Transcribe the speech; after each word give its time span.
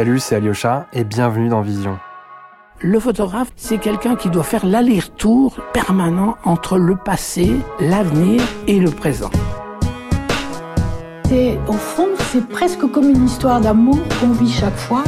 Salut, 0.00 0.18
c'est 0.18 0.36
Alyosha 0.36 0.86
et 0.94 1.04
bienvenue 1.04 1.50
dans 1.50 1.60
Vision. 1.60 1.98
Le 2.80 2.98
photographe, 2.98 3.52
c'est 3.54 3.76
quelqu'un 3.76 4.16
qui 4.16 4.30
doit 4.30 4.44
faire 4.44 4.64
l'aller-retour 4.64 5.58
permanent 5.74 6.38
entre 6.42 6.78
le 6.78 6.96
passé, 6.96 7.54
l'avenir 7.80 8.40
et 8.66 8.80
le 8.80 8.90
présent. 8.90 9.28
Et 11.30 11.58
au 11.68 11.74
fond, 11.74 12.08
c'est 12.32 12.48
presque 12.48 12.90
comme 12.90 13.10
une 13.10 13.26
histoire 13.26 13.60
d'amour 13.60 13.98
qu'on 14.18 14.30
vit 14.30 14.50
chaque 14.50 14.78
fois. 14.78 15.04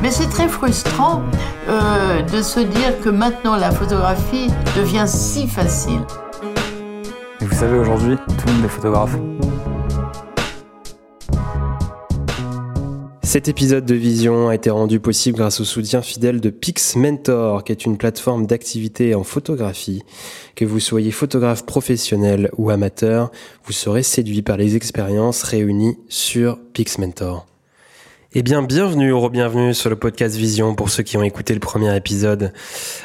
Mais 0.00 0.12
c'est 0.12 0.28
très 0.28 0.46
frustrant 0.46 1.20
euh, 1.68 2.22
de 2.22 2.42
se 2.42 2.60
dire 2.60 3.00
que 3.02 3.08
maintenant 3.08 3.56
la 3.56 3.72
photographie 3.72 4.52
devient 4.76 5.08
si 5.08 5.48
facile. 5.48 6.02
Et 7.40 7.44
vous 7.44 7.56
savez, 7.56 7.76
aujourd'hui, 7.76 8.16
tout 8.28 8.46
le 8.46 8.52
monde 8.52 8.64
est 8.66 8.68
photographe. 8.68 9.16
Cet 13.34 13.48
épisode 13.48 13.84
de 13.84 13.96
Vision 13.96 14.48
a 14.48 14.54
été 14.54 14.70
rendu 14.70 15.00
possible 15.00 15.38
grâce 15.38 15.58
au 15.58 15.64
soutien 15.64 16.02
fidèle 16.02 16.40
de 16.40 16.50
Pix 16.50 16.94
Mentor, 16.94 17.64
qui 17.64 17.72
est 17.72 17.84
une 17.84 17.96
plateforme 17.96 18.46
d'activité 18.46 19.16
en 19.16 19.24
photographie. 19.24 20.04
Que 20.54 20.64
vous 20.64 20.78
soyez 20.78 21.10
photographe 21.10 21.66
professionnel 21.66 22.48
ou 22.58 22.70
amateur, 22.70 23.32
vous 23.64 23.72
serez 23.72 24.04
séduit 24.04 24.42
par 24.42 24.56
les 24.56 24.76
expériences 24.76 25.42
réunies 25.42 25.98
sur 26.08 26.60
Pix 26.74 26.96
Mentor. 26.98 27.44
Eh 28.36 28.42
bien, 28.42 28.62
bienvenue 28.62 29.12
ou 29.12 29.20
re-bienvenue 29.20 29.74
sur 29.74 29.90
le 29.90 29.94
podcast 29.94 30.34
Vision 30.34 30.74
pour 30.74 30.90
ceux 30.90 31.04
qui 31.04 31.16
ont 31.16 31.22
écouté 31.22 31.54
le 31.54 31.60
premier 31.60 31.96
épisode. 31.96 32.52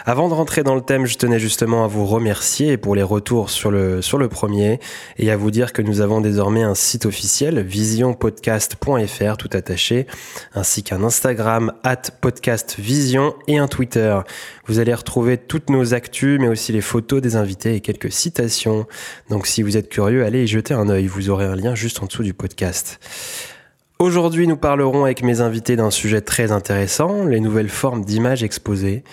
Avant 0.08 0.28
de 0.28 0.34
rentrer 0.34 0.64
dans 0.64 0.74
le 0.74 0.82
thème, 0.82 1.06
je 1.06 1.20
tenais 1.20 1.38
justement 1.38 1.84
à 1.84 1.88
vous 1.88 2.08
remercier 2.08 2.78
pour 2.78 2.96
les 2.96 3.04
retours 3.04 3.52
sur 3.52 3.70
le, 3.70 4.02
sur 4.02 4.18
le 4.18 4.28
premier 4.28 4.80
et 5.20 5.30
à 5.30 5.38
vous 5.38 5.52
dire 5.52 5.72
que 5.72 5.84
nous 5.84 6.02
avons 6.02 6.20
désormais 6.20 6.64
un 6.64 6.73
site 6.73 7.06
officiel, 7.06 7.60
visionpodcast.fr, 7.62 9.38
tout 9.38 9.50
attaché, 9.54 10.08
ainsi 10.56 10.82
qu'un 10.82 11.04
Instagram, 11.04 11.73
at 11.84 12.09
podcastvision 12.22 13.36
et 13.48 13.59
un 13.59 13.68
Twitter. 13.68 14.20
Vous 14.66 14.80
allez 14.80 14.96
retrouver 14.96 15.38
toutes 15.38 15.70
nos 15.70 15.94
actus, 15.94 16.40
mais 16.40 16.48
aussi 16.48 16.72
les 16.72 16.81
photos 16.81 17.22
des 17.22 17.36
invités 17.36 17.75
et 17.75 17.81
quelques 17.81 18.12
citations. 18.12 18.88
Donc 19.30 19.46
si 19.46 19.62
vous 19.62 19.78
êtes 19.78 19.90
curieux, 19.90 20.25
allez 20.25 20.46
y 20.46 20.48
jeter 20.48 20.73
un 20.73 20.90
œil. 20.90 21.06
Vous 21.06 21.30
aurez 21.30 21.46
un 21.46 21.56
lien 21.56 21.75
juste 21.75 22.02
en 22.02 22.08
dessous 22.08 22.23
du 22.23 22.34
podcast. 22.34 23.00
Aujourd'hui, 24.02 24.47
nous 24.47 24.55
parlerons 24.55 25.03
avec 25.03 25.23
mes 25.23 25.42
invités 25.42 25.75
d'un 25.75 25.92
sujet 25.92 26.22
très 26.22 26.53
intéressant, 26.53 27.25
les 27.25 27.42
nouvelles 27.42 27.67
formes 27.67 28.06
d'images 28.06 28.44
exposées. 28.44 29.03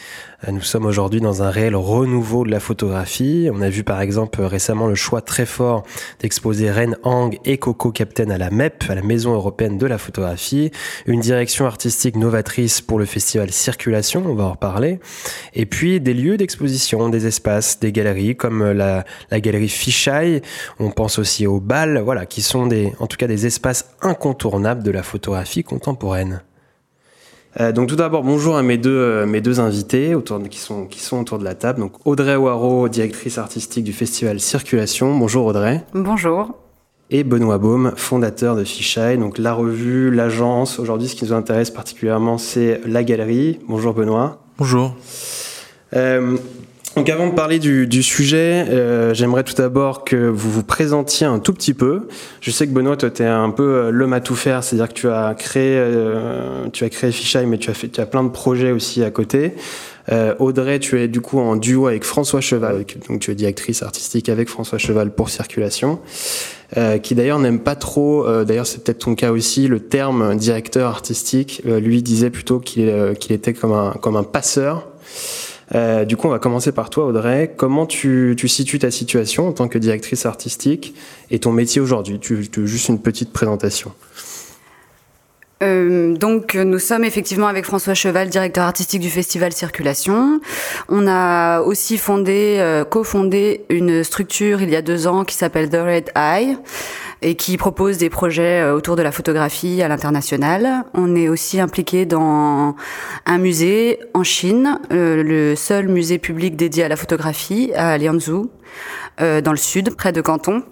Euh, 0.45 0.53
nous 0.53 0.61
sommes 0.61 0.85
aujourd'hui 0.85 1.21
dans 1.21 1.43
un 1.43 1.51
réel 1.51 1.75
renouveau 1.75 2.45
de 2.45 2.51
la 2.51 2.61
photographie. 2.61 3.49
On 3.53 3.63
a 3.63 3.69
vu 3.71 3.85
par 3.85 4.01
exemple 4.01 4.43
récemment 4.43 4.87
le 4.87 4.95
choix 4.95 5.23
très 5.23 5.47
fort 5.47 5.85
d'exposer 6.21 6.71
Ren 6.71 6.95
Hang 7.05 7.39
et 7.45 7.59
Coco 7.59 7.91
Captain 7.91 8.29
à 8.31 8.39
la 8.39 8.51
MEP, 8.51 8.85
à 8.89 8.95
la 8.95 9.03
Maison 9.03 9.33
européenne 9.33 9.79
de 9.79 9.87
la 9.87 9.99
photographie. 9.99 10.71
Une 11.07 11.21
direction 11.21 11.67
artistique 11.67 12.17
novatrice 12.17 12.81
pour 12.81 12.99
le 12.99 13.07
festival 13.07 13.51
Circulation, 13.51 14.25
on 14.27 14.35
va 14.35 14.45
en 14.45 14.53
reparler. 14.53 15.01
Et 15.55 15.67
puis 15.67 16.01
des 16.01 16.15
lieux 16.15 16.37
d'exposition, 16.37 17.09
des 17.09 17.27
espaces, 17.27 17.81
des 17.81 17.93
galeries 17.93 18.37
comme 18.37 18.73
la, 18.73 19.05
galerie 19.33 19.69
Fisheye. 19.69 20.43
On 20.79 20.91
pense 20.91 21.19
aussi 21.19 21.47
aux 21.47 21.61
balles, 21.61 21.99
voilà, 21.99 22.27
qui 22.27 22.43
sont 22.43 22.67
des, 22.67 22.93
en 22.99 23.07
tout 23.07 23.17
cas 23.17 23.27
des 23.27 23.47
espaces 23.47 23.95
incontournables 24.03 24.83
de 24.83 24.91
la 24.91 25.03
photographie 25.03 25.65
contemporaine. 25.65 26.43
Euh, 27.59 27.73
donc 27.73 27.89
tout 27.89 27.97
d'abord, 27.97 28.23
bonjour 28.23 28.57
à 28.57 28.63
mes 28.63 28.77
deux, 28.77 28.91
euh, 28.91 29.27
mes 29.27 29.41
deux 29.41 29.61
invités 29.61 30.15
autour 30.15 30.39
de, 30.41 30.49
qui, 30.49 30.59
sont, 30.59 30.85
qui 30.85 31.01
sont 31.01 31.21
autour 31.21 31.39
de 31.39 31.45
la 31.45 31.55
table. 31.55 31.81
Donc 31.81 31.93
Audrey 32.05 32.37
Waro, 32.37 32.89
directrice 32.89 33.39
artistique 33.39 33.85
du 33.85 33.93
festival 33.93 34.41
Circulation. 34.41 35.17
Bonjour 35.17 35.47
Audrey. 35.47 35.83
Bonjour. 35.95 36.55
Et 37.09 37.23
Benoît 37.23 37.59
Baume, 37.59 37.93
fondateur 37.97 38.57
de 38.57 38.65
Fisheye, 38.65 39.17
donc 39.17 39.39
la 39.39 39.53
revue, 39.53 40.11
l'agence. 40.11 40.81
Aujourd'hui, 40.81 41.09
ce 41.09 41.15
qui 41.15 41.25
nous 41.25 41.33
intéresse 41.33 41.71
particulièrement, 41.71 42.37
c'est 42.37 42.81
la 42.85 43.05
galerie. 43.05 43.61
Bonjour 43.69 43.95
Benoît. 43.95 44.43
Bonjour. 44.59 44.95
Euh, 45.95 46.37
donc 46.97 47.09
avant 47.11 47.29
de 47.29 47.35
parler 47.35 47.59
du, 47.59 47.87
du 47.87 48.03
sujet, 48.03 48.67
euh, 48.69 49.15
j'aimerais 49.15 49.45
tout 49.45 49.55
d'abord 49.55 50.05
que 50.05 50.17
vous 50.17 50.51
vous 50.51 50.63
présentiez 50.63 51.27
un 51.27 51.39
tout 51.39 51.53
petit 51.53 51.75
peu. 51.75 52.09
Je 52.41 52.51
sais 52.51 52.67
que 52.67 52.73
Benoît, 52.73 52.97
toi, 52.97 53.11
tu 53.11 53.23
es 53.23 53.27
un 53.27 53.51
peu 53.51 53.63
euh, 53.63 53.91
l'homme 53.91 54.13
à 54.13 54.21
tout 54.21 54.37
faire, 54.37 54.65
c'est-à-dire 54.65 54.89
que 54.89 54.95
tu 54.95 55.09
as 55.09 55.35
créé, 55.35 55.77
euh, 55.77 56.67
tu 56.73 56.85
as 56.85 56.89
créé 56.89 57.13
Fisheye, 57.13 57.47
mais 57.47 57.59
tu 57.59 57.71
as 57.71 57.75
fait, 57.75 57.89
tu 57.89 58.01
as 58.01 58.07
plein 58.07 58.25
de 58.25 58.31
projets 58.31 58.73
aussi 58.73 59.03
à 59.05 59.11
côté. 59.11 59.55
Euh, 60.13 60.35
Audrey, 60.39 60.79
tu 60.79 61.01
es 61.01 61.09
du 61.09 61.21
coup 61.21 61.39
en 61.39 61.57
duo 61.57 61.89
avec 61.89 62.05
François 62.05 62.41
Cheval, 62.41 62.85
donc 63.09 63.21
tu 63.21 63.31
es 63.31 63.35
directrice 63.35 63.83
artistique 63.83 64.29
avec 64.29 64.49
François 64.49 64.79
Cheval 64.79 65.11
pour 65.11 65.31
Circulation, 65.31 65.99
euh, 66.77 66.99
qui 66.99 67.15
d'ailleurs 67.15 67.41
n'aime 67.41 67.59
pas 67.59 67.75
trop, 67.75 68.27
euh, 68.27 68.45
d'ailleurs 68.45 68.67
c'est 68.67 68.85
peut-être 68.85 69.01
ton 69.01 69.15
cas 69.15 69.33
aussi, 69.33 69.67
le 69.67 69.81
terme 69.81 70.37
directeur 70.37 70.89
artistique. 70.91 71.63
lui 71.65 72.03
disait 72.03 72.31
plutôt 72.31 72.61
qu'il 72.61 72.93
qu'il 73.19 73.33
était 73.33 73.53
comme 73.53 73.73
un, 73.73 73.93
comme 74.01 74.17
un 74.17 74.23
passeur. 74.23 74.87
Euh, 75.75 76.05
du 76.05 76.17
coup, 76.17 76.29
on 76.29 76.31
va 76.31 76.39
commencer 76.39 76.73
par 76.73 76.91
toi, 76.91 77.07
Audrey. 77.07 77.53
Comment 77.57 77.87
tu, 77.87 78.35
tu, 78.37 78.49
situes 78.49 78.79
ta 78.79 78.91
situation 78.91 79.49
en 79.49 79.53
tant 79.53 79.69
que 79.69 79.79
directrice 79.79 80.27
artistique 80.27 80.95
et 81.31 81.39
ton 81.39 81.53
métier 81.53 81.81
aujourd'hui? 81.81 82.19
Tu, 82.19 82.49
tu, 82.49 82.67
Juste 82.67 82.89
une 82.89 83.01
petite 83.01 83.33
présentation. 83.33 83.93
Euh, 85.63 86.15
donc 86.15 86.55
nous 86.55 86.79
sommes 86.79 87.05
effectivement 87.05 87.47
avec 87.47 87.65
François 87.65 87.95
Cheval, 87.95 88.29
directeur 88.29 88.65
artistique 88.65 89.01
du 89.01 89.09
festival 89.09 89.53
Circulation. 89.53 90.41
On 90.91 91.07
a 91.09 91.63
aussi 91.63 91.97
fondé, 91.97 92.57
euh, 92.59 92.85
cofondé 92.85 93.65
une 93.71 94.05
structure 94.05 94.61
il 94.61 94.69
y 94.69 94.77
a 94.77 94.83
deux 94.83 95.07
ans 95.07 95.25
qui 95.25 95.35
s'appelle 95.35 95.71
The 95.71 95.77
Red 95.77 96.13
Eye 96.15 96.59
et 97.23 97.35
qui 97.35 97.57
propose 97.57 97.99
des 97.99 98.11
projets 98.11 98.63
euh, 98.63 98.75
autour 98.75 98.97
de 98.97 99.03
la 99.03 99.13
photographie 99.13 99.83
à 99.83 99.89
l'international. 99.89 100.85
On 100.95 101.15
est 101.17 101.29
aussi 101.29 101.61
impliqué 101.61 102.07
dans 102.07 102.77
un 103.25 103.39
musée 103.39 103.99
en 104.15 104.23
Chine, 104.23 104.79
euh, 104.93 105.23
le 105.23 105.57
seul 105.57 105.89
musée 105.89 106.19
public 106.19 106.57
dédié 106.57 106.85
à 106.85 106.89
la 106.89 106.97
photographie 106.97 107.73
à 107.75 107.99
Lianzhou, 107.99 108.51
euh, 109.21 109.41
dans 109.41 109.53
le 109.53 109.57
sud, 109.57 109.95
près 109.97 110.13
de 110.13 110.21
Canton. 110.21 110.63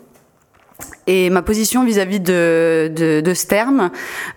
Et 1.06 1.28
ma 1.28 1.42
position 1.42 1.84
vis-à-vis 1.84 2.20
de, 2.20 2.90
de, 2.94 3.20
de, 3.20 3.34
ce 3.34 3.46
terme, 3.46 3.90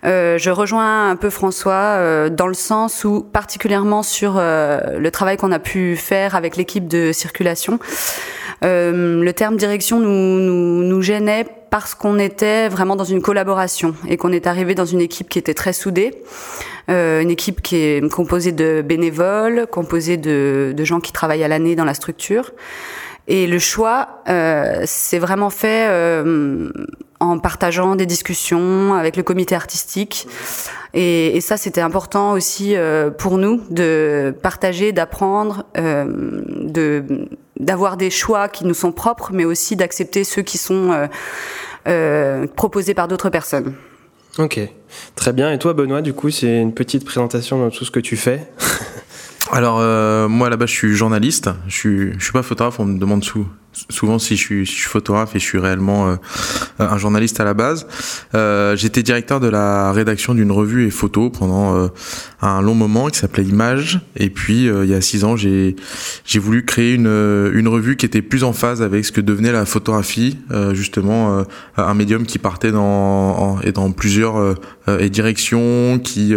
euh, 0.04 0.36
je 0.36 0.50
rejoins 0.50 1.10
un 1.10 1.16
peu 1.16 1.30
François 1.30 1.72
euh, 1.72 2.28
dans 2.28 2.46
le 2.46 2.54
sens 2.54 3.04
où, 3.04 3.22
particulièrement 3.22 4.02
sur 4.02 4.34
euh, 4.36 4.98
le 4.98 5.10
travail 5.10 5.38
qu'on 5.38 5.50
a 5.50 5.58
pu 5.58 5.96
faire 5.96 6.36
avec 6.36 6.56
l'équipe 6.56 6.86
de 6.86 7.10
circulation, 7.12 7.78
le 8.60 9.30
terme 9.30 9.56
direction 9.56 10.00
nous, 10.00 10.10
nous, 10.10 10.82
nous 10.82 11.00
gênait 11.00 11.46
parce 11.70 11.94
qu'on 11.94 12.18
était 12.18 12.68
vraiment 12.68 12.96
dans 12.96 13.04
une 13.04 13.22
collaboration 13.22 13.94
et 14.08 14.16
qu'on 14.16 14.32
est 14.32 14.46
arrivé 14.46 14.74
dans 14.74 14.84
une 14.84 15.00
équipe 15.00 15.28
qui 15.28 15.38
était 15.38 15.54
très 15.54 15.72
soudée, 15.72 16.22
euh, 16.90 17.20
une 17.20 17.30
équipe 17.30 17.60
qui 17.62 17.76
est 17.76 18.12
composée 18.12 18.52
de 18.52 18.82
bénévoles, 18.82 19.66
composée 19.70 20.16
de, 20.16 20.72
de 20.76 20.84
gens 20.84 21.00
qui 21.00 21.12
travaillent 21.12 21.44
à 21.44 21.48
l'année 21.48 21.76
dans 21.76 21.84
la 21.84 21.94
structure. 21.94 22.52
Et 23.28 23.46
le 23.46 23.58
choix, 23.58 24.22
euh, 24.28 24.82
c'est 24.86 25.18
vraiment 25.18 25.50
fait 25.50 25.86
euh, 25.88 26.70
en 27.20 27.38
partageant 27.38 27.94
des 27.94 28.06
discussions 28.06 28.94
avec 28.94 29.16
le 29.16 29.22
comité 29.22 29.54
artistique. 29.54 30.26
Et, 30.94 31.38
ça, 31.42 31.58
c'était 31.58 31.82
important 31.82 32.32
aussi 32.32 32.74
euh, 32.74 33.10
pour 33.10 33.36
nous 33.36 33.60
de 33.68 34.34
partager, 34.42 34.92
d'apprendre, 34.92 35.66
de 35.76 37.04
d'avoir 37.60 37.96
des 37.96 38.08
choix 38.08 38.48
qui 38.48 38.64
nous 38.64 38.72
sont 38.72 38.92
propres, 38.92 39.30
mais 39.32 39.44
aussi 39.44 39.76
d'accepter 39.76 40.24
ceux 40.24 40.42
qui 40.42 40.56
sont 40.56 41.08
proposés 42.56 42.94
par 42.94 43.08
d'autres 43.08 43.28
personnes. 43.28 43.74
Ok, 44.38 44.60
très 45.16 45.32
bien. 45.32 45.52
Et 45.52 45.58
toi, 45.58 45.74
Benoît, 45.74 46.00
du 46.00 46.14
coup, 46.14 46.30
c'est 46.30 46.60
une 46.60 46.72
petite 46.72 47.04
présentation 47.04 47.64
de 47.64 47.70
tout 47.70 47.84
ce 47.84 47.90
que 47.90 48.00
tu 48.00 48.16
fais. 48.16 48.48
Alors 49.50 49.78
euh, 49.80 50.28
moi 50.28 50.50
là-bas 50.50 50.66
je 50.66 50.72
suis 50.72 50.94
journaliste, 50.94 51.50
je 51.66 51.74
suis 51.74 52.12
je 52.18 52.22
suis 52.22 52.32
pas 52.32 52.42
photographe, 52.42 52.80
on 52.80 52.84
me 52.84 52.98
demande 52.98 53.24
sous, 53.24 53.46
souvent 53.90 54.18
si 54.18 54.36
je 54.36 54.40
suis, 54.40 54.66
si 54.66 54.74
je 54.74 54.78
suis 54.80 54.88
photographe 54.88 55.34
et 55.36 55.38
je 55.38 55.44
suis 55.44 55.58
réellement 55.58 56.08
euh, 56.08 56.16
un 56.78 56.98
journaliste 56.98 57.40
à 57.40 57.44
la 57.44 57.54
base. 57.54 57.86
Euh, 58.34 58.76
J'étais 58.76 59.02
directeur 59.02 59.40
de 59.40 59.48
la 59.48 59.92
rédaction 59.92 60.34
d'une 60.34 60.52
revue 60.52 60.86
et 60.86 60.90
photo 60.90 61.30
pendant 61.30 61.76
euh, 61.76 61.88
un 62.42 62.62
long 62.62 62.74
moment 62.74 63.08
qui 63.08 63.18
s'appelait 63.18 63.44
Image. 63.44 64.00
Et 64.16 64.30
puis 64.30 64.68
euh, 64.68 64.84
il 64.84 64.90
y 64.90 64.94
a 64.94 65.00
six 65.00 65.24
ans, 65.24 65.36
j'ai 65.36 65.74
voulu 66.36 66.64
créer 66.64 66.94
une 66.94 67.08
une 67.08 67.68
revue 67.68 67.96
qui 67.96 68.06
était 68.06 68.22
plus 68.22 68.44
en 68.44 68.52
phase 68.52 68.82
avec 68.82 69.04
ce 69.04 69.12
que 69.12 69.20
devenait 69.20 69.52
la 69.52 69.64
photographie, 69.64 70.38
euh, 70.50 70.74
justement 70.74 71.44
un 71.76 71.94
médium 71.94 72.26
qui 72.26 72.38
partait 72.38 72.72
dans 72.72 72.78
en, 72.84 73.60
et 73.62 73.72
dans 73.72 73.90
plusieurs 73.92 74.56
directions, 75.10 75.98
qui 75.98 76.34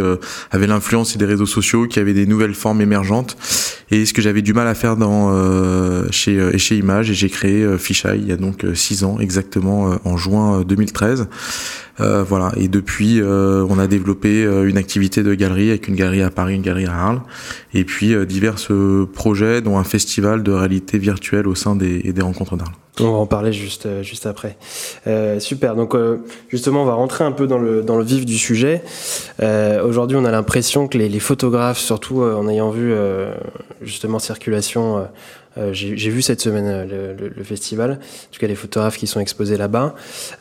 avait 0.52 0.68
l'influence 0.68 1.18
des 1.18 1.26
réseaux 1.26 1.46
sociaux, 1.46 1.88
qui 1.88 2.00
avait 2.00 2.14
des 2.14 2.26
nouvelles 2.26 2.54
formes 2.54 2.82
émergentes. 2.82 3.38
Et 3.92 4.06
ce 4.06 4.14
que 4.14 4.22
j'avais 4.22 4.42
du 4.42 4.54
mal 4.54 4.68
à 4.68 4.76
faire 4.76 4.96
dans 4.98 5.32
chez 6.12 6.58
chez 6.58 6.78
Image 6.78 7.10
et 7.10 7.14
j'ai 7.14 7.30
créé 7.32 7.64
euh, 7.64 7.78
Fisheye 7.78 8.20
il 8.20 8.28
y 8.28 8.32
a 8.32 8.38
donc 8.38 8.64
euh, 8.64 8.76
six 8.76 9.04
ans 9.04 9.18
exactement 9.20 9.92
euh, 9.92 9.96
en 10.06 10.18
juin 10.18 10.62
2013. 10.62 11.28
voilà. 11.98 12.52
Et 12.58 12.68
depuis, 12.68 13.22
on 13.24 13.78
a 13.78 13.88
développé 13.88 14.44
une 14.44 14.78
activité 14.78 15.22
de 15.22 15.36
galerie 15.36 15.70
avec 15.70 15.88
une 15.88 15.96
galerie 15.96 16.24
à 16.24 16.32
Paris, 16.32 16.56
une 16.56 16.64
galerie 16.64 16.88
à 16.88 16.94
Arles, 16.94 17.22
et 17.76 17.84
puis 17.84 18.16
divers 18.26 18.56
projets, 19.14 19.62
dont 19.62 19.78
un 19.78 19.84
festival 19.84 20.42
de 20.42 20.52
réalité 20.52 20.98
virtuelle 20.98 21.48
au 21.48 21.54
sein 21.54 21.76
des, 21.76 22.02
des 22.02 22.22
rencontres 22.22 22.58
d'Arles. 22.58 22.74
On 23.00 23.12
va 23.12 23.18
en 23.18 23.26
parler 23.26 23.54
juste, 23.54 23.86
euh, 23.86 24.04
juste 24.04 24.26
après. 24.26 24.58
Euh, 25.08 25.40
super, 25.40 25.76
donc 25.76 25.96
euh, 25.96 26.18
justement 26.50 26.84
on 26.84 26.86
va 26.86 26.94
rentrer 26.94 27.24
un 27.24 27.32
peu 27.32 27.48
dans 27.48 27.58
le, 27.58 27.84
dans 27.84 27.98
le 27.98 28.04
vif 28.04 28.26
du 28.26 28.38
sujet. 28.38 28.84
Euh, 29.42 29.82
Aujourd'hui 29.84 30.18
on 30.18 30.26
a 30.26 30.32
l'impression 30.32 30.88
que 30.88 30.98
les, 30.98 31.20
photographes, 31.20 31.80
surtout 31.80 32.22
en 32.22 32.48
ayant 32.50 32.70
vu 32.70 32.94
justement 33.82 34.20
Circulation, 34.20 35.08
j'ai 35.72 36.10
vu 36.10 36.22
cette 36.22 36.42
semaine 36.42 36.88
le, 36.88 37.14
le, 37.14 37.30
le, 37.30 37.44
festival, 37.44 37.92
en 37.92 37.96
tout 38.32 38.40
cas 38.40 38.48
les 38.48 38.56
photographes 38.56 38.98
qui 38.98 39.08
sont 39.08 39.20
exposés 39.20 39.58
là-bas. 39.58 39.96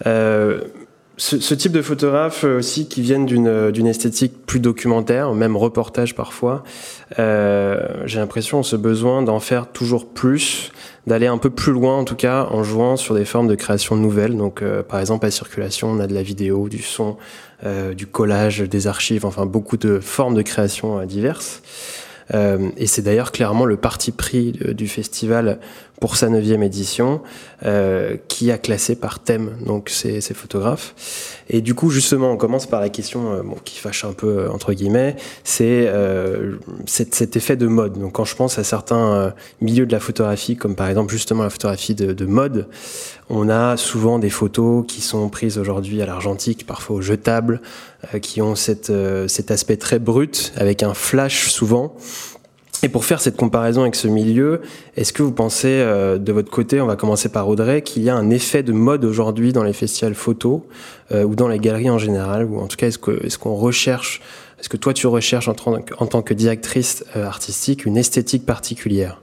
Ce, 0.04 1.38
ce, 1.38 1.54
type 1.54 1.72
de 1.72 1.82
photographes 1.82 2.44
aussi 2.44 2.88
qui 2.88 3.02
viennent 3.02 3.26
d'une 3.26 3.86
esthétique 3.86 4.46
plus 4.46 4.60
documentaire, 4.60 5.34
même 5.34 5.56
reportage 5.56 6.14
parfois, 6.14 6.64
j'ai 7.18 8.18
l'impression 8.18 8.62
ce 8.62 8.76
besoin 8.76 9.22
d'en 9.22 9.40
faire 9.40 9.70
toujours 9.70 10.08
plus 10.08 10.72
d'aller 11.06 11.26
un 11.26 11.38
peu 11.38 11.50
plus 11.50 11.72
loin 11.72 11.98
en 11.98 12.04
tout 12.04 12.14
cas 12.14 12.46
en 12.50 12.62
jouant 12.62 12.96
sur 12.96 13.14
des 13.14 13.24
formes 13.24 13.48
de 13.48 13.54
création 13.54 13.96
nouvelles. 13.96 14.36
Donc 14.36 14.62
euh, 14.62 14.82
par 14.82 15.00
exemple 15.00 15.26
à 15.26 15.30
circulation 15.30 15.88
on 15.88 16.00
a 16.00 16.06
de 16.06 16.14
la 16.14 16.22
vidéo, 16.22 16.68
du 16.68 16.82
son, 16.82 17.16
euh, 17.64 17.94
du 17.94 18.06
collage, 18.06 18.60
des 18.60 18.86
archives, 18.86 19.24
enfin 19.24 19.46
beaucoup 19.46 19.76
de 19.76 20.00
formes 20.00 20.34
de 20.34 20.42
création 20.42 21.00
euh, 21.00 21.06
diverses. 21.06 21.62
Euh, 22.35 22.71
et 22.77 22.87
c'est 22.87 23.03
d'ailleurs 23.03 23.32
clairement 23.32 23.65
le 23.65 23.77
parti 23.77 24.12
pris 24.12 24.53
du 24.53 24.88
festival 24.88 25.59
pour 26.00 26.17
sa 26.17 26.31
neuvième 26.31 26.62
édition, 26.62 27.21
euh, 27.65 28.17
qui 28.27 28.50
a 28.50 28.56
classé 28.56 28.97
par 28.97 29.19
thème 29.19 29.50
donc 29.65 29.91
ces, 29.91 30.23
ces, 30.23 30.32
photographes. 30.32 30.94
Et 31.50 31.61
du 31.61 31.75
coup, 31.75 31.91
justement, 31.91 32.32
on 32.32 32.38
commence 32.38 32.67
par 32.67 32.81
la 32.81 32.88
question 32.88 33.32
euh, 33.32 33.43
bon, 33.43 33.56
qui 33.65 33.79
fâche 33.79 34.05
un 34.06 34.15
peu 34.15 34.49
entre 34.49 34.73
guillemets, 34.73 35.17
c'est 35.44 35.87
euh, 35.88 36.56
cet, 36.87 37.37
effet 37.37 37.56
de 37.56 37.67
mode. 37.67 37.99
Donc, 37.99 38.15
quand 38.15 38.25
je 38.25 38.35
pense 38.35 38.59
à 38.59 38.65
certains 38.65 39.12
euh, 39.12 39.31
milieux 39.61 39.85
de 39.85 39.93
la 39.93 40.00
photographie, 40.00 40.56
comme 40.56 40.75
par 40.75 40.88
exemple 40.88 41.12
justement 41.12 41.43
la 41.43 41.50
photographie 41.50 41.94
de, 41.94 42.15
de 42.15 42.25
mode, 42.25 42.67
on 43.29 43.50
a 43.50 43.77
souvent 43.77 44.19
des 44.19 44.31
photos 44.31 44.85
qui 44.88 45.03
sont 45.03 45.29
prises 45.29 45.59
aujourd'hui 45.59 46.00
à 46.00 46.06
l'argentique, 46.06 46.67
parfois 46.67 46.97
au 46.97 47.03
jetable, 47.03 47.61
euh, 48.15 48.19
qui 48.19 48.41
ont 48.41 48.55
cette, 48.55 48.91
cet 49.29 49.50
aspect 49.50 49.77
très 49.77 49.99
brut 49.99 50.53
avec 50.56 50.82
un 50.82 50.94
flash 50.94 51.50
souvent 51.50 51.94
et 52.82 52.88
pour 52.88 53.05
faire 53.05 53.21
cette 53.21 53.37
comparaison 53.37 53.82
avec 53.82 53.94
ce 53.94 54.09
milieu, 54.09 54.62
est-ce 54.97 55.12
que 55.12 55.23
vous 55.23 55.32
pensez 55.32 55.69
euh, 55.69 56.19
de 56.19 56.32
votre 56.32 56.50
côté, 56.50 56.81
on 56.81 56.87
va 56.87 56.97
commencer 56.97 57.29
par 57.29 57.49
Audrey, 57.49 57.82
qu'il 57.82 58.03
y 58.03 58.11
a 58.11 58.17
un 58.17 58.31
effet 58.31 58.62
de 58.62 58.73
mode 58.73 59.05
aujourd'hui 59.05 59.53
dans 59.53 59.62
les 59.62 59.75
festivals 59.75 60.15
photo 60.15 60.67
euh, 61.12 61.25
ou 61.25 61.35
dans 61.35 61.49
les 61.49 61.59
galeries 61.59 61.91
en 61.91 61.99
général 61.99 62.44
Ou 62.47 62.59
en 62.59 62.67
tout 62.67 62.77
cas, 62.77 62.87
est-ce 62.87 62.99
qu'on 62.99 63.12
est 63.12 63.37
qu'on 63.37 63.55
recherche, 63.55 64.23
est-ce 64.59 64.69
que 64.69 64.79
toi 64.79 64.94
tu 64.94 65.06
recherches 65.06 65.49
en, 65.49 65.55
en 65.99 66.06
tant 66.06 66.23
que 66.23 66.32
directrice 66.32 67.05
euh, 67.17 67.27
artistique 67.27 67.85
une 67.85 67.99
esthétique 67.99 68.47
particulière? 68.47 69.21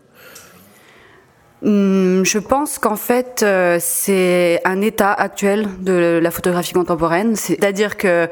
Je 1.63 2.37
pense 2.37 2.77
qu'en 2.77 2.95
fait, 2.95 3.41
euh, 3.43 3.77
c'est 3.79 4.61
un 4.63 4.81
état 4.81 5.11
actuel 5.11 5.67
de 5.79 6.19
la 6.21 6.31
photographie 6.31 6.73
contemporaine. 6.73 7.35
C'est-à-dire 7.35 7.97
que 7.97 8.29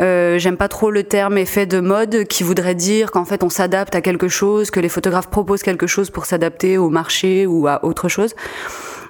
euh, 0.00 0.38
j'aime 0.38 0.56
pas 0.56 0.68
trop 0.68 0.90
le 0.90 1.04
terme 1.04 1.38
effet 1.38 1.66
de 1.66 1.80
mode 1.80 2.24
qui 2.24 2.42
voudrait 2.42 2.74
dire 2.74 3.10
qu'en 3.10 3.24
fait 3.24 3.42
on 3.42 3.50
s'adapte 3.50 3.94
à 3.94 4.00
quelque 4.00 4.28
chose, 4.28 4.70
que 4.70 4.80
les 4.80 4.88
photographes 4.88 5.28
proposent 5.28 5.62
quelque 5.62 5.86
chose 5.86 6.10
pour 6.10 6.26
s'adapter 6.26 6.78
au 6.78 6.90
marché 6.90 7.46
ou 7.46 7.66
à 7.66 7.84
autre 7.84 8.08
chose. 8.08 8.34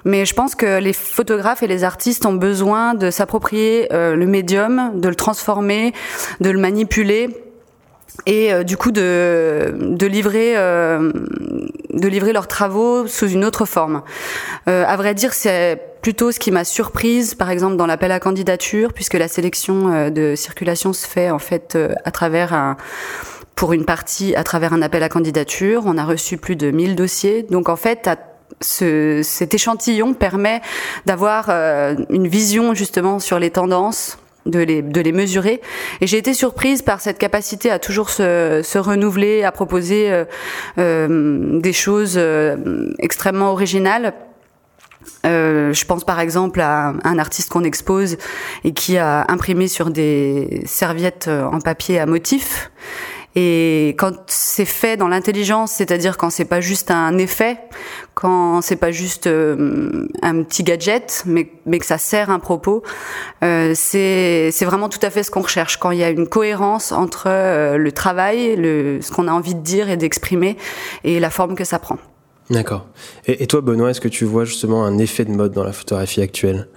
Mais 0.03 0.25
je 0.25 0.33
pense 0.33 0.55
que 0.55 0.79
les 0.79 0.93
photographes 0.93 1.61
et 1.61 1.67
les 1.67 1.83
artistes 1.83 2.25
ont 2.25 2.33
besoin 2.33 2.95
de 2.95 3.11
s'approprier 3.11 3.87
euh, 3.93 4.15
le 4.15 4.25
médium, 4.25 4.91
de 4.95 5.07
le 5.07 5.15
transformer, 5.15 5.93
de 6.39 6.49
le 6.49 6.59
manipuler 6.59 7.29
et 8.25 8.53
euh, 8.53 8.63
du 8.63 8.77
coup 8.77 8.91
de, 8.91 9.73
de 9.79 10.05
livrer 10.05 10.57
euh, 10.57 11.11
de 11.93 12.07
livrer 12.07 12.33
leurs 12.33 12.47
travaux 12.47 13.07
sous 13.07 13.27
une 13.27 13.45
autre 13.45 13.65
forme. 13.65 14.01
Euh, 14.67 14.83
à 14.87 14.95
vrai 14.95 15.13
dire, 15.13 15.33
c'est 15.33 15.79
plutôt 16.01 16.31
ce 16.31 16.39
qui 16.39 16.51
m'a 16.51 16.63
surprise, 16.63 17.35
par 17.35 17.49
exemple 17.49 17.75
dans 17.75 17.85
l'appel 17.85 18.11
à 18.11 18.19
candidature, 18.19 18.93
puisque 18.93 19.13
la 19.13 19.27
sélection 19.27 19.93
euh, 19.93 20.09
de 20.09 20.35
circulation 20.35 20.93
se 20.93 21.07
fait 21.07 21.29
en 21.29 21.39
fait 21.39 21.75
euh, 21.75 21.93
à 22.05 22.11
travers 22.11 22.53
un 22.53 22.77
pour 23.55 23.73
une 23.73 23.85
partie 23.85 24.33
à 24.35 24.43
travers 24.43 24.73
un 24.73 24.81
appel 24.81 25.03
à 25.03 25.09
candidature. 25.09 25.83
On 25.85 25.97
a 25.97 26.05
reçu 26.05 26.37
plus 26.37 26.55
de 26.55 26.71
1000 26.71 26.95
dossiers, 26.95 27.43
donc 27.43 27.69
en 27.69 27.75
fait 27.75 28.09
ce, 28.59 29.21
cet 29.23 29.53
échantillon 29.53 30.13
permet 30.13 30.61
d'avoir 31.05 31.49
une 32.09 32.27
vision 32.27 32.73
justement 32.73 33.19
sur 33.19 33.37
les 33.37 33.51
tendances 33.51 34.17
de 34.45 34.59
les, 34.59 34.81
de 34.81 35.01
les 35.01 35.11
mesurer. 35.11 35.61
Et 36.01 36.07
j'ai 36.07 36.17
été 36.17 36.33
surprise 36.33 36.81
par 36.81 37.01
cette 37.01 37.17
capacité 37.17 37.69
à 37.71 37.79
toujours 37.79 38.09
se, 38.09 38.61
se 38.63 38.77
renouveler, 38.77 39.43
à 39.43 39.51
proposer 39.51 40.11
euh, 40.11 40.25
euh, 40.77 41.59
des 41.59 41.73
choses 41.73 42.15
euh, 42.17 42.93
extrêmement 42.99 43.51
originales. 43.51 44.13
Euh, 45.25 45.73
je 45.73 45.85
pense 45.85 46.03
par 46.03 46.19
exemple 46.19 46.61
à 46.61 46.93
un 47.03 47.17
artiste 47.17 47.49
qu'on 47.49 47.63
expose 47.63 48.17
et 48.63 48.73
qui 48.73 48.97
a 48.97 49.25
imprimé 49.29 49.67
sur 49.67 49.89
des 49.89 50.63
serviettes 50.65 51.27
en 51.27 51.59
papier 51.59 51.99
à 51.99 52.05
motifs 52.05 52.71
et 53.35 53.95
quand 53.97 54.13
c'est 54.27 54.65
fait 54.65 54.97
dans 54.97 55.07
l'intelligence, 55.07 55.71
c'est-à-dire 55.71 56.17
quand 56.17 56.29
c'est 56.29 56.45
pas 56.45 56.59
juste 56.59 56.91
un 56.91 57.17
effet, 57.17 57.57
quand 58.13 58.61
c'est 58.61 58.75
pas 58.75 58.91
juste 58.91 59.27
euh, 59.27 60.07
un 60.21 60.43
petit 60.43 60.63
gadget, 60.63 61.23
mais, 61.25 61.49
mais 61.65 61.79
que 61.79 61.85
ça 61.85 61.97
sert 61.97 62.29
un 62.29 62.39
propos, 62.39 62.83
euh, 63.43 63.71
c'est 63.73 64.51
vraiment 64.63 64.89
tout 64.89 64.99
à 65.01 65.09
fait 65.09 65.23
ce 65.23 65.31
qu'on 65.31 65.41
recherche. 65.41 65.77
Quand 65.77 65.91
il 65.91 65.99
y 65.99 66.03
a 66.03 66.09
une 66.09 66.27
cohérence 66.27 66.91
entre 66.91 67.27
euh, 67.27 67.77
le 67.77 67.91
travail, 67.93 68.57
le, 68.57 68.99
ce 69.01 69.11
qu'on 69.11 69.29
a 69.29 69.31
envie 69.31 69.55
de 69.55 69.61
dire 69.61 69.89
et 69.89 69.95
d'exprimer, 69.95 70.57
et 71.05 71.21
la 71.21 71.29
forme 71.29 71.55
que 71.55 71.63
ça 71.63 71.79
prend. 71.79 71.99
D'accord. 72.49 72.87
Et, 73.27 73.43
et 73.43 73.47
toi, 73.47 73.61
Benoît, 73.61 73.91
est-ce 73.91 74.01
que 74.01 74.09
tu 74.09 74.25
vois 74.25 74.43
justement 74.43 74.83
un 74.83 74.97
effet 74.97 75.23
de 75.23 75.31
mode 75.31 75.53
dans 75.53 75.63
la 75.63 75.71
photographie 75.71 76.21
actuelle? 76.21 76.67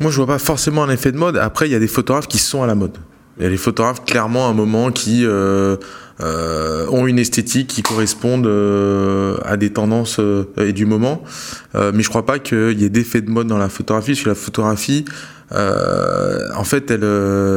Moi, 0.00 0.10
je 0.10 0.16
vois 0.16 0.26
pas 0.26 0.38
forcément 0.40 0.82
un 0.82 0.90
effet 0.90 1.12
de 1.12 1.16
mode. 1.16 1.36
Après, 1.36 1.68
il 1.68 1.72
y 1.72 1.76
a 1.76 1.78
des 1.78 1.86
photographes 1.86 2.26
qui 2.26 2.38
sont 2.38 2.62
à 2.64 2.66
la 2.66 2.74
mode. 2.74 2.98
Il 3.38 3.42
y 3.42 3.46
a 3.46 3.50
les 3.50 3.56
photographes 3.56 4.04
clairement 4.04 4.46
à 4.46 4.50
un 4.50 4.54
moment 4.54 4.90
qui 4.90 5.26
euh, 5.26 5.76
euh, 6.22 6.86
ont 6.88 7.06
une 7.06 7.18
esthétique 7.18 7.68
qui 7.68 7.82
correspondent 7.82 8.46
euh, 8.46 9.36
à 9.44 9.56
des 9.56 9.70
tendances 9.70 10.18
euh, 10.20 10.44
et 10.56 10.72
du 10.72 10.86
moment. 10.86 11.22
Euh, 11.74 11.92
mais 11.94 12.02
je 12.02 12.08
crois 12.08 12.24
pas 12.24 12.38
qu'il 12.38 12.80
y 12.80 12.84
ait 12.84 12.88
d'effet 12.88 13.20
de 13.20 13.30
mode 13.30 13.46
dans 13.46 13.58
la 13.58 13.68
photographie, 13.68 14.12
parce 14.12 14.22
que 14.22 14.28
la 14.30 14.34
photographie, 14.34 15.04
euh, 15.52 16.48
en 16.56 16.64
fait, 16.64 16.90
elle, 16.90 17.04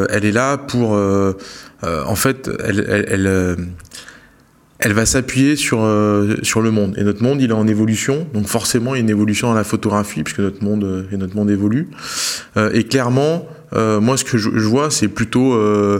elle 0.09 0.25
est 0.25 0.33
là 0.33 0.57
pour, 0.57 0.91
en 0.91 2.15
fait, 2.15 2.49
elle, 2.63 3.05
elle, 3.07 3.57
elle 4.79 4.93
va 4.93 5.05
s'appuyer 5.05 5.57
sur, 5.57 5.79
euh, 5.81 6.35
sur 6.41 6.61
le 6.61 6.71
monde. 6.71 6.95
Et 6.97 7.03
notre 7.03 7.21
monde, 7.21 7.41
il 7.41 7.49
est 7.49 7.53
en 7.53 7.67
évolution. 7.67 8.27
Donc 8.33 8.47
forcément, 8.47 8.95
il 8.95 8.99
y 8.99 9.01
a 9.01 9.03
une 9.03 9.09
évolution 9.09 9.49
dans 9.49 9.53
la 9.53 9.65
photographie, 9.65 10.23
puisque 10.23 10.39
notre 10.39 10.63
monde, 10.63 11.07
et 11.11 11.17
notre 11.17 11.35
monde 11.35 11.49
évolue. 11.49 11.89
Euh, 12.57 12.71
et 12.73 12.83
clairement, 12.83 13.47
euh, 13.73 13.99
moi, 14.01 14.17
ce 14.17 14.23
que 14.23 14.37
je, 14.37 14.49
vois, 14.49 14.89
c'est 14.89 15.07
plutôt 15.07 15.53
euh, 15.53 15.99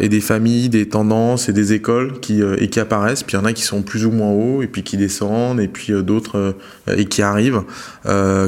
et 0.00 0.08
des 0.08 0.20
familles, 0.20 0.68
des 0.68 0.88
tendances 0.88 1.48
et 1.48 1.52
des 1.52 1.72
écoles 1.72 2.20
qui, 2.20 2.42
et 2.42 2.68
qui 2.68 2.80
apparaissent. 2.80 3.22
Puis 3.22 3.36
il 3.36 3.40
y 3.40 3.42
en 3.42 3.46
a 3.46 3.52
qui 3.52 3.62
sont 3.62 3.82
plus 3.82 4.04
ou 4.04 4.10
moins 4.10 4.30
hauts, 4.30 4.62
et 4.62 4.66
puis 4.66 4.82
qui 4.82 4.96
descendent, 4.96 5.60
et 5.60 5.68
puis 5.68 5.92
d'autres 6.02 6.54
et 6.88 7.06
qui 7.06 7.22
arrivent. 7.22 7.62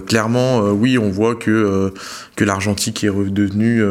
clairement, 0.07 0.71
oui, 0.71 0.99
on 0.99 1.11
voit 1.11 1.35
que, 1.35 1.93
que 2.37 2.45
l'argentique 2.45 3.03
est 3.05 3.09
redevenu 3.09 3.83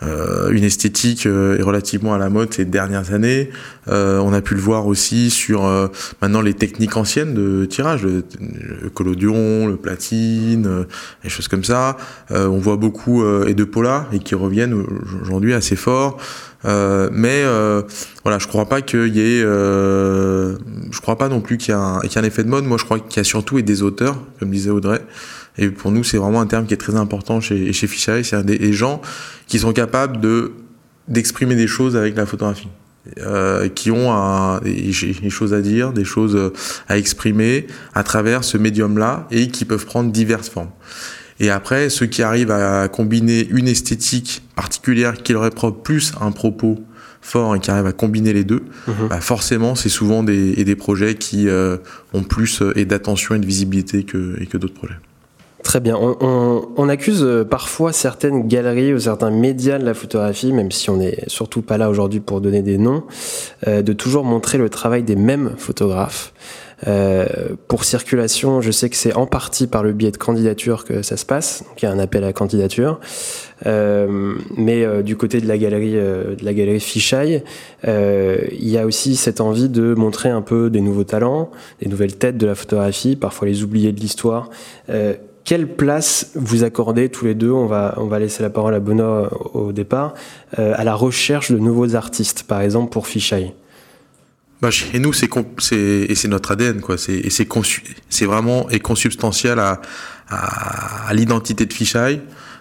une 0.00 0.64
esthétique 0.64 1.26
est 1.26 1.62
relativement 1.62 2.14
à 2.14 2.18
la 2.18 2.30
mode 2.30 2.54
ces 2.54 2.64
dernières 2.64 3.12
années. 3.12 3.50
on 3.88 4.32
a 4.32 4.40
pu 4.40 4.54
le 4.54 4.60
voir 4.60 4.86
aussi 4.86 5.30
sur 5.30 5.62
maintenant 6.22 6.40
les 6.40 6.54
techniques 6.54 6.96
anciennes 6.96 7.34
de 7.34 7.66
tirage, 7.66 8.04
le, 8.04 8.24
le 8.82 8.88
collodion, 8.88 9.66
le 9.66 9.76
platine, 9.76 10.86
des 11.22 11.28
choses 11.28 11.48
comme 11.48 11.64
ça. 11.64 11.96
On 12.30 12.58
voit 12.58 12.77
beaucoup 12.78 13.24
et 13.46 13.54
de 13.54 13.64
Pola 13.64 14.06
et 14.12 14.18
qui 14.18 14.34
reviennent 14.34 14.84
aujourd'hui 15.22 15.54
assez 15.54 15.76
fort. 15.76 16.18
mais 16.64 17.42
voilà, 18.24 18.38
je 18.38 18.46
crois 18.46 18.66
pas 18.66 18.80
qu'il 18.80 19.14
y 19.14 19.20
ait, 19.20 19.42
je 19.42 21.00
crois 21.00 21.16
pas 21.16 21.28
non 21.28 21.40
plus 21.40 21.58
qu'il 21.58 21.74
y, 21.74 22.08
qu 22.08 22.14
y, 22.14 22.18
a 22.18 22.20
un 22.20 22.24
effet 22.24 22.44
de 22.44 22.48
mode. 22.48 22.64
Moi, 22.64 22.78
je 22.78 22.84
crois 22.84 22.98
qu'il 22.98 23.18
y 23.18 23.20
a 23.20 23.24
surtout 23.24 23.60
des 23.60 23.82
auteurs, 23.82 24.18
comme 24.38 24.50
disait 24.50 24.70
Audrey. 24.70 25.00
Et 25.58 25.68
pour 25.70 25.90
nous, 25.90 26.04
c'est 26.04 26.18
vraiment 26.18 26.40
un 26.40 26.46
terme 26.46 26.66
qui 26.66 26.74
est 26.74 26.78
très 26.78 26.94
important 26.94 27.40
chez, 27.40 27.72
chez 27.72 27.86
Fischer. 27.86 28.22
C'est 28.22 28.44
des, 28.44 28.58
des 28.58 28.72
gens 28.72 29.02
qui 29.46 29.58
sont 29.58 29.72
capables 29.72 30.20
de 30.20 30.52
d'exprimer 31.08 31.56
des 31.56 31.66
choses 31.66 31.96
avec 31.96 32.16
la 32.16 32.26
photographie. 32.26 32.68
Euh, 33.20 33.70
qui 33.70 33.90
ont 33.90 34.60
des, 34.60 34.92
choses 35.30 35.54
à 35.54 35.62
dire, 35.62 35.92
des 35.92 36.04
choses 36.04 36.52
à 36.88 36.98
exprimer 36.98 37.66
à 37.94 38.02
travers 38.02 38.44
ce 38.44 38.58
médium-là 38.58 39.26
et 39.30 39.48
qui 39.48 39.64
peuvent 39.64 39.86
prendre 39.86 40.12
diverses 40.12 40.50
formes. 40.50 40.70
Et 41.40 41.50
après, 41.50 41.88
ceux 41.88 42.06
qui 42.06 42.22
arrivent 42.22 42.50
à 42.50 42.88
combiner 42.88 43.46
une 43.48 43.68
esthétique 43.68 44.42
particulière 44.56 45.22
qui 45.22 45.32
leur 45.32 45.46
est 45.46 45.54
propre 45.54 45.82
plus 45.82 46.12
un 46.20 46.32
propos 46.32 46.78
fort 47.20 47.54
et 47.54 47.60
qui 47.60 47.70
arrivent 47.70 47.86
à 47.86 47.92
combiner 47.92 48.32
les 48.32 48.44
deux, 48.44 48.64
mmh. 48.86 48.92
bah 49.10 49.20
forcément, 49.20 49.74
c'est 49.74 49.88
souvent 49.88 50.22
des, 50.22 50.54
et 50.56 50.64
des 50.64 50.76
projets 50.76 51.14
qui 51.14 51.48
euh, 51.48 51.76
ont 52.12 52.22
plus 52.22 52.62
et 52.74 52.84
d'attention 52.84 53.34
et 53.34 53.38
de 53.38 53.46
visibilité 53.46 54.04
que, 54.04 54.40
et 54.40 54.46
que 54.46 54.56
d'autres 54.56 54.74
projets. 54.74 54.98
Très 55.62 55.80
bien. 55.80 55.98
On, 55.98 56.88
accuse 56.88 57.22
euh, 57.22 57.44
parfois 57.44 57.92
certaines 57.92 58.46
galeries 58.46 58.94
ou 58.94 59.00
certains 59.00 59.30
médias 59.30 59.78
de 59.78 59.84
la 59.84 59.92
photographie, 59.92 60.52
même 60.52 60.70
si 60.70 60.88
on 60.88 60.98
n'est 60.98 61.18
surtout 61.26 61.62
pas 61.62 61.76
là 61.78 61.90
aujourd'hui 61.90 62.20
pour 62.20 62.40
donner 62.40 62.62
des 62.62 62.78
noms, 62.78 63.02
euh, 63.66 63.82
de 63.82 63.92
toujours 63.92 64.24
montrer 64.24 64.56
le 64.56 64.70
travail 64.70 65.02
des 65.02 65.16
mêmes 65.16 65.52
photographes. 65.58 66.32
Euh, 66.86 67.26
pour 67.66 67.82
circulation, 67.82 68.60
je 68.60 68.70
sais 68.70 68.88
que 68.88 68.94
c'est 68.94 69.14
en 69.14 69.26
partie 69.26 69.66
par 69.66 69.82
le 69.82 69.92
biais 69.92 70.12
de 70.12 70.16
candidature 70.16 70.84
que 70.84 71.02
ça 71.02 71.16
se 71.16 71.26
passe. 71.26 71.64
Donc 71.68 71.82
il 71.82 71.86
y 71.86 71.88
a 71.88 71.90
un 71.92 71.98
appel 71.98 72.22
à 72.22 72.32
candidature. 72.32 73.00
Mais 73.66 75.02
du 75.02 75.16
côté 75.16 75.40
de 75.40 75.48
la 75.48 75.58
galerie, 75.58 75.94
de 75.94 76.36
la 76.44 76.54
galerie 76.54 76.78
Fichaille, 76.78 77.42
il 77.84 78.68
y 78.68 78.78
a 78.78 78.86
aussi 78.86 79.16
cette 79.16 79.40
envie 79.40 79.68
de 79.68 79.94
montrer 79.94 80.28
un 80.28 80.42
peu 80.42 80.70
des 80.70 80.80
nouveaux 80.80 81.02
talents, 81.02 81.50
des 81.82 81.88
nouvelles 81.88 82.16
têtes 82.16 82.38
de 82.38 82.46
la 82.46 82.54
photographie, 82.54 83.16
parfois 83.16 83.48
les 83.48 83.64
oubliés 83.64 83.90
de 83.90 83.98
l'histoire. 83.98 84.48
Quelle 85.48 85.66
place 85.66 86.32
vous 86.34 86.62
accordez 86.62 87.08
tous 87.08 87.24
les 87.24 87.34
deux 87.34 87.50
On 87.50 87.64
va 87.64 87.94
on 87.96 88.04
va 88.04 88.18
laisser 88.18 88.42
la 88.42 88.50
parole 88.50 88.74
à 88.74 88.80
Benoît 88.80 89.30
au 89.54 89.72
départ 89.72 90.12
à 90.54 90.84
la 90.84 90.94
recherche 90.94 91.50
de 91.50 91.56
nouveaux 91.56 91.94
artistes, 91.94 92.42
par 92.42 92.60
exemple 92.60 92.92
pour 92.92 93.06
Fichaille? 93.06 93.54
Bah, 94.60 94.70
chez 94.70 94.98
nous, 94.98 95.14
c'est 95.14 95.30
et 95.72 96.14
c'est 96.14 96.28
notre 96.28 96.50
ADN 96.50 96.82
quoi. 96.82 96.98
C'est 96.98 97.14
et 97.14 97.30
c'est 97.30 97.48
c'est 98.10 98.26
vraiment 98.26 98.68
et 98.68 98.78
consubstantiel 98.78 99.58
à 99.58 99.80
à, 100.28 101.14
l'identité 101.14 101.64
de 101.64 101.72
Fisheye 101.72 102.20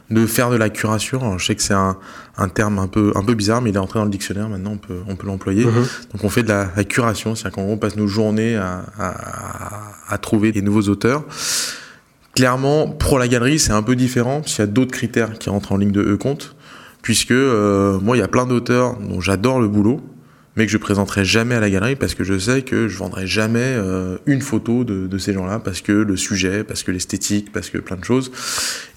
de 0.10 0.26
faire 0.26 0.50
de 0.50 0.56
la 0.56 0.70
curation. 0.70 1.38
je 1.38 1.46
sais 1.46 1.56
que 1.56 1.62
c'est 1.62 1.74
un, 1.74 1.98
un 2.38 2.48
terme 2.48 2.80
un 2.80 2.88
peu 2.88 3.12
un 3.16 3.24
peu 3.26 3.34
bizarre, 3.34 3.62
mais 3.62 3.72
il 3.72 3.76
est 3.76 3.80
entré 3.80 4.00
dans 4.00 4.06
le 4.06 4.12
dictionnaire. 4.12 4.48
Maintenant, 4.48 4.72
on 4.72 4.78
peut 4.78 5.02
on 5.10 5.18
peut 5.18 5.28
l'employer. 5.28 5.66
Mm-hmm. 5.66 6.12
Donc, 6.14 6.24
on 6.24 6.30
fait 6.30 6.44
de 6.44 6.48
la, 6.48 6.72
la 6.78 6.86
curation, 6.86 7.36
c'est-à-dire 7.36 7.58
qu'on 7.58 7.78
passe 7.78 7.98
nos 7.98 8.08
journées 8.08 8.56
à, 8.56 8.86
à, 8.98 9.14
à 10.08 10.18
trouver 10.20 10.54
des 10.54 10.62
nouveaux 10.62 10.88
auteurs. 10.88 11.26
Clairement, 12.38 12.88
pour 12.88 13.18
la 13.18 13.28
galerie, 13.28 13.58
c'est 13.58 13.72
un 13.72 13.82
peu 13.82 13.96
différent, 13.96 14.42
parce 14.42 14.54
qu'il 14.54 14.64
y 14.64 14.68
a 14.68 14.72
d'autres 14.72 14.92
critères 14.92 15.40
qui 15.40 15.50
rentrent 15.50 15.72
en 15.72 15.78
ligne 15.78 15.92
de 15.92 16.14
compte, 16.14 16.56
puisque 17.02 17.32
euh, 17.32 18.00
moi, 18.00 18.16
il 18.16 18.20
y 18.20 18.24
a 18.24 18.28
plein 18.28 18.46
d'auteurs 18.46 18.96
dont 19.00 19.20
j'adore 19.20 19.60
le 19.60 19.68
boulot, 19.68 20.02
mais 20.56 20.68
que 20.68 20.72
je 20.72 20.78
présenterai 20.78 21.26
jamais 21.26 21.56
à 21.56 21.60
la 21.60 21.72
galerie 21.72 21.96
parce 21.96 22.14
que 22.14 22.24
je 22.24 22.38
sais 22.38 22.62
que 22.62 22.88
je 22.88 22.96
vendrai 23.00 23.26
jamais 23.26 23.64
euh, 23.64 24.20
une 24.28 24.42
photo 24.42 24.84
de 24.84 25.18
ces 25.18 25.34
gens-là 25.34 25.58
parce 25.58 25.82
que 25.82 25.92
le 25.92 26.16
sujet, 26.16 26.64
parce 26.64 26.84
que 26.84 26.92
l'esthétique, 26.92 27.52
parce 27.52 27.72
que 27.72 27.80
plein 27.80 27.98
de 27.98 28.04
choses. 28.04 28.32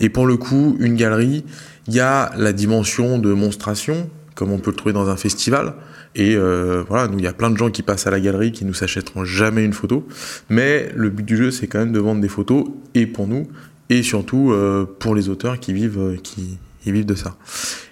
Et 0.00 0.10
pour 0.10 0.26
le 0.26 0.36
coup, 0.36 0.76
une 0.78 0.96
galerie, 0.96 1.46
il 1.88 1.94
y 1.94 2.00
a 2.00 2.32
la 2.36 2.52
dimension 2.52 3.18
de 3.18 3.32
monstration, 3.32 4.10
comme 4.40 4.52
on 4.52 4.58
peut 4.58 4.70
le 4.70 4.76
trouver 4.76 4.94
dans 4.94 5.10
un 5.10 5.18
festival. 5.18 5.74
Et 6.14 6.34
euh, 6.34 6.82
voilà, 6.88 7.08
nous, 7.08 7.18
il 7.18 7.24
y 7.24 7.28
a 7.28 7.34
plein 7.34 7.50
de 7.50 7.58
gens 7.58 7.70
qui 7.70 7.82
passent 7.82 8.06
à 8.06 8.10
la 8.10 8.20
galerie 8.20 8.52
qui 8.52 8.64
nous 8.64 8.72
s'achèteront 8.72 9.26
jamais 9.26 9.66
une 9.66 9.74
photo. 9.74 10.08
Mais 10.48 10.90
le 10.96 11.10
but 11.10 11.24
du 11.24 11.36
jeu, 11.36 11.50
c'est 11.50 11.66
quand 11.66 11.78
même 11.78 11.92
de 11.92 12.00
vendre 12.00 12.22
des 12.22 12.28
photos, 12.28 12.64
et 12.94 13.06
pour 13.06 13.28
nous, 13.28 13.48
et 13.90 14.02
surtout 14.02 14.50
euh, 14.50 14.86
pour 14.98 15.14
les 15.14 15.28
auteurs 15.28 15.60
qui 15.60 15.74
vivent, 15.74 16.16
qui, 16.22 16.56
qui, 16.82 16.90
vivent 16.90 17.04
de 17.04 17.14
ça. 17.14 17.36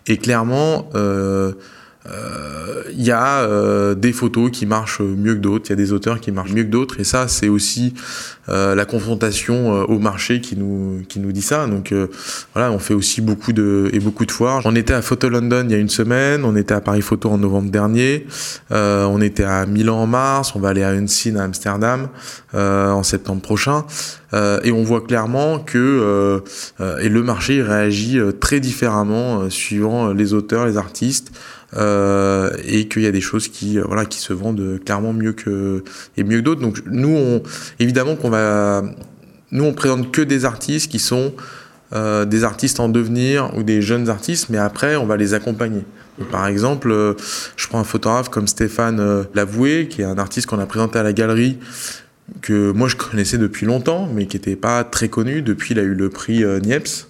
Et 0.06 0.16
clairement, 0.16 0.88
euh, 0.94 1.52
il 2.08 2.14
euh, 2.14 3.04
y 3.04 3.10
a 3.10 3.40
euh, 3.40 3.94
des 3.94 4.12
photos 4.12 4.50
qui 4.50 4.66
marchent 4.66 5.00
mieux 5.00 5.34
que 5.34 5.40
d'autres, 5.40 5.66
il 5.68 5.70
y 5.70 5.72
a 5.72 5.76
des 5.76 5.92
auteurs 5.92 6.20
qui 6.20 6.32
marchent 6.32 6.52
mieux 6.52 6.64
que 6.64 6.70
d'autres, 6.70 7.00
et 7.00 7.04
ça 7.04 7.28
c'est 7.28 7.48
aussi 7.48 7.94
euh, 8.48 8.74
la 8.74 8.84
confrontation 8.86 9.82
au 9.82 9.98
marché 9.98 10.40
qui 10.40 10.56
nous 10.56 11.02
qui 11.08 11.20
nous 11.20 11.32
dit 11.32 11.42
ça. 11.42 11.66
Donc 11.66 11.92
voilà, 12.54 12.72
on 12.72 12.78
fait 12.78 12.94
aussi 12.94 13.20
beaucoup 13.20 13.52
de 13.52 13.90
et 13.92 14.00
beaucoup 14.00 14.24
de 14.24 14.30
foires. 14.30 14.62
On 14.64 14.74
était 14.74 14.94
à 14.94 15.02
Photo 15.02 15.28
London 15.28 15.64
il 15.68 15.72
y 15.72 15.74
a 15.74 15.78
une 15.78 15.88
semaine, 15.88 16.44
on 16.44 16.56
était 16.56 16.74
à 16.74 16.80
Paris 16.80 17.02
Photo 17.02 17.30
en 17.30 17.38
novembre 17.38 17.70
dernier, 17.70 18.26
on 18.70 19.20
était 19.20 19.44
à 19.44 19.66
Milan 19.66 19.98
en 19.98 20.06
mars, 20.06 20.54
on 20.54 20.60
va 20.60 20.70
aller 20.70 20.82
à 20.82 20.90
Unseen 20.90 21.36
à 21.36 21.44
Amsterdam 21.44 22.08
en 22.54 23.02
septembre 23.02 23.42
prochain. 23.42 23.84
et 24.32 24.72
on 24.72 24.82
voit 24.82 25.02
clairement 25.02 25.58
que 25.58 26.42
et 27.00 27.08
le 27.08 27.22
marché 27.22 27.62
réagit 27.62 28.18
très 28.40 28.60
différemment 28.60 29.50
suivant 29.50 30.12
les 30.12 30.32
auteurs, 30.32 30.66
les 30.66 30.76
artistes. 30.76 31.32
Euh, 31.76 32.50
et 32.64 32.88
qu'il 32.88 33.02
y 33.02 33.06
a 33.06 33.10
des 33.10 33.20
choses 33.20 33.48
qui 33.48 33.78
euh, 33.78 33.82
voilà 33.86 34.06
qui 34.06 34.20
se 34.20 34.32
vendent 34.32 34.80
clairement 34.82 35.12
mieux 35.12 35.34
que 35.34 35.84
et 36.16 36.24
mieux 36.24 36.38
que 36.38 36.44
d'autres. 36.44 36.62
Donc 36.62 36.80
nous 36.86 37.14
on 37.14 37.42
évidemment 37.78 38.16
qu'on 38.16 38.30
va 38.30 38.82
nous 39.52 39.64
on 39.64 39.74
présente 39.74 40.10
que 40.10 40.22
des 40.22 40.46
artistes 40.46 40.90
qui 40.90 40.98
sont 40.98 41.34
euh, 41.92 42.24
des 42.24 42.42
artistes 42.44 42.80
en 42.80 42.88
devenir 42.88 43.54
ou 43.54 43.62
des 43.62 43.82
jeunes 43.82 44.08
artistes, 44.08 44.48
mais 44.48 44.56
après 44.56 44.96
on 44.96 45.04
va 45.04 45.18
les 45.18 45.34
accompagner. 45.34 45.84
par 46.30 46.46
exemple, 46.46 46.90
euh, 46.90 47.12
je 47.56 47.68
prends 47.68 47.80
un 47.80 47.84
photographe 47.84 48.30
comme 48.30 48.46
Stéphane 48.46 49.26
Lavoué, 49.34 49.88
qui 49.88 50.00
est 50.00 50.06
un 50.06 50.18
artiste 50.18 50.46
qu'on 50.46 50.58
a 50.60 50.66
présenté 50.66 50.98
à 50.98 51.02
la 51.02 51.12
galerie 51.12 51.58
que 52.40 52.72
moi 52.72 52.88
je 52.88 52.96
connaissais 52.96 53.36
depuis 53.36 53.66
longtemps, 53.66 54.08
mais 54.14 54.26
qui 54.26 54.36
n'était 54.36 54.56
pas 54.56 54.84
très 54.84 55.10
connu. 55.10 55.42
Depuis, 55.42 55.72
il 55.72 55.80
a 55.80 55.82
eu 55.82 55.94
le 55.94 56.08
prix 56.08 56.44
Niepce. 56.62 57.08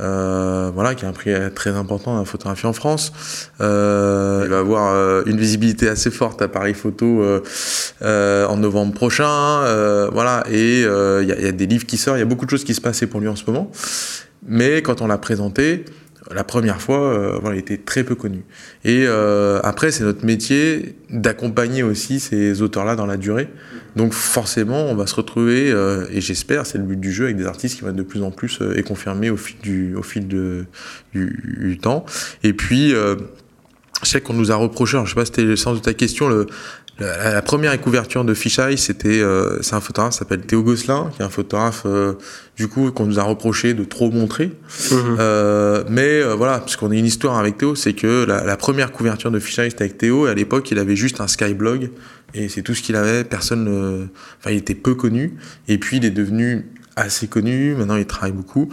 Euh, 0.00 0.70
voilà, 0.72 0.94
qui 0.94 1.04
a 1.04 1.08
un 1.08 1.12
prix 1.12 1.32
très 1.54 1.70
important 1.70 2.12
dans 2.12 2.20
la 2.20 2.24
photographie 2.24 2.66
en 2.66 2.72
France. 2.72 3.12
Euh, 3.60 4.42
il 4.44 4.50
va 4.50 4.58
avoir 4.60 4.94
euh, 4.94 5.22
une 5.26 5.38
visibilité 5.38 5.88
assez 5.88 6.10
forte 6.10 6.40
à 6.40 6.48
Paris 6.48 6.74
Photo 6.74 7.22
euh, 8.02 8.46
en 8.46 8.56
novembre 8.56 8.94
prochain. 8.94 10.08
voilà, 10.12 10.44
et 10.50 10.82
il 10.82 11.36
y, 11.38 11.42
y, 11.42 11.48
a 11.48 11.52
des 11.52 11.66
livres 11.66 11.86
qui 11.86 11.96
sortent, 11.96 12.18
il 12.18 12.20
y 12.20 12.22
a 12.22 12.26
beaucoup 12.26 12.44
de 12.44 12.50
choses 12.50 12.64
qui 12.64 12.74
se 12.74 12.80
passaient 12.80 13.06
pour 13.06 13.20
lui 13.20 13.28
en 13.28 13.36
ce 13.36 13.44
moment. 13.46 13.70
Mais 14.46 14.82
quand 14.82 15.00
on 15.02 15.08
l'a 15.08 15.18
présenté, 15.18 15.84
la 16.34 16.44
première 16.44 16.80
fois, 16.80 17.00
euh, 17.00 17.38
voilà, 17.40 17.56
il 17.56 17.60
était 17.60 17.78
très 17.78 18.04
peu 18.04 18.14
connu. 18.14 18.44
Et 18.84 19.04
euh, 19.06 19.60
après, 19.62 19.90
c'est 19.90 20.04
notre 20.04 20.24
métier 20.24 20.96
d'accompagner 21.10 21.82
aussi 21.82 22.20
ces 22.20 22.62
auteurs-là 22.62 22.96
dans 22.96 23.06
la 23.06 23.16
durée. 23.16 23.48
Donc 23.96 24.12
forcément, 24.12 24.84
on 24.86 24.94
va 24.94 25.06
se 25.06 25.14
retrouver, 25.14 25.70
euh, 25.70 26.06
et 26.12 26.20
j'espère, 26.20 26.66
c'est 26.66 26.78
le 26.78 26.84
but 26.84 27.00
du 27.00 27.12
jeu, 27.12 27.24
avec 27.24 27.36
des 27.36 27.46
artistes 27.46 27.76
qui 27.76 27.84
vont 27.84 27.92
de 27.92 28.02
plus 28.02 28.22
en 28.22 28.30
plus 28.30 28.60
et 28.76 28.82
confirmés 28.82 29.30
au 29.30 29.36
fil 29.36 29.56
du, 29.62 29.94
au 29.94 30.02
fil 30.02 30.26
du, 30.28 30.66
du 31.12 31.78
temps. 31.78 32.04
Et 32.42 32.52
puis, 32.52 32.90
je 32.90 33.16
sais 34.02 34.20
qu'on 34.20 34.34
nous 34.34 34.52
a 34.52 34.56
reproché, 34.56 34.98
je 35.04 35.08
sais 35.08 35.14
pas 35.14 35.24
si 35.24 35.32
c'était 35.32 35.44
le 35.44 35.56
sens 35.56 35.78
de 35.78 35.82
ta 35.82 35.94
question, 35.94 36.28
le, 36.28 36.46
la, 36.98 37.42
première 37.42 37.80
couverture 37.80 38.24
de 38.24 38.34
Fisheye, 38.34 38.76
c'était 38.76 39.20
euh, 39.20 39.62
c'est 39.62 39.74
un 39.74 39.80
photographe 39.80 40.12
qui 40.12 40.18
s'appelle 40.18 40.40
Théo 40.40 40.62
Gosselin, 40.62 41.10
qui 41.14 41.22
est 41.22 41.24
un 41.24 41.30
photographe 41.30 41.82
euh, 41.86 42.14
du 42.56 42.66
coup 42.66 42.90
qu'on 42.90 43.06
nous 43.06 43.20
a 43.20 43.22
reproché 43.22 43.72
de 43.74 43.84
trop 43.84 44.10
montrer. 44.10 44.46
Mhm. 44.90 45.16
Euh, 45.20 45.84
mais 45.88 46.20
euh, 46.20 46.34
voilà, 46.34 46.58
parce 46.58 46.74
qu'on 46.76 46.90
a 46.90 46.94
une 46.94 47.06
histoire 47.06 47.38
avec 47.38 47.56
Théo, 47.56 47.76
c'est 47.76 47.92
que 47.92 48.24
la, 48.24 48.42
la, 48.42 48.56
première 48.56 48.90
couverture 48.90 49.30
de 49.30 49.38
Fisheye 49.38 49.70
c'était 49.70 49.84
avec 49.84 49.98
Théo 49.98 50.26
et 50.26 50.30
à 50.30 50.34
l'époque 50.34 50.70
il 50.72 50.78
avait 50.78 50.96
juste 50.96 51.20
un 51.20 51.28
skyblog 51.28 51.90
et 52.34 52.48
c'est 52.48 52.62
tout 52.62 52.74
ce 52.74 52.82
qu'il 52.82 52.96
avait. 52.96 53.22
Personne, 53.22 54.08
enfin 54.40 54.50
il 54.50 54.56
était 54.56 54.74
peu 54.74 54.94
connu 54.94 55.34
et 55.68 55.78
puis 55.78 55.98
il 55.98 56.04
est 56.04 56.10
devenu 56.10 56.66
assez 56.96 57.28
connu. 57.28 57.76
Maintenant 57.76 57.96
il 57.96 58.06
travaille 58.06 58.32
beaucoup. 58.32 58.68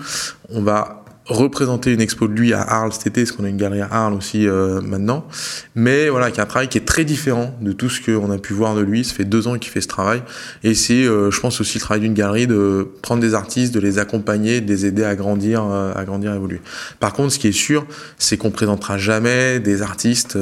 On 0.49 0.63
va 0.63 1.04
représenter 1.25 1.91
une 1.91 2.01
expo 2.01 2.27
de 2.27 2.33
lui 2.33 2.53
à 2.53 2.61
Arles 2.61 2.93
cet 2.93 3.07
été, 3.07 3.23
parce 3.23 3.35
qu'on 3.35 3.45
a 3.45 3.49
une 3.49 3.57
galerie 3.57 3.81
à 3.81 3.87
Arles 3.89 4.13
aussi 4.13 4.47
euh, 4.47 4.81
maintenant. 4.81 5.25
Mais 5.73 6.09
voilà, 6.09 6.29
qui 6.31 6.39
a 6.39 6.43
un 6.43 6.45
travail 6.45 6.67
qui 6.67 6.77
est 6.77 6.85
très 6.85 7.03
différent 7.03 7.55
de 7.61 7.71
tout 7.71 7.89
ce 7.89 7.99
qu'on 7.99 8.29
a 8.31 8.37
pu 8.37 8.53
voir 8.53 8.75
de 8.75 8.81
lui. 8.81 9.03
Ça 9.03 9.13
fait 9.13 9.25
deux 9.25 9.47
ans 9.47 9.57
qu'il 9.57 9.71
fait 9.71 9.81
ce 9.81 9.87
travail. 9.87 10.21
Et 10.63 10.75
c'est, 10.75 11.05
euh, 11.05 11.31
je 11.31 11.39
pense, 11.39 11.59
aussi 11.61 11.77
le 11.77 11.81
travail 11.81 12.01
d'une 12.01 12.13
galerie 12.13 12.47
de 12.47 12.87
prendre 13.01 13.21
des 13.21 13.33
artistes, 13.33 13.73
de 13.73 13.79
les 13.79 13.97
accompagner, 13.97 14.61
de 14.61 14.67
les 14.67 14.85
aider 14.85 15.03
à 15.03 15.15
grandir, 15.15 15.63
euh, 15.65 15.93
à 15.95 16.05
grandir, 16.05 16.31
à 16.31 16.35
évoluer. 16.35 16.61
Par 16.99 17.13
contre, 17.13 17.33
ce 17.33 17.39
qui 17.39 17.47
est 17.47 17.51
sûr, 17.51 17.85
c'est 18.17 18.37
qu'on 18.37 18.51
présentera 18.51 18.97
jamais 18.97 19.59
des 19.59 19.81
artistes 19.81 20.37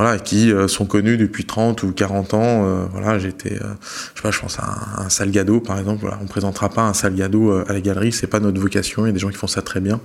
voilà, 0.00 0.18
qui 0.18 0.50
euh, 0.50 0.66
sont 0.66 0.86
connus 0.86 1.18
depuis 1.18 1.44
30 1.44 1.82
ou 1.82 1.92
40 1.92 2.32
ans. 2.32 2.40
Euh, 2.42 2.86
voilà, 2.90 3.18
j'étais, 3.18 3.52
euh, 3.52 3.66
je 4.14 4.20
sais 4.20 4.22
pas, 4.22 4.30
je 4.30 4.40
pense 4.40 4.58
à 4.58 5.02
un, 5.02 5.10
Salgado 5.10 5.60
par 5.60 5.78
exemple. 5.78 6.00
Voilà, 6.00 6.18
on 6.22 6.26
présentera 6.26 6.70
pas 6.70 6.80
un 6.80 6.94
Salgado 6.94 7.52
à 7.52 7.70
la 7.70 7.82
galerie, 7.82 8.10
c'est 8.10 8.26
pas 8.26 8.40
notre 8.40 8.58
vocation. 8.58 9.04
Il 9.04 9.08
y 9.08 9.10
a 9.10 9.12
des 9.12 9.18
gens 9.18 9.28
qui 9.28 9.36
font 9.36 9.46
ça 9.46 9.60
très 9.60 9.80
bien. 9.80 10.00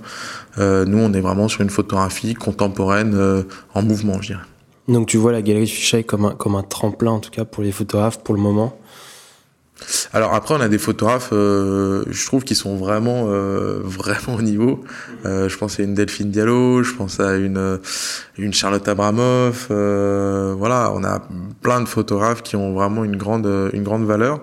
nous, 0.58 0.98
on 0.98 1.12
est 1.14 1.20
vraiment 1.20 1.48
sur 1.48 1.62
une 1.62 1.70
photographie 1.70 2.34
contemporaine 2.34 3.44
en 3.72 3.82
mouvement, 3.82 4.20
je 4.20 4.28
dirais. 4.28 4.44
Donc 4.88 5.08
tu 5.08 5.16
vois 5.16 5.32
la 5.32 5.40
galerie 5.40 5.66
Fichet 5.66 6.04
comme 6.04 6.26
un, 6.26 6.32
comme 6.32 6.56
un 6.56 6.62
tremplin 6.62 7.12
en 7.12 7.18
tout 7.20 7.30
cas 7.30 7.46
pour 7.46 7.62
les 7.62 7.72
photographes 7.72 8.22
pour 8.22 8.34
le 8.34 8.40
moment? 8.40 8.78
Alors 10.12 10.34
après, 10.34 10.54
on 10.54 10.60
a 10.60 10.68
des 10.68 10.78
photographes, 10.78 11.30
euh, 11.32 12.04
je 12.10 12.26
trouve, 12.26 12.44
qui 12.44 12.54
sont 12.54 12.76
vraiment, 12.76 13.26
euh, 13.28 13.80
vraiment 13.84 14.38
au 14.38 14.42
niveau. 14.42 14.84
Euh, 15.24 15.48
je 15.48 15.56
pense 15.56 15.78
à 15.78 15.82
une 15.82 15.94
Delphine 15.94 16.30
Diallo, 16.30 16.82
je 16.82 16.94
pense 16.94 17.20
à 17.20 17.36
une, 17.36 17.78
une 18.38 18.52
Charlotte 18.52 18.86
Abramoff. 18.88 19.66
voilà, 19.68 20.92
on 20.94 21.04
a 21.04 21.22
plein 21.62 21.80
de 21.80 21.88
photographes 21.88 22.42
qui 22.42 22.56
ont 22.56 22.72
vraiment 22.72 23.04
une 23.04 23.16
grande, 23.16 23.46
une 23.72 23.82
grande 23.82 24.06
valeur. 24.06 24.40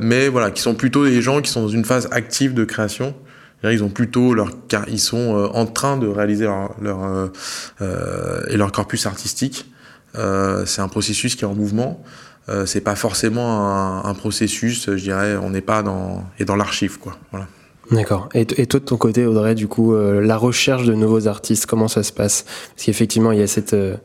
mais 0.00 0.28
voilà, 0.28 0.50
qui 0.50 0.62
sont 0.62 0.74
plutôt 0.74 1.04
des 1.04 1.22
gens 1.22 1.40
qui 1.40 1.50
sont 1.50 1.62
dans 1.62 1.68
une 1.68 1.84
phase 1.84 2.08
active 2.10 2.54
de 2.54 2.64
création. 2.64 3.14
Ils 3.62 3.82
ont 3.82 3.88
plutôt 3.88 4.34
leur, 4.34 4.50
ils 4.88 5.00
sont 5.00 5.50
en 5.54 5.64
train 5.64 5.96
de 5.96 6.06
réaliser 6.06 6.44
leur, 6.44 6.74
leur 6.82 7.30
et 8.50 8.56
leur 8.58 8.72
corpus 8.72 9.06
artistique. 9.06 9.70
c'est 10.14 10.82
un 10.82 10.88
processus 10.88 11.34
qui 11.34 11.44
est 11.44 11.48
en 11.48 11.54
mouvement. 11.54 12.04
Euh, 12.48 12.66
c'est 12.66 12.82
pas 12.82 12.94
forcément 12.94 14.04
un, 14.04 14.14
processus, 14.14 14.90
je 14.90 15.02
dirais, 15.02 15.36
on 15.36 15.50
n'est 15.50 15.62
pas 15.62 15.82
dans, 15.82 16.24
et 16.38 16.44
dans 16.44 16.56
l'archive, 16.56 16.98
quoi. 16.98 17.16
Voilà. 17.30 17.46
D'accord. 17.90 18.28
Et, 18.34 18.44
toi, 18.44 18.80
de 18.80 18.84
ton 18.84 18.96
côté, 18.96 19.26
Audrey, 19.26 19.54
du 19.54 19.68
coup, 19.68 19.94
euh, 19.94 20.20
la 20.20 20.36
recherche 20.36 20.86
de 20.86 20.94
nouveaux 20.94 21.26
artistes, 21.26 21.66
comment 21.66 21.88
ça 21.88 22.02
se 22.02 22.12
passe? 22.12 22.44
Parce 22.74 22.84
qu'effectivement, 22.84 23.32
il 23.32 23.38
y 23.38 23.42
a 23.42 23.46
cette, 23.46 23.74
euh, 23.74 23.96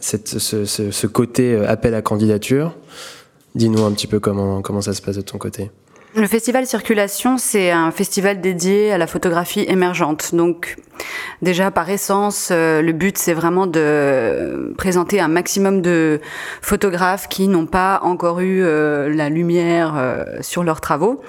cette, 0.00 0.38
ce, 0.38 0.64
ce, 0.64 1.06
côté 1.06 1.56
appel 1.66 1.94
à 1.94 2.02
candidature. 2.02 2.74
Dis-nous 3.54 3.84
un 3.84 3.92
petit 3.92 4.06
peu 4.06 4.20
comment, 4.20 4.62
comment 4.62 4.80
ça 4.80 4.92
se 4.92 5.02
passe 5.02 5.16
de 5.16 5.22
ton 5.22 5.38
côté. 5.38 5.70
Le 6.16 6.26
festival 6.26 6.66
Circulation, 6.66 7.36
c'est 7.36 7.70
un 7.70 7.90
festival 7.90 8.40
dédié 8.40 8.90
à 8.90 8.96
la 8.96 9.06
photographie 9.06 9.66
émergente. 9.68 10.34
Donc, 10.34 10.76
déjà 11.42 11.70
par 11.70 11.90
essence, 11.90 12.48
euh, 12.50 12.80
le 12.80 12.92
but 12.92 13.18
c'est 13.18 13.34
vraiment 13.34 13.66
de 13.66 14.72
présenter 14.78 15.20
un 15.20 15.28
maximum 15.28 15.82
de 15.82 16.22
photographes 16.62 17.28
qui 17.28 17.48
n'ont 17.48 17.66
pas 17.66 18.00
encore 18.02 18.40
eu 18.40 18.62
euh, 18.62 19.14
la 19.14 19.28
lumière 19.28 19.92
euh, 19.98 20.24
sur 20.40 20.64
leurs 20.64 20.80
travaux. 20.80 21.20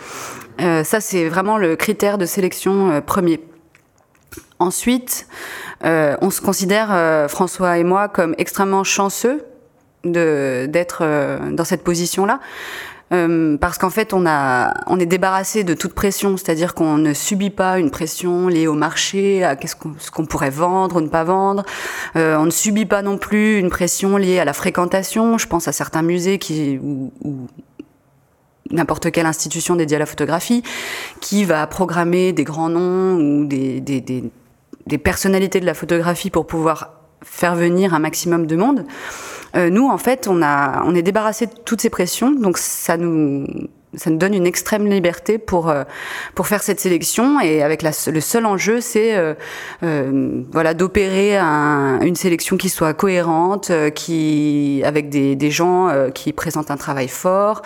ça, 0.58 1.02
c'est 1.02 1.28
vraiment 1.28 1.58
le 1.58 1.76
critère 1.76 2.18
de 2.18 2.26
sélection 2.26 3.02
premier. 3.02 3.42
Ensuite, 4.58 5.28
on 5.84 6.30
se 6.30 6.40
considère, 6.40 7.28
François 7.30 7.78
et 7.78 7.84
moi, 7.84 8.08
comme 8.08 8.36
extrêmement 8.38 8.86
chanceux 8.86 9.44
d'être 10.06 11.04
dans 11.52 11.66
cette 11.66 11.84
position-là 11.84 12.40
euh, 13.14 13.58
parce 13.58 13.78
qu'en 13.78 13.90
fait, 13.90 14.14
on, 14.14 14.26
a, 14.26 14.74
on 14.88 15.00
est 15.00 15.06
débarrassé 15.06 15.64
de 15.64 15.74
toute 15.74 15.94
pression, 15.94 16.36
c'est-à-dire 16.38 16.74
qu'on 16.74 16.98
ne 16.98 17.14
subit 17.14 17.50
pas 17.50 17.80
une 17.80 17.92
pression 17.92 18.48
liée 18.48 18.68
au 18.68 18.74
marché, 18.74 19.44
à 19.44 19.56
ce 19.66 20.12
qu'on 20.12 20.26
pourrait 20.26 20.50
vendre 20.50 20.98
ou 20.98 21.02
ne 21.02 21.08
pas 21.08 21.24
vendre. 21.24 21.64
Euh, 22.16 22.36
on 22.38 22.46
ne 22.46 22.52
subit 22.52 22.86
pas 22.86 23.02
non 23.02 23.18
plus 23.18 23.60
une 23.60 23.70
pression 23.70 24.18
liée 24.18 24.40
à 24.40 24.46
la 24.46 24.54
fréquentation. 24.54 25.38
Je 25.38 25.48
pense 25.48 25.68
à 25.68 25.72
certains 25.72 26.02
musées 26.02 26.38
qui, 26.38 26.80
ou, 26.82 27.12
ou 27.24 27.48
n'importe 28.72 29.12
quelle 29.12 29.26
institution 29.26 29.76
dédiée 29.76 29.96
à 29.96 30.00
la 30.00 30.06
photographie, 30.06 30.64
qui 31.22 31.46
va 31.46 31.66
programmer 31.68 32.34
des 32.34 32.44
grands 32.44 32.70
noms 32.70 33.16
ou 33.16 33.46
des, 33.46 33.80
des, 33.80 34.02
des, 34.02 34.24
des 34.86 34.98
personnalités 34.98 35.60
de 35.60 35.66
la 35.66 35.74
photographie 35.74 36.30
pour 36.30 36.48
pouvoir 36.48 36.97
faire 37.24 37.56
venir 37.56 37.94
un 37.94 38.00
maximum 38.00 38.48
de 38.48 38.56
monde. 38.56 38.86
Euh, 39.56 39.70
nous, 39.70 39.88
en 39.88 39.98
fait, 39.98 40.28
on, 40.28 40.42
a, 40.42 40.84
on 40.86 40.94
est 40.96 41.02
débarrassé 41.02 41.48
de 41.48 41.54
toutes 41.66 41.82
ces 41.82 41.90
pressions, 41.90 42.32
donc 42.32 42.58
ça 42.58 42.98
nous, 42.98 43.46
ça 43.98 44.10
nous 44.12 44.18
donne 44.18 44.34
une 44.34 44.46
extrême 44.46 44.88
liberté 44.88 45.38
pour 45.38 45.70
euh, 45.70 45.84
pour 46.36 46.48
faire 46.48 46.64
cette 46.64 46.80
sélection. 46.80 47.40
Et 47.42 47.64
avec 47.64 47.84
le 47.84 48.22
seul 48.22 48.46
enjeu 48.46 48.80
c'est 48.80 49.18
euh, 49.18 49.34
euh 49.84 50.44
voilà 50.52 50.74
d'opérer 50.74 51.38
un, 51.38 52.00
une 52.02 52.16
sélection 52.16 52.58
qui 52.58 52.70
soit 52.70 52.94
cohérente 52.94 53.72
qui 53.96 54.82
avec 54.86 55.10
des, 55.10 55.36
des 55.36 55.52
gens 55.52 55.90
qui 56.14 56.32
présentent 56.34 56.72
un 56.72 56.78
travail 56.78 57.08
fort 57.08 57.62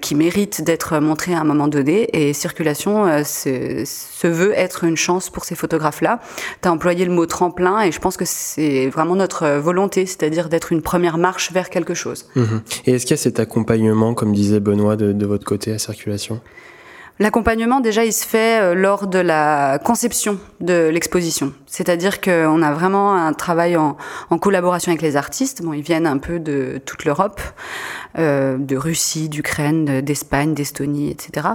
qui 0.00 0.14
méritent 0.14 0.62
d'être 0.62 0.98
montrés 0.98 1.34
à 1.34 1.40
un 1.40 1.44
moment 1.44 1.68
donné. 1.68 2.08
Et 2.12 2.32
circulation 2.32 3.24
se, 3.24 4.26
veut 4.26 4.52
être 4.52 4.84
une 4.84 4.96
chance 4.96 5.30
pour 5.30 5.44
ces 5.44 5.54
photographes 5.54 6.02
là 6.02 6.20
tu 6.62 6.68
as 6.68 6.72
employé 6.72 7.04
le 7.04 7.12
mot 7.12 7.26
tremplin 7.26 7.80
et 7.80 7.92
je 7.92 7.98
pense 7.98 8.16
que 8.16 8.24
c'est 8.26 8.88
vraiment 8.88 9.16
notre 9.16 9.58
volonté 9.58 10.06
c'est-à-dire 10.06 10.48
d'être 10.48 10.72
une 10.72 10.82
première 10.82 11.18
marche 11.18 11.52
vers 11.52 11.70
quelque 11.70 11.94
chose. 11.94 12.26
Mmh. 12.34 12.42
et 12.86 12.92
est-ce 12.92 13.06
qu'il 13.06 13.12
y 13.12 13.20
a 13.20 13.22
cet 13.22 13.40
accompagnement 13.40 14.14
comme 14.14 14.32
disait 14.32 14.60
Benoît 14.60 14.96
de 14.96 15.26
votre 15.26 15.44
côté 15.44 15.69
circulation 15.78 16.40
L'accompagnement, 17.20 17.80
déjà, 17.80 18.06
il 18.06 18.14
se 18.14 18.26
fait 18.26 18.62
euh, 18.62 18.74
lors 18.74 19.06
de 19.06 19.18
la 19.18 19.78
conception 19.84 20.38
de 20.60 20.88
l'exposition. 20.88 21.52
C'est-à-dire 21.66 22.22
qu'on 22.22 22.62
a 22.62 22.72
vraiment 22.72 23.14
un 23.14 23.34
travail 23.34 23.76
en, 23.76 23.98
en, 24.30 24.38
collaboration 24.38 24.90
avec 24.90 25.02
les 25.02 25.16
artistes. 25.16 25.60
Bon, 25.62 25.74
ils 25.74 25.82
viennent 25.82 26.06
un 26.06 26.16
peu 26.16 26.40
de 26.40 26.80
toute 26.86 27.04
l'Europe, 27.04 27.42
euh, 28.18 28.56
de 28.58 28.76
Russie, 28.76 29.28
d'Ukraine, 29.28 30.00
d'Espagne, 30.00 30.54
d'Estonie, 30.54 31.10
etc. 31.10 31.46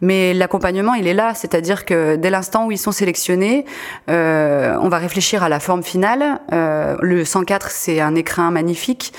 Mais 0.00 0.34
l'accompagnement, 0.34 0.94
il 0.94 1.06
est 1.06 1.14
là. 1.14 1.34
C'est-à-dire 1.34 1.84
que 1.84 2.16
dès 2.16 2.30
l'instant 2.30 2.66
où 2.66 2.72
ils 2.72 2.78
sont 2.78 2.92
sélectionnés, 2.92 3.64
euh, 4.10 4.76
on 4.80 4.88
va 4.88 4.98
réfléchir 4.98 5.42
à 5.42 5.48
la 5.48 5.60
forme 5.60 5.82
finale. 5.82 6.40
Euh, 6.52 6.96
le 7.00 7.24
104, 7.24 7.70
c'est 7.70 8.00
un 8.00 8.14
écrin 8.14 8.50
magnifique 8.50 9.12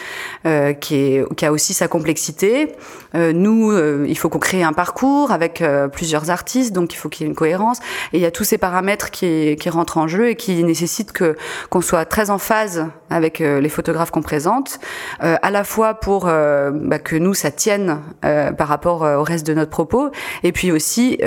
euh, 0.46 0.74
qui, 0.74 0.96
est, 0.96 1.36
qui 1.36 1.46
a 1.46 1.52
aussi 1.52 1.74
sa 1.74 1.88
complexité. 1.88 2.76
Euh, 3.16 3.32
nous, 3.34 3.72
il 4.06 4.18
faut 4.18 4.30
qu'on 4.30 4.40
crée 4.40 4.64
un 4.64 4.74
parcours 4.74 5.32
avec 5.32 5.64
plusieurs 5.92 6.30
artistes, 6.30 6.74
donc 6.74 6.94
il 6.94 6.98
faut 6.98 7.10
qu'il 7.10 7.26
y 7.26 7.28
ait 7.28 7.30
une 7.30 7.36
cohérence. 7.36 7.80
Et 8.12 8.18
il 8.18 8.22
y 8.22 8.26
a 8.26 8.32
tous 8.32 8.44
ces 8.44 8.58
paramètres 8.58 9.12
qui, 9.12 9.56
qui 9.60 9.70
rentrent 9.70 9.98
en 9.98 10.08
jeu 10.08 10.30
et 10.30 10.36
qui 10.36 10.64
nécessitent 10.64 11.12
que 11.12 11.36
qu'on 11.70 11.82
soit 11.82 12.06
très 12.06 12.30
en 12.30 12.38
phase 12.38 12.88
avec 13.14 13.42
euh, 13.42 13.62
les 13.62 13.70
photographes 13.70 14.12
qu'on 14.12 14.22
présente, 14.22 14.80
euh, 15.24 15.36
à 15.42 15.52
la 15.52 15.64
fois 15.64 15.94
pour 15.94 16.28
euh, 16.28 16.72
bah, 16.74 17.00
que 17.00 17.16
nous 17.16 17.34
ça 17.34 17.52
tienne 17.52 18.00
par 18.22 18.68
rapport 18.68 19.02
au 19.02 19.24
reste 19.24 19.46
de 19.46 19.54
notre 19.54 19.70
propos, 19.70 20.10
et 20.44 20.52
puis 20.52 20.72
aussi 20.72 21.20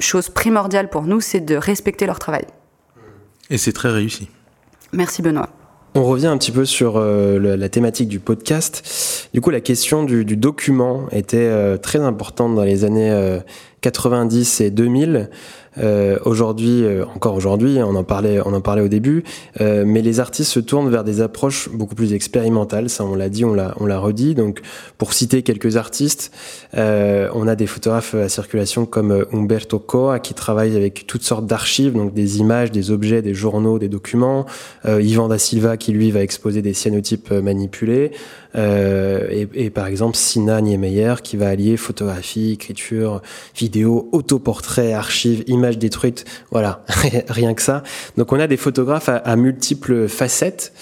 chose 0.00 0.28
primordiale 0.28 0.88
pour 0.88 1.02
nous, 1.02 1.20
c'est 1.20 1.40
de 1.40 1.56
respecter 1.56 2.06
leur 2.06 2.18
travail. 2.18 2.44
Et 3.50 3.58
c'est 3.58 3.72
très 3.72 3.90
réussi. 3.90 4.28
Merci 4.92 5.22
Benoît. 5.22 5.48
On 5.98 6.04
revient 6.04 6.26
un 6.26 6.36
petit 6.36 6.52
peu 6.52 6.66
sur 6.66 6.98
euh, 6.98 7.38
la 7.38 7.68
thématique 7.70 8.08
du 8.08 8.20
podcast. 8.20 9.30
Du 9.32 9.40
coup, 9.40 9.48
la 9.48 9.62
question 9.62 10.04
du, 10.04 10.26
du 10.26 10.36
document 10.36 11.08
était 11.10 11.38
euh, 11.38 11.78
très 11.78 12.00
importante 12.00 12.54
dans 12.54 12.64
les 12.64 12.84
années 12.84 13.10
euh, 13.10 13.38
90 13.80 14.60
et 14.60 14.70
2000. 14.70 15.30
Euh, 15.78 16.18
aujourd'hui, 16.24 16.84
euh, 16.84 17.04
encore 17.14 17.34
aujourd'hui, 17.34 17.78
on 17.82 17.94
en 17.94 18.04
parlait, 18.04 18.40
on 18.44 18.52
en 18.52 18.60
parlait 18.60 18.82
au 18.82 18.88
début, 18.88 19.24
euh, 19.60 19.84
mais 19.86 20.02
les 20.02 20.20
artistes 20.20 20.52
se 20.52 20.60
tournent 20.60 20.90
vers 20.90 21.04
des 21.04 21.20
approches 21.20 21.68
beaucoup 21.70 21.94
plus 21.94 22.12
expérimentales. 22.12 22.88
Ça, 22.88 23.04
on 23.04 23.14
l'a 23.14 23.28
dit, 23.28 23.44
on 23.44 23.54
l'a, 23.54 23.74
on 23.78 23.86
l'a 23.86 23.98
redit. 23.98 24.34
Donc, 24.34 24.60
pour 24.98 25.12
citer 25.12 25.42
quelques 25.42 25.76
artistes, 25.76 26.32
euh, 26.76 27.28
on 27.34 27.46
a 27.46 27.56
des 27.56 27.66
photographes 27.66 28.14
à 28.14 28.28
circulation 28.28 28.86
comme 28.86 29.26
Umberto 29.32 29.78
Coa 29.78 30.18
qui 30.18 30.34
travaille 30.34 30.76
avec 30.76 31.06
toutes 31.06 31.22
sortes 31.22 31.46
d'archives, 31.46 31.92
donc 31.92 32.14
des 32.14 32.38
images, 32.38 32.70
des 32.72 32.90
objets, 32.90 33.22
des 33.22 33.34
journaux, 33.34 33.78
des 33.78 33.88
documents. 33.88 34.46
Ivan 34.86 35.28
da 35.28 35.38
Silva 35.38 35.76
qui 35.76 35.92
lui 35.92 36.10
va 36.10 36.22
exposer 36.22 36.62
des 36.62 36.74
cyanotypes 36.74 37.30
manipulés. 37.30 38.12
Et, 38.56 39.48
et, 39.54 39.70
par 39.70 39.86
exemple 39.86 40.16
Sina 40.16 40.60
Niemeyer 40.60 41.14
qui 41.22 41.36
va 41.36 41.48
allier 41.48 41.76
photographie, 41.76 42.52
écriture, 42.52 43.20
vidéo, 43.54 44.08
autoportrait, 44.12 44.92
archives, 44.92 45.44
images 45.46 45.78
détruite, 45.78 46.24
voilà, 46.50 46.84
rien 47.28 47.54
que 47.54 47.62
ça. 47.62 47.82
Donc 48.16 48.32
on 48.32 48.40
a 48.40 48.46
des 48.46 48.56
photographes 48.56 49.08
à, 49.08 49.16
à, 49.16 49.36
multiples 49.36 50.08
facettes. 50.08 50.72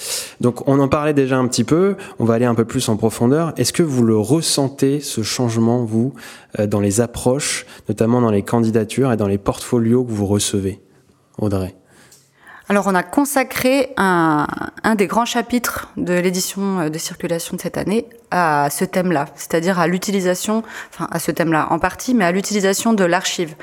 Donc 0.41 0.69
on 0.69 0.79
en 0.79 0.89
parlait 0.89 1.15
déjà 1.15 1.37
un 1.37 1.49
petit 1.49 1.65
peu, 1.65 1.97
on 2.19 2.25
va 2.25 2.35
aller 2.35 2.45
un 2.45 2.55
peu 2.55 2.65
plus 2.65 2.89
en 2.89 2.97
profondeur. 2.97 3.53
Est-ce 3.57 3.73
que 3.73 3.83
vous 3.83 4.05
le 4.05 4.17
ressentez, 4.17 5.01
ce 5.01 5.23
changement, 5.23 5.85
vous, 5.85 6.15
euh, 6.59 6.67
dans 6.67 6.81
les 6.81 7.01
approches, 7.01 7.67
notamment 7.89 8.21
dans 8.21 8.31
les 8.31 8.43
candidatures 8.43 9.13
et 9.13 9.17
dans 9.17 9.29
les 9.29 9.39
portfolios 9.39 10.05
que 10.05 10.13
vous 10.13 10.27
recevez 10.27 10.81
Audrey? 11.39 11.75
Alors, 12.69 12.87
on 12.87 12.95
a 12.95 13.03
consacré 13.03 13.93
un, 13.99 14.47
des 14.97 15.07
grands 15.07 15.27
chapitres 15.27 15.91
de 15.99 16.15
l'édition 16.15 16.81
euh, 16.81 16.89
de 16.89 16.97
circulation 16.97 17.57
de 17.57 17.61
cette 17.61 17.77
année 17.77 18.07
à 18.31 18.69
ce 18.71 18.87
thème-là, 18.87 19.27
c'est-à-dire 19.35 19.79
à 19.79 19.87
l'utilisation, 19.87 20.63
enfin 20.91 21.07
à 21.11 21.19
ce 21.19 21.31
thème-là 21.31 21.69
en 21.71 21.79
partie, 21.79 22.15
mais 22.15 22.25
à 22.25 22.33
l'utilisation 22.33 22.95
de 22.95 23.05
l'archive. 23.05 23.55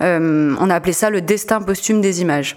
Euh, 0.00 0.54
on 0.60 0.70
a 0.70 0.74
appelé 0.76 0.92
ça 0.92 1.10
le 1.10 1.22
destin 1.22 1.60
posthume 1.60 2.00
des 2.00 2.20
images. 2.20 2.56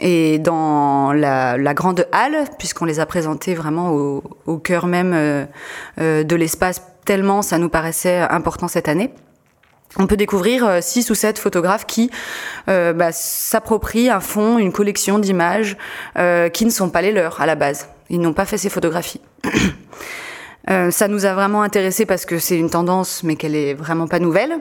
Et 0.00 0.38
dans 0.38 1.12
la, 1.12 1.56
grande 1.72 2.06
halle, 2.12 2.44
puisqu'on 2.58 2.84
les 2.84 3.00
a 3.00 3.06
présentées 3.06 3.54
vraiment 3.54 3.90
au, 3.90 4.58
cœur 4.58 4.86
même 4.86 5.12
euh, 5.14 6.24
de 6.24 6.36
l'espace, 6.36 6.82
tellement 7.04 7.42
ça 7.42 7.58
nous 7.58 7.68
paraissait 7.68 8.18
important 8.18 8.66
cette 8.66 8.88
année, 8.88 9.14
on 9.98 10.06
peut 10.06 10.16
découvrir 10.16 10.66
euh, 10.66 10.78
six 10.80 11.10
ou 11.10 11.14
sept 11.14 11.38
photographes 11.38 11.86
qui 11.86 12.10
euh, 12.68 12.92
bah, 12.92 13.12
s'approprient 13.12 14.10
un 14.10 14.20
fond, 14.20 14.58
une 14.58 14.72
collection 14.72 15.18
d'images 15.18 15.76
euh, 16.18 16.48
qui 16.48 16.64
ne 16.64 16.70
sont 16.70 16.90
pas 16.90 17.02
les 17.02 17.12
leurs 17.12 17.40
à 17.40 17.46
la 17.46 17.54
base. 17.54 17.88
Ils 18.10 18.20
n'ont 18.20 18.32
pas 18.32 18.44
fait 18.44 18.58
ces 18.58 18.70
photographies. 18.70 19.20
Euh, 20.70 20.90
ça 20.90 21.08
nous 21.08 21.26
a 21.26 21.34
vraiment 21.34 21.62
intéressé 21.62 22.06
parce 22.06 22.24
que 22.24 22.38
c'est 22.38 22.58
une 22.58 22.70
tendance, 22.70 23.22
mais 23.22 23.36
qu'elle 23.36 23.54
est 23.54 23.74
vraiment 23.74 24.06
pas 24.06 24.18
nouvelle. 24.18 24.56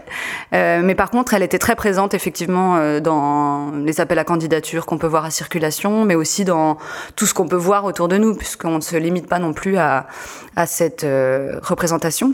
Euh, 0.54 0.82
mais 0.84 0.96
par 0.96 1.10
contre, 1.10 1.34
elle 1.34 1.44
était 1.44 1.60
très 1.60 1.76
présente 1.76 2.14
effectivement 2.14 2.76
euh, 2.76 3.00
dans 3.00 3.72
les 3.72 4.02
appels 4.02 4.20
à 4.20 4.26
candidature 4.26 4.86
qu'on 4.86 4.98
peut 4.98 5.08
voir 5.08 5.24
à 5.24 5.32
circulation, 5.32 6.04
mais 6.04 6.16
aussi 6.16 6.44
dans 6.44 6.78
tout 7.16 7.26
ce 7.26 7.34
qu'on 7.34 7.48
peut 7.48 7.56
voir 7.56 7.86
autour 7.86 8.10
de 8.10 8.18
nous, 8.18 8.36
puisqu'on 8.36 8.76
ne 8.76 8.82
se 8.82 8.98
limite 8.98 9.28
pas 9.28 9.40
non 9.40 9.54
plus 9.54 9.78
à, 9.78 10.08
à 10.56 10.66
cette 10.66 11.06
euh, 11.06 11.60
représentation. 11.62 12.34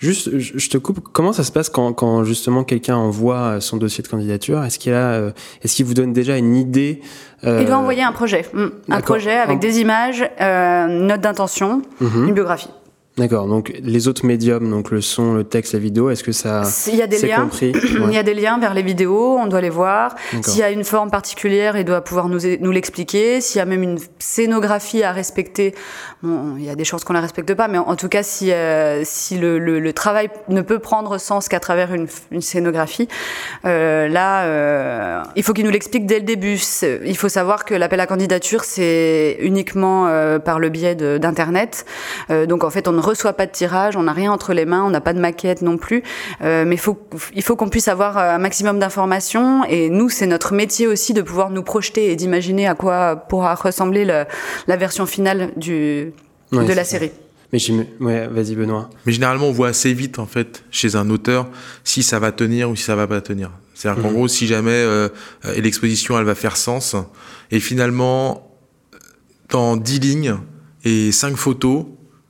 Juste, 0.00 0.38
je 0.38 0.68
te 0.70 0.78
coupe. 0.78 1.00
Comment 1.12 1.34
ça 1.34 1.44
se 1.44 1.52
passe 1.52 1.68
quand, 1.68 1.92
quand 1.92 2.24
justement 2.24 2.64
quelqu'un 2.64 2.96
envoie 2.96 3.60
son 3.60 3.76
dossier 3.76 4.02
de 4.02 4.08
candidature? 4.08 4.64
Est-ce 4.64 4.78
qu'il 4.78 4.94
a, 4.94 5.12
euh, 5.12 5.30
est-ce 5.62 5.76
qu'il 5.76 5.84
vous 5.84 5.92
donne 5.92 6.14
déjà 6.14 6.38
une 6.38 6.56
idée 6.56 7.02
euh... 7.44 7.58
Il 7.60 7.66
doit 7.66 7.76
envoyer 7.76 8.02
un 8.02 8.12
projet, 8.12 8.46
mmh. 8.54 8.66
un 8.88 9.00
projet 9.02 9.36
avec 9.36 9.58
des 9.58 9.80
images, 9.80 10.22
euh, 10.40 10.86
une 10.86 11.06
note 11.06 11.20
d'intention, 11.20 11.82
mmh. 12.00 12.28
une 12.28 12.32
biographie. 12.32 12.70
D'accord. 13.18 13.46
Donc 13.48 13.72
les 13.82 14.08
autres 14.08 14.24
médiums, 14.24 14.70
donc 14.70 14.90
le 14.90 15.00
son, 15.00 15.34
le 15.34 15.44
texte, 15.44 15.72
la 15.72 15.78
vidéo, 15.78 16.10
est-ce 16.10 16.22
que 16.22 16.32
ça 16.32 16.62
Il 16.86 16.94
y 16.94 17.02
a 17.02 17.06
des 17.06 17.20
liens. 17.20 17.42
Compris 17.42 17.72
ouais. 17.72 17.80
Il 18.08 18.14
y 18.14 18.18
a 18.18 18.22
des 18.22 18.34
liens 18.34 18.58
vers 18.58 18.72
les 18.72 18.82
vidéos. 18.82 19.36
On 19.38 19.46
doit 19.46 19.60
les 19.60 19.68
voir. 19.68 20.14
S'il 20.42 20.60
y 20.60 20.62
a 20.62 20.70
une 20.70 20.84
forme 20.84 21.10
particulière, 21.10 21.76
il 21.76 21.84
doit 21.84 22.02
pouvoir 22.02 22.28
nous 22.28 22.38
nous 22.60 22.70
l'expliquer. 22.70 23.40
S'il 23.40 23.58
y 23.58 23.62
a 23.62 23.64
même 23.64 23.82
une 23.82 23.98
scénographie 24.18 25.02
à 25.02 25.12
respecter, 25.12 25.74
bon, 26.22 26.56
il 26.56 26.64
y 26.64 26.70
a 26.70 26.76
des 26.76 26.84
chances 26.84 27.04
qu'on 27.04 27.12
la 27.12 27.20
respecte 27.20 27.52
pas, 27.54 27.68
mais 27.68 27.78
en, 27.78 27.96
tout 27.96 28.08
cas, 28.08 28.22
si 28.22 28.52
euh, 28.52 29.02
si 29.04 29.36
le, 29.36 29.58
le, 29.58 29.80
le, 29.80 29.92
travail 29.92 30.30
ne 30.48 30.62
peut 30.62 30.78
prendre 30.78 31.18
sens 31.18 31.48
qu'à 31.48 31.60
travers 31.60 31.92
une, 31.92 32.06
une 32.30 32.40
scénographie, 32.40 33.08
euh, 33.64 34.08
là, 34.08 34.44
euh, 34.44 35.22
il 35.36 35.42
faut 35.42 35.52
qu'il 35.52 35.64
nous 35.64 35.70
l'explique 35.70 36.06
dès 36.06 36.20
le 36.20 36.24
début. 36.24 36.58
Il 37.04 37.16
faut 37.16 37.28
savoir 37.28 37.64
que 37.64 37.74
l'appel 37.74 38.00
à 38.00 38.06
candidature, 38.06 38.64
c'est 38.64 39.36
uniquement 39.40 40.08
par 40.44 40.58
le 40.58 40.68
biais 40.68 40.94
d'internet. 40.94 41.84
Donc 42.48 42.64
en 42.64 42.70
fait, 42.70 42.88
on 42.88 42.99
ne 43.00 43.04
reçoit 43.04 43.32
pas 43.32 43.46
de 43.46 43.52
tirage, 43.52 43.96
on 43.96 44.04
n'a 44.04 44.12
rien 44.12 44.32
entre 44.32 44.52
les 44.52 44.64
mains, 44.64 44.84
on 44.84 44.90
n'a 44.90 45.00
pas 45.00 45.12
de 45.12 45.20
maquette 45.20 45.62
non 45.62 45.76
plus. 45.76 46.02
Euh, 46.42 46.64
mais 46.66 46.76
faut, 46.76 46.98
il 47.34 47.42
faut 47.42 47.56
qu'on 47.56 47.68
puisse 47.68 47.88
avoir 47.88 48.16
un 48.16 48.38
maximum 48.38 48.78
d'informations. 48.78 49.64
Et 49.64 49.90
nous, 49.90 50.08
c'est 50.08 50.26
notre 50.26 50.54
métier 50.54 50.86
aussi 50.86 51.12
de 51.12 51.22
pouvoir 51.22 51.50
nous 51.50 51.62
projeter 51.62 52.12
et 52.12 52.16
d'imaginer 52.16 52.66
à 52.66 52.74
quoi 52.74 53.16
pourra 53.16 53.54
ressembler 53.54 54.04
le, 54.04 54.24
la 54.66 54.76
version 54.76 55.06
finale 55.06 55.52
du, 55.56 56.12
de 56.52 56.72
la 56.72 56.84
série. 56.84 57.12
Mais 57.52 57.58
ouais, 58.00 58.28
vas-y 58.28 58.54
Benoît. 58.54 58.90
Mais 59.06 59.12
généralement, 59.12 59.48
on 59.48 59.52
voit 59.52 59.68
assez 59.68 59.92
vite 59.92 60.18
en 60.18 60.26
fait 60.26 60.62
chez 60.70 60.94
un 60.94 61.10
auteur 61.10 61.48
si 61.82 62.02
ça 62.02 62.20
va 62.20 62.30
tenir 62.30 62.70
ou 62.70 62.76
si 62.76 62.84
ça 62.84 62.94
va 62.94 63.08
pas 63.08 63.20
tenir. 63.20 63.50
C'est-à-dire 63.74 64.02
qu'en 64.02 64.10
mhm. 64.10 64.14
gros, 64.14 64.28
si 64.28 64.46
jamais 64.46 64.70
euh, 64.70 65.08
l'exposition 65.56 66.18
elle 66.18 66.26
va 66.26 66.34
faire 66.34 66.56
sens, 66.56 66.94
et 67.50 67.60
finalement 67.60 68.56
dans 69.48 69.76
10 69.76 69.98
lignes 70.00 70.36
et 70.84 71.10
5 71.10 71.36
photos, 71.36 71.86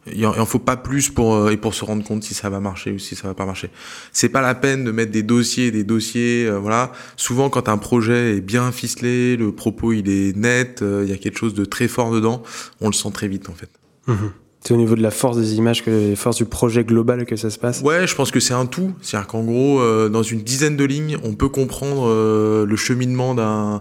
il 0.07 0.27
en 0.27 0.47
faut 0.47 0.59
pas 0.59 0.77
plus 0.77 1.11
pour 1.11 1.35
euh, 1.35 1.51
et 1.51 1.57
pour 1.57 1.75
se 1.75 1.85
rendre 1.85 2.03
compte 2.03 2.23
si 2.23 2.33
ça 2.33 2.49
va 2.49 2.61
marcher 2.61 2.91
ou 2.93 2.99
si 2.99 3.15
ça 3.15 3.29
va 3.29 3.35
pas 3.35 3.45
marcher. 3.45 3.71
C'est 4.13 4.31
pas 4.31 4.41
la 4.41 4.55
peine 4.55 4.85
de 4.85 4.91
mettre 4.91 5.13
des 5.13 5.23
dossiers, 5.23 5.71
des 5.71 5.85
dossiers, 5.85 6.47
euh, 6.47 6.59
voilà. 6.59 6.93
Souvent, 7.17 7.51
quand 7.51 7.69
un 7.69 7.77
projet 7.77 8.37
est 8.37 8.41
bien 8.41 8.73
ficelé, 8.73 9.37
le 9.37 9.53
propos 9.53 9.93
il 9.93 10.09
est 10.09 10.37
net, 10.37 10.81
euh, 10.83 11.03
il 11.05 11.11
y 11.11 11.13
a 11.13 11.19
quelque 11.19 11.39
chose 11.39 11.55
de 11.55 11.65
très 11.65 11.87
fort 11.87 12.11
dedans, 12.11 12.43
on 12.81 12.87
le 12.87 12.95
sent 12.95 13.11
très 13.13 13.29
vite 13.29 13.49
en 13.49 13.55
fait. 13.55 13.71
Mhm. 14.07 14.33
C'est 14.63 14.75
au 14.75 14.77
niveau 14.77 14.95
de 14.95 15.03
la 15.03 15.11
force 15.11 15.39
des 15.39 15.55
images, 15.55 15.83
que 15.83 16.11
la 16.11 16.17
force 16.17 16.37
du 16.37 16.45
projet 16.45 16.85
global 16.85 17.25
que 17.25 17.37
ça 17.37 17.49
se 17.49 17.59
passe? 17.59 17.81
Ouais, 17.81 18.07
je 18.07 18.15
pense 18.15 18.31
que 18.31 18.41
c'est 18.41 18.53
un 18.53 18.67
tout. 18.67 18.93
C'est-à-dire 19.01 19.27
qu'en 19.27 19.43
gros, 19.43 19.81
dans 20.11 20.23
une 20.23 20.43
dizaine 20.43 20.77
de 20.77 20.85
lignes, 20.85 21.17
on 21.25 21.33
peut 21.33 21.49
comprendre 21.49 22.67
le 22.67 22.77
cheminement 22.77 23.35
d'un 23.35 23.81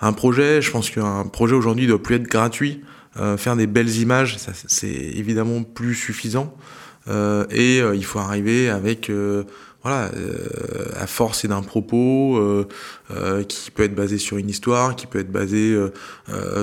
un 0.00 0.12
projet. 0.12 0.62
Je 0.62 0.70
pense 0.70 0.90
qu'un 0.90 1.24
projet 1.24 1.54
aujourd'hui 1.54 1.86
doit 1.86 2.02
plus 2.02 2.16
être 2.16 2.24
gratuit. 2.28 2.80
Euh, 3.16 3.36
faire 3.36 3.56
des 3.56 3.66
belles 3.66 3.96
images, 3.96 4.38
c'est 4.66 4.88
évidemment 4.88 5.62
plus 5.62 5.94
suffisant. 5.94 6.54
Euh, 7.06 7.44
et 7.50 7.80
euh, 7.80 7.94
il 7.94 8.04
faut 8.04 8.18
arriver 8.18 8.70
avec 8.70 9.10
voilà, 9.84 10.10
euh, 10.16 10.88
à 10.98 11.06
force 11.06 11.44
et 11.44 11.48
d'un 11.48 11.60
propos 11.60 12.38
euh, 12.38 12.66
euh, 13.10 13.44
qui 13.44 13.70
peut 13.70 13.82
être 13.82 13.94
basé 13.94 14.16
sur 14.16 14.38
une 14.38 14.48
histoire, 14.48 14.96
qui 14.96 15.06
peut 15.06 15.18
être 15.18 15.30
basé 15.30 15.76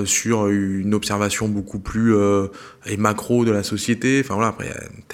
sur 0.04 0.48
une 0.48 0.92
observation 0.92 1.48
beaucoup 1.48 1.78
plus 1.78 2.14
et 2.86 2.96
macro 2.96 3.44
de 3.44 3.52
la 3.52 3.62
société. 3.62 4.20
Enfin 4.24 4.34
voilà, 4.34 4.48
après 4.48 4.68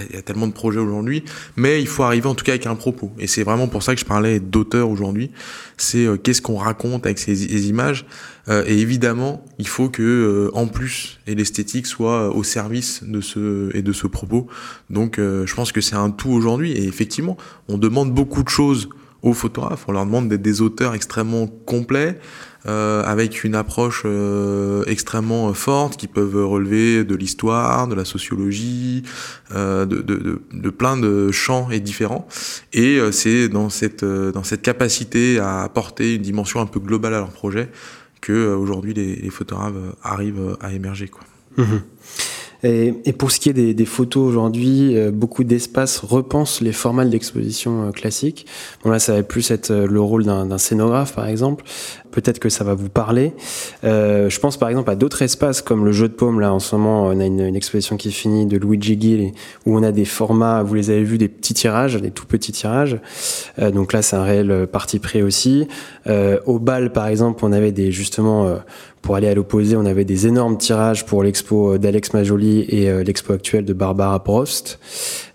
il 0.09 0.16
y, 0.16 0.18
a 0.18 0.22
tellement 0.22 0.46
de 0.46 0.55
projets 0.55 0.81
aujourd'hui, 0.81 1.22
mais 1.57 1.83
il 1.83 1.87
faut 1.87 2.03
arriver 2.03 2.27
en 2.27 2.35
tout 2.35 2.46
cas 2.46 2.53
avec 2.53 2.66
un 2.66 2.77
propos. 2.77 3.12
Et 3.18 3.27
c'est 3.27 3.42
vraiment 3.42 3.68
pour 3.68 3.83
ça 3.83 3.94
que 3.94 4.01
je 4.01 4.07
parlais 4.07 4.40
d'auteur 4.40 4.88
aujourd'hui. 4.88 5.31
C'est 5.77 6.07
qu'est-ce 6.22 6.40
qu'on 6.40 6.57
raconte 6.57 7.05
avec 7.05 7.18
ces, 7.18 7.68
images? 7.68 8.07
Et 8.48 8.78
évidemment, 8.78 9.44
il 9.58 9.68
faut 9.68 9.88
que 9.88 10.50
en 10.54 10.66
plus 10.66 11.18
et 11.26 11.34
l'esthétique 11.34 11.87
soit 11.87 12.34
au 12.34 12.42
service 12.42 13.02
de 13.04 13.20
ce 13.20 13.74
et 13.76 13.82
de 13.82 13.92
ce 13.92 14.06
propos. 14.06 14.46
Donc 14.90 15.16
je 15.18 15.54
pense 15.54 15.72
que 15.72 15.80
c'est 15.80 15.96
un 15.96 16.11
tout 16.11 16.30
aujourd'hui. 16.30 16.72
Et 16.72 16.84
effectivement, 16.84 17.37
on 17.68 17.78
demande 17.78 18.12
beaucoup 18.14 18.42
de 18.42 18.48
choses 18.48 18.88
aux 19.22 19.32
photographes. 19.32 19.84
On 19.88 19.92
leur 19.92 20.06
demande 20.06 20.28
d'être 20.28 20.42
des 20.42 20.61
auteurs 20.61 20.94
extrêmement 20.94 21.46
complets, 21.46 22.18
euh, 22.66 23.02
avec 23.04 23.44
une 23.44 23.54
approche 23.54 24.02
euh, 24.04 24.84
extrêmement 24.87 25.52
forte, 25.54 25.96
qui 25.96 26.06
peuvent 26.06 26.44
relever 26.44 27.04
de 27.04 27.14
l'histoire, 27.14 27.88
de 27.88 27.94
la 27.94 28.04
sociologie, 28.04 29.02
euh, 29.54 29.87
de, 29.87 30.02
de, 30.02 30.42
de, 30.52 30.70
plein 30.70 30.96
de 30.96 31.32
champs 31.32 31.70
et 31.70 31.80
différents. 31.80 32.28
Et 32.72 33.00
c'est 33.11 33.48
dans 33.48 33.70
cette, 33.70 34.04
dans 34.04 34.44
cette 34.44 34.62
capacité 34.62 35.38
à 35.38 35.62
apporter 35.62 36.14
une 36.14 36.22
dimension 36.22 36.61
un 36.61 36.66
peu 36.66 36.80
globale 36.80 37.14
à 37.14 37.18
leur 37.18 37.30
projet 37.30 37.70
que 38.20 38.54
aujourd'hui 38.54 38.94
les, 38.94 39.31
photographes 39.31 39.74
arrivent 40.02 40.57
à 40.61 40.72
émerger. 40.72 41.09
Quoi. 41.09 41.22
Mmh 41.57 41.78
et, 42.64 42.94
et, 43.04 43.12
pour 43.12 43.30
ce 43.30 43.38
qui 43.38 43.50
est 43.50 43.52
des, 43.52 43.72
des 43.72 43.84
photos 43.84 44.28
aujourd'hui, 44.28 44.96
euh, 44.96 45.12
beaucoup 45.12 45.44
d'espaces 45.44 45.98
repensent 45.98 46.60
les 46.60 46.72
formats 46.72 47.04
d'exposition 47.04 47.84
euh, 47.84 47.90
classiques. 47.92 48.46
Bon 48.82 48.90
là, 48.90 48.98
ça 48.98 49.14
va 49.14 49.22
plus 49.22 49.52
être 49.52 49.70
euh, 49.70 49.86
le 49.86 50.00
rôle 50.00 50.24
d'un 50.24 50.58
scénographe, 50.58 51.14
par 51.14 51.28
exemple. 51.28 51.64
Peut-être 52.10 52.40
que 52.40 52.48
ça 52.48 52.64
va 52.64 52.74
vous 52.74 52.88
parler. 52.88 53.32
Euh, 53.84 54.28
je 54.28 54.40
pense 54.40 54.56
par 54.56 54.70
exemple 54.70 54.90
à 54.90 54.96
d'autres 54.96 55.22
espaces 55.22 55.62
comme 55.62 55.84
le 55.84 55.92
jeu 55.92 56.08
de 56.08 56.14
paume. 56.14 56.40
Là, 56.40 56.52
en 56.52 56.58
ce 56.58 56.74
moment, 56.74 57.04
on 57.04 57.20
a 57.20 57.24
une, 57.26 57.40
une 57.40 57.54
exposition 57.54 57.96
qui 57.96 58.08
est 58.08 58.12
finie 58.12 58.46
de 58.46 58.56
Luigi 58.56 59.00
Gill 59.00 59.32
où 59.64 59.76
on 59.78 59.82
a 59.84 59.92
des 59.92 60.06
formats. 60.06 60.64
Vous 60.64 60.74
les 60.74 60.90
avez 60.90 61.04
vus, 61.04 61.18
des 61.18 61.28
petits 61.28 61.54
tirages, 61.54 62.00
des 62.00 62.10
tout 62.10 62.26
petits 62.26 62.50
tirages. 62.50 62.98
Euh, 63.60 63.70
donc 63.70 63.92
là, 63.92 64.02
c'est 64.02 64.16
un 64.16 64.24
réel 64.24 64.66
parti 64.66 64.98
pris 64.98 65.22
aussi. 65.22 65.68
au 66.46 66.58
bal, 66.58 66.92
par 66.92 67.06
exemple, 67.06 67.44
on 67.44 67.52
avait 67.52 67.72
des 67.72 67.92
justement 67.92 68.58
pour 69.02 69.16
aller 69.16 69.28
à 69.28 69.34
l'opposé, 69.34 69.76
on 69.76 69.87
avait 69.87 70.04
des 70.04 70.26
énormes 70.26 70.58
tirages 70.58 71.06
pour 71.06 71.22
l'expo 71.22 71.78
d'Alex 71.78 72.12
Majoli 72.12 72.66
et 72.68 72.90
euh, 72.90 73.02
l'expo 73.02 73.32
actuelle 73.32 73.64
de 73.64 73.72
Barbara 73.72 74.22
Prost. 74.22 74.78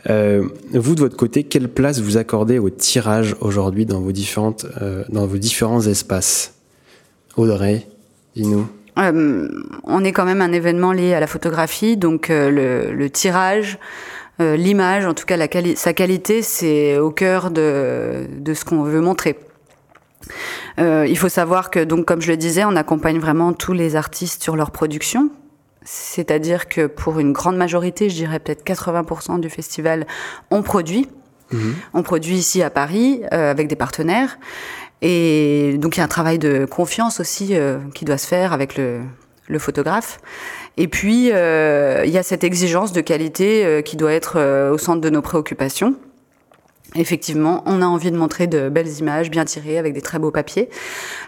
Euh, 0.09 0.47
vous, 0.73 0.95
de 0.95 0.99
votre 0.99 1.17
côté, 1.17 1.43
quelle 1.43 1.69
place 1.69 1.99
vous 1.99 2.17
accordez 2.17 2.59
au 2.59 2.69
tirage 2.69 3.35
aujourd'hui 3.39 3.85
dans, 3.85 4.01
vos 4.01 4.11
euh, 4.11 5.03
dans 5.09 5.25
vos 5.25 5.37
différents 5.37 5.81
espaces? 5.81 6.53
Audrey, 7.35 7.87
dis-nous. 8.35 8.67
on 8.95 10.03
est 10.03 10.11
quand 10.11 10.25
même 10.25 10.41
un 10.41 10.51
événement 10.51 10.91
lié 10.91 11.13
à 11.13 11.19
la 11.19 11.27
photographie, 11.27 11.97
donc 11.97 12.27
le, 12.29 13.07
tirage, 13.07 13.79
l'image, 14.39 15.07
en 15.07 15.15
tout 15.15 15.25
cas 15.25 15.37
sa 15.75 15.93
qualité, 15.93 16.43
c'est 16.43 16.99
au 16.99 17.09
cœur 17.09 17.49
de 17.49 18.53
ce 18.53 18.65
qu'on 18.65 18.83
veut 18.83 19.01
montrer. 19.01 19.35
Euh, 20.79 21.05
il 21.07 21.17
faut 21.17 21.29
savoir 21.29 21.69
que, 21.69 21.83
donc, 21.83 22.05
comme 22.05 22.21
je 22.21 22.31
le 22.31 22.37
disais, 22.37 22.63
on 22.65 22.75
accompagne 22.75 23.19
vraiment 23.19 23.53
tous 23.53 23.73
les 23.73 23.95
artistes 23.95 24.41
sur 24.41 24.55
leur 24.55 24.71
production. 24.71 25.29
C'est-à-dire 25.83 26.67
que 26.67 26.87
pour 26.87 27.19
une 27.19 27.33
grande 27.33 27.57
majorité, 27.57 28.09
je 28.09 28.15
dirais 28.15 28.39
peut-être 28.39 28.63
80% 28.63 29.39
du 29.39 29.49
festival, 29.49 30.07
on 30.49 30.61
produit. 30.61 31.07
Mhm. 31.51 31.75
On 31.93 32.03
produit 32.03 32.35
ici 32.35 32.63
à 32.63 32.69
Paris 32.69 33.21
euh, 33.33 33.51
avec 33.51 33.67
des 33.67 33.75
partenaires. 33.75 34.37
Et 35.03 35.75
donc 35.79 35.97
il 35.97 35.99
y 35.99 36.01
a 36.01 36.05
un 36.05 36.07
travail 36.07 36.39
de 36.39 36.65
confiance 36.65 37.19
aussi 37.19 37.49
euh, 37.51 37.77
qui 37.93 38.05
doit 38.05 38.17
se 38.17 38.25
faire 38.25 38.53
avec 38.53 38.77
le, 38.77 39.01
le 39.47 39.59
photographe. 39.59 40.19
Et 40.77 40.87
puis 40.87 41.29
euh, 41.31 42.03
il 42.05 42.11
y 42.11 42.17
a 42.17 42.23
cette 42.23 42.45
exigence 42.45 42.93
de 42.93 43.01
qualité 43.01 43.65
euh, 43.65 43.81
qui 43.81 43.97
doit 43.97 44.13
être 44.13 44.71
au 44.71 44.77
centre 44.77 45.01
de 45.01 45.09
nos 45.09 45.21
préoccupations. 45.21 45.95
Effectivement, 46.95 47.63
on 47.65 47.81
a 47.81 47.85
envie 47.85 48.11
de 48.11 48.17
montrer 48.17 48.47
de 48.47 48.69
belles 48.69 48.99
images 48.99 49.31
bien 49.31 49.45
tirées 49.45 49.77
avec 49.77 49.93
des 49.93 50.01
très 50.01 50.19
beaux 50.19 50.31
papiers. 50.31 50.69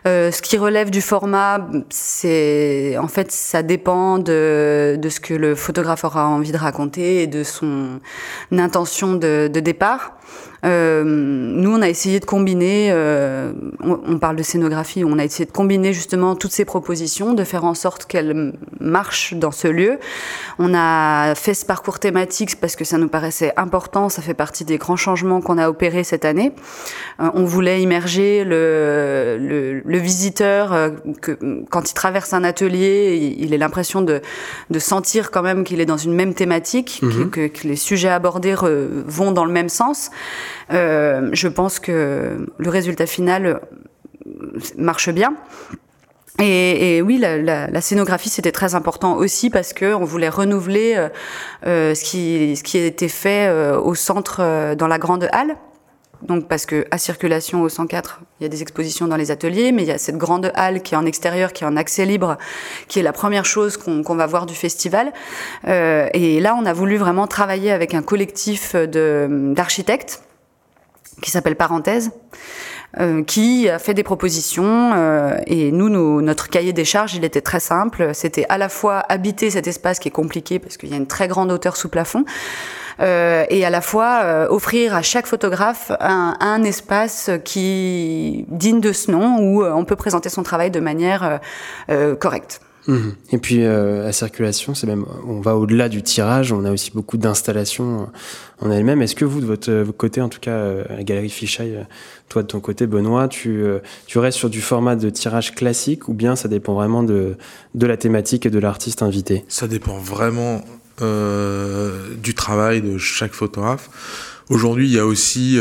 Euh, 0.05 0.31
ce 0.31 0.41
qui 0.41 0.57
relève 0.57 0.91
du 0.91 1.01
format, 1.01 1.67
c'est 1.89 2.97
en 2.99 3.07
fait 3.07 3.31
ça 3.31 3.63
dépend 3.63 4.19
de, 4.19 4.97
de, 4.99 5.09
ce 5.09 5.19
que 5.19 5.33
le 5.33 5.55
photographe 5.55 6.03
aura 6.03 6.27
envie 6.27 6.51
de 6.51 6.57
raconter 6.57 7.23
et 7.23 7.27
de 7.27 7.43
son 7.43 7.99
intention 8.51 9.13
de, 9.13 9.49
de 9.51 9.59
départ. 9.59 10.17
Euh, 10.65 11.03
nous, 11.05 11.71
on 11.71 11.81
a 11.81 11.89
essayé 11.89 12.19
de 12.19 12.25
combiner, 12.25 12.89
euh, 12.91 13.53
on, 13.81 14.17
parle 14.17 14.35
de 14.35 14.43
scénographie, 14.43 15.03
on 15.05 15.19
a 15.19 15.23
essayé 15.23 15.45
de 15.45 15.51
combiner 15.51 15.93
justement 15.93 16.35
toutes 16.35 16.53
ces 16.53 16.65
propositions, 16.65 17.33
de 17.33 17.43
faire 17.43 17.65
en 17.65 17.75
sorte 17.75 18.05
qu'elles 18.05 18.53
marchent 18.79 19.35
dans 19.35 19.51
ce 19.51 19.67
lieu. 19.67 19.99
On 20.57 20.73
a 20.73 21.35
fait 21.35 21.53
ce 21.53 21.65
parcours 21.65 21.99
thématique 21.99 22.59
parce 22.59 22.75
que 22.75 22.83
ça 22.83 22.97
nous 22.97 23.09
paraissait 23.09 23.53
important, 23.57 24.09
ça 24.09 24.21
fait 24.21 24.33
partie 24.33 24.65
des 24.65 24.77
grands 24.77 24.95
changements 24.95 25.41
qu'on 25.41 25.57
a 25.57 25.69
opérés 25.69 26.03
cette 26.03 26.25
année. 26.25 26.53
Euh, 27.19 27.29
on 27.35 27.43
voulait 27.43 27.81
immerger 27.81 28.43
le, 28.43 29.37
le, 29.39 29.81
le 29.85 29.97
visiteur, 29.97 30.91
que 31.21 31.37
quand 31.69 31.89
il 31.89 31.93
traverse 31.93 32.33
un 32.33 32.43
atelier, 32.43 33.35
il, 33.37 33.53
ait 33.53 33.57
l'impression 33.57 34.01
de, 34.01 34.21
de 34.71 34.79
sentir 34.79 35.29
quand 35.29 35.43
même 35.43 35.63
qu'il 35.63 35.79
est 35.79 35.85
dans 35.85 35.97
une 35.97 36.13
même 36.13 36.33
thématique, 36.33 36.99
mhm. 37.03 37.29
que, 37.29 37.47
que, 37.47 37.67
les 37.67 37.75
sujets 37.75 38.09
abordés 38.09 38.55
vont 38.55 39.31
dans 39.31 39.45
le 39.45 39.51
même 39.51 39.69
sens. 39.69 40.09
Euh, 40.71 41.29
je 41.33 41.47
pense 41.47 41.79
que 41.79 42.47
le 42.57 42.69
résultat 42.69 43.05
final 43.05 43.61
marche 44.77 45.09
bien. 45.09 45.35
Et, 46.39 47.01
oui, 47.01 47.17
la, 47.17 47.81
scénographie 47.81 48.29
c'était 48.29 48.51
très 48.51 48.75
important 48.75 49.15
aussi 49.15 49.49
parce 49.49 49.71
que 49.71 49.93
on 49.93 50.03
voulait 50.03 50.29
renouveler 50.29 50.95
euh, 50.97 51.09
euh 51.65 51.95
ce 51.95 52.03
qui 52.03 52.77
été 52.77 53.07
fait 53.07 53.47
euh, 53.47 53.79
au 53.79 53.95
centre 53.95 54.39
euh, 54.41 54.75
dans 54.75 54.87
la 54.87 54.97
grande 54.97 55.29
halle. 55.31 55.55
Donc 56.21 56.47
parce 56.47 56.65
que 56.65 56.85
à 56.91 56.97
circulation 56.97 57.61
au 57.61 57.69
104, 57.69 58.21
il 58.39 58.43
y 58.43 58.45
a 58.45 58.49
des 58.49 58.61
expositions 58.61 59.07
dans 59.07 59.15
les 59.15 59.31
ateliers, 59.31 59.71
mais 59.71 59.83
il 59.83 59.87
y 59.87 59.91
a 59.91 59.97
cette 59.97 60.17
grande 60.17 60.51
halle 60.55 60.81
qui 60.81 60.93
est 60.93 60.97
en 60.97 61.05
extérieur, 61.05 61.53
qui 61.53 61.63
est 61.63 61.67
en 61.67 61.77
accès 61.77 62.05
libre, 62.05 62.37
qui 62.87 62.99
est 62.99 63.03
la 63.03 63.13
première 63.13 63.45
chose 63.45 63.77
qu'on 63.77 64.15
va 64.15 64.25
voir 64.25 64.45
du 64.45 64.55
festival. 64.55 65.13
Euh, 65.67 66.07
et 66.13 66.39
là, 66.39 66.55
on 66.59 66.65
a 66.65 66.73
voulu 66.73 66.97
vraiment 66.97 67.27
travailler 67.27 67.71
avec 67.71 67.93
un 67.93 68.01
collectif 68.01 68.75
d'architectes 68.75 70.21
qui 71.21 71.31
s'appelle 71.31 71.55
Parenthèse, 71.55 72.11
euh, 72.99 73.23
qui 73.23 73.67
a 73.69 73.79
fait 73.79 73.93
des 73.93 74.03
propositions. 74.03 74.93
Euh, 74.95 75.37
et 75.47 75.71
nous, 75.71 76.21
notre 76.21 76.49
cahier 76.49 76.73
des 76.73 76.85
charges, 76.85 77.15
il 77.15 77.25
était 77.25 77.41
très 77.41 77.59
simple. 77.59 78.11
C'était 78.13 78.45
à 78.49 78.57
la 78.57 78.69
fois 78.69 78.99
habiter 79.09 79.49
cet 79.49 79.67
espace 79.67 79.99
qui 79.99 80.07
est 80.07 80.11
compliqué 80.11 80.59
parce 80.59 80.77
qu'il 80.77 80.89
y 80.89 80.93
a 80.93 80.97
une 80.97 81.07
très 81.07 81.27
grande 81.27 81.51
hauteur 81.51 81.77
sous 81.77 81.89
plafond, 81.89 82.25
et 82.99 83.65
à 83.65 83.69
la 83.69 83.81
fois 83.81 84.21
euh, 84.23 84.47
offrir 84.49 84.95
à 84.95 85.01
chaque 85.01 85.27
photographe 85.27 85.91
un, 85.99 86.35
un, 86.39 86.63
espace 86.63 87.29
qui 87.43 88.45
digne 88.49 88.79
de 88.79 88.91
ce 88.91 89.11
nom 89.11 89.37
où 89.39 89.63
euh, 89.63 89.71
on 89.73 89.85
peut 89.85 89.95
présenter 89.95 90.29
son 90.29 90.43
travail 90.43 90.71
de 90.71 90.79
manière 90.79 91.39
correcte. 92.19 92.61
Mhm. 92.87 93.15
Et 93.31 93.37
puis 93.37 93.63
euh, 93.63 94.03
la 94.03 94.11
circulation, 94.11 94.75
c'est 94.75 94.87
même, 94.87 95.05
on 95.27 95.41
va 95.41 95.55
au-delà 95.55 95.89
du 95.89 96.03
tirage, 96.03 96.51
on 96.51 96.65
a 96.65 96.71
aussi 96.71 96.91
beaucoup 96.91 97.17
d'installations 97.17 98.09
en 98.61 98.71
elle-même. 98.71 99.01
Est-ce 99.01 99.15
que 99.15 99.25
vous, 99.25 99.41
de 99.41 99.45
votre, 99.45 99.83
côté, 99.91 100.21
en 100.21 100.29
tout 100.29 100.39
cas, 100.39 100.51
euh, 100.51 100.83
la 100.89 101.03
galerie 101.03 101.29
Fichaille, 101.29 101.75
euh, 101.75 101.83
toi 102.29 102.43
de 102.43 102.47
ton 102.47 102.59
côté, 102.59 102.85
Benoît, 102.85 103.27
tu, 103.27 103.63
tu 104.05 104.19
restes 104.19 104.37
sur 104.37 104.49
du 104.49 104.61
format 104.61 104.95
de 104.95 105.09
tirage 105.09 105.55
classique 105.55 106.07
ou 106.07 106.13
bien 106.13 106.35
ça 106.35 106.47
dépend 106.47 106.73
vraiment 106.73 107.03
de, 107.03 107.37
de 107.73 107.87
la 107.87 107.97
thématique 107.97 108.45
et 108.45 108.49
de 108.49 108.59
l'artiste 108.59 109.01
invité? 109.01 109.45
Ça 109.47 109.67
dépend 109.67 109.97
vraiment 109.97 110.61
du 110.99 112.33
travail 112.33 112.81
de 112.81 112.97
chaque 112.97 113.33
photographe. 113.33 113.89
Aujourd'hui, 114.49 114.87
il 114.87 114.93
y 114.93 114.99
a 114.99 115.05
aussi 115.05 115.59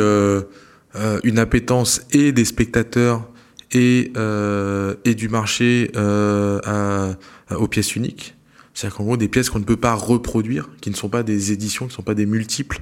une 1.25 1.39
appétence 1.39 2.03
et 2.13 2.33
des 2.33 2.45
spectateurs 2.45 3.27
et, 3.75 4.13
euh, 4.17 4.95
et 5.05 5.15
du 5.15 5.29
marché 5.29 5.91
euh, 5.97 7.13
aux 7.51 7.69
pièces 7.69 7.97
uniques. 7.97 8.35
C'est-à-dire 8.73 8.97
qu'en 8.97 9.05
gros, 9.05 9.17
des 9.17 9.29
pièces 9.29 9.51
qu'on 9.51 9.61
ne 9.61 9.65
peut 9.65 9.77
pas 9.77 9.95
reproduire, 9.95 10.69
qui 10.81 10.91
ne 10.91 10.97
sont 10.97 11.09
pas 11.09 11.23
des 11.23 11.53
éditions, 11.53 11.87
qui 11.87 11.93
ne 11.93 11.97
sont 11.97 12.03
pas 12.03 12.15
des 12.15 12.27
multiples, 12.27 12.81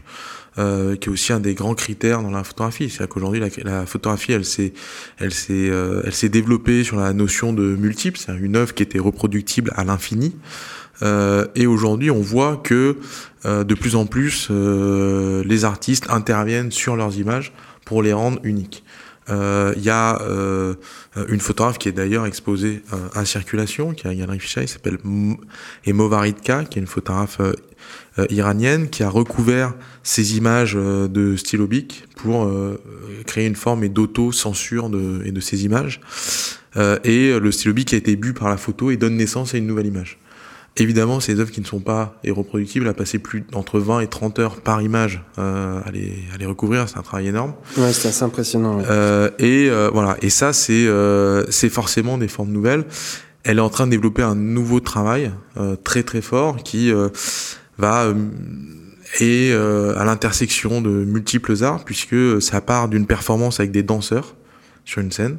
euh, 0.58 0.96
qui 0.96 1.08
est 1.08 1.12
aussi 1.12 1.34
un 1.34 1.40
des 1.40 1.54
grands 1.54 1.74
critères 1.74 2.22
dans 2.22 2.30
la 2.30 2.44
photographie. 2.44 2.88
C'est-à-dire 2.88 3.12
qu'aujourd'hui, 3.12 3.42
la, 3.62 3.84
photographie, 3.84 4.32
elle 4.32 4.46
s'est, 4.46 4.72
elle 5.18 5.34
s'est, 5.34 5.68
euh, 5.70 6.02
elle 6.04 6.14
s'est 6.14 6.30
développée 6.30 6.82
sur 6.82 6.96
la 6.96 7.12
notion 7.12 7.52
de 7.52 7.62
multiple. 7.62 8.18
C'est 8.18 8.34
une 8.34 8.56
œuvre 8.56 8.74
qui 8.74 8.82
était 8.82 8.98
reproductible 8.98 9.70
à 9.76 9.84
l'infini. 9.84 10.34
Euh, 11.02 11.46
et 11.54 11.66
aujourd'hui, 11.66 12.10
on 12.10 12.20
voit 12.20 12.56
que 12.56 12.96
euh, 13.44 13.64
de 13.64 13.74
plus 13.74 13.96
en 13.96 14.06
plus, 14.06 14.48
euh, 14.50 15.42
les 15.44 15.64
artistes 15.64 16.06
interviennent 16.08 16.70
sur 16.70 16.96
leurs 16.96 17.18
images 17.18 17.52
pour 17.84 18.02
les 18.02 18.12
rendre 18.12 18.38
uniques. 18.44 18.84
Euh, 19.30 19.72
il 19.76 19.84
y 19.84 19.90
a 19.90 20.20
euh, 20.22 20.74
une 21.28 21.40
photographe 21.40 21.78
qui 21.78 21.88
est 21.88 21.92
d'ailleurs 21.92 22.26
exposée 22.26 22.82
euh, 22.92 22.96
à 23.14 23.24
circulation, 23.24 23.92
qui 23.92 24.06
est 24.06 24.10
à 24.10 24.14
Galerie 24.14 24.40
Fichaille, 24.40 24.68
s'appelle 24.68 24.98
Emovaridka, 25.86 26.64
qui 26.64 26.78
est 26.78 26.82
une 26.82 26.88
photographe 26.88 27.40
iranienne, 28.30 28.88
qui 28.90 29.02
a 29.02 29.08
recouvert 29.08 29.74
ces 30.02 30.36
images 30.36 30.74
de 30.74 31.36
stylo 31.36 31.66
bic 31.66 32.04
pour 32.16 32.50
créer 33.26 33.46
une 33.46 33.56
forme 33.56 33.88
d'auto-censure 33.88 34.88
de, 34.88 35.22
et 35.24 35.32
de 35.32 35.40
ces 35.40 35.64
images. 35.64 36.00
et 36.76 37.38
le 37.38 37.52
stylo 37.52 37.74
bic 37.74 37.92
a 37.94 37.96
été 37.96 38.16
bu 38.16 38.34
par 38.34 38.48
la 38.48 38.56
photo 38.56 38.90
et 38.90 38.96
donne 38.96 39.16
naissance 39.16 39.54
à 39.54 39.58
une 39.58 39.66
nouvelle 39.66 39.86
image. 39.86 40.18
Évidemment, 40.78 41.20
ces 41.20 41.38
œuvres 41.38 41.50
qui 41.50 41.60
ne 41.60 41.66
sont 41.66 41.80
pas 41.80 42.18
reproductibles, 42.26 42.88
à 42.88 42.94
passer 42.94 43.18
plus 43.18 43.44
entre 43.52 43.78
20 43.78 44.00
et 44.00 44.06
30 44.06 44.38
heures 44.38 44.60
par 44.62 44.80
image 44.80 45.22
euh, 45.38 45.80
à, 45.84 45.90
les, 45.90 46.14
à 46.34 46.38
les 46.38 46.46
recouvrir, 46.46 46.88
c'est 46.88 46.96
un 46.96 47.02
travail 47.02 47.28
énorme. 47.28 47.52
Ouais, 47.76 47.92
c'est 47.92 48.08
assez 48.08 48.22
impressionnant. 48.24 48.80
Euh, 48.88 49.28
et 49.38 49.68
euh, 49.68 49.90
voilà, 49.92 50.16
et 50.22 50.30
ça, 50.30 50.54
c'est 50.54 50.86
euh, 50.86 51.44
c'est 51.50 51.68
forcément 51.68 52.16
des 52.16 52.28
formes 52.28 52.50
nouvelles. 52.50 52.86
Elle 53.44 53.58
est 53.58 53.62
en 53.62 53.68
train 53.68 53.86
de 53.86 53.90
développer 53.90 54.22
un 54.22 54.34
nouveau 54.34 54.80
travail 54.80 55.30
euh, 55.58 55.76
très 55.76 56.04
très 56.04 56.22
fort 56.22 56.56
qui 56.62 56.90
euh, 56.90 57.08
va 57.76 58.06
et 59.20 59.52
à 59.52 60.04
l'intersection 60.06 60.80
de 60.80 60.88
multiples 60.88 61.62
arts, 61.64 61.84
puisque 61.84 62.40
ça 62.40 62.62
part 62.62 62.88
d'une 62.88 63.06
performance 63.06 63.60
avec 63.60 63.70
des 63.70 63.82
danseurs 63.82 64.36
sur 64.86 65.02
une 65.02 65.12
scène 65.12 65.36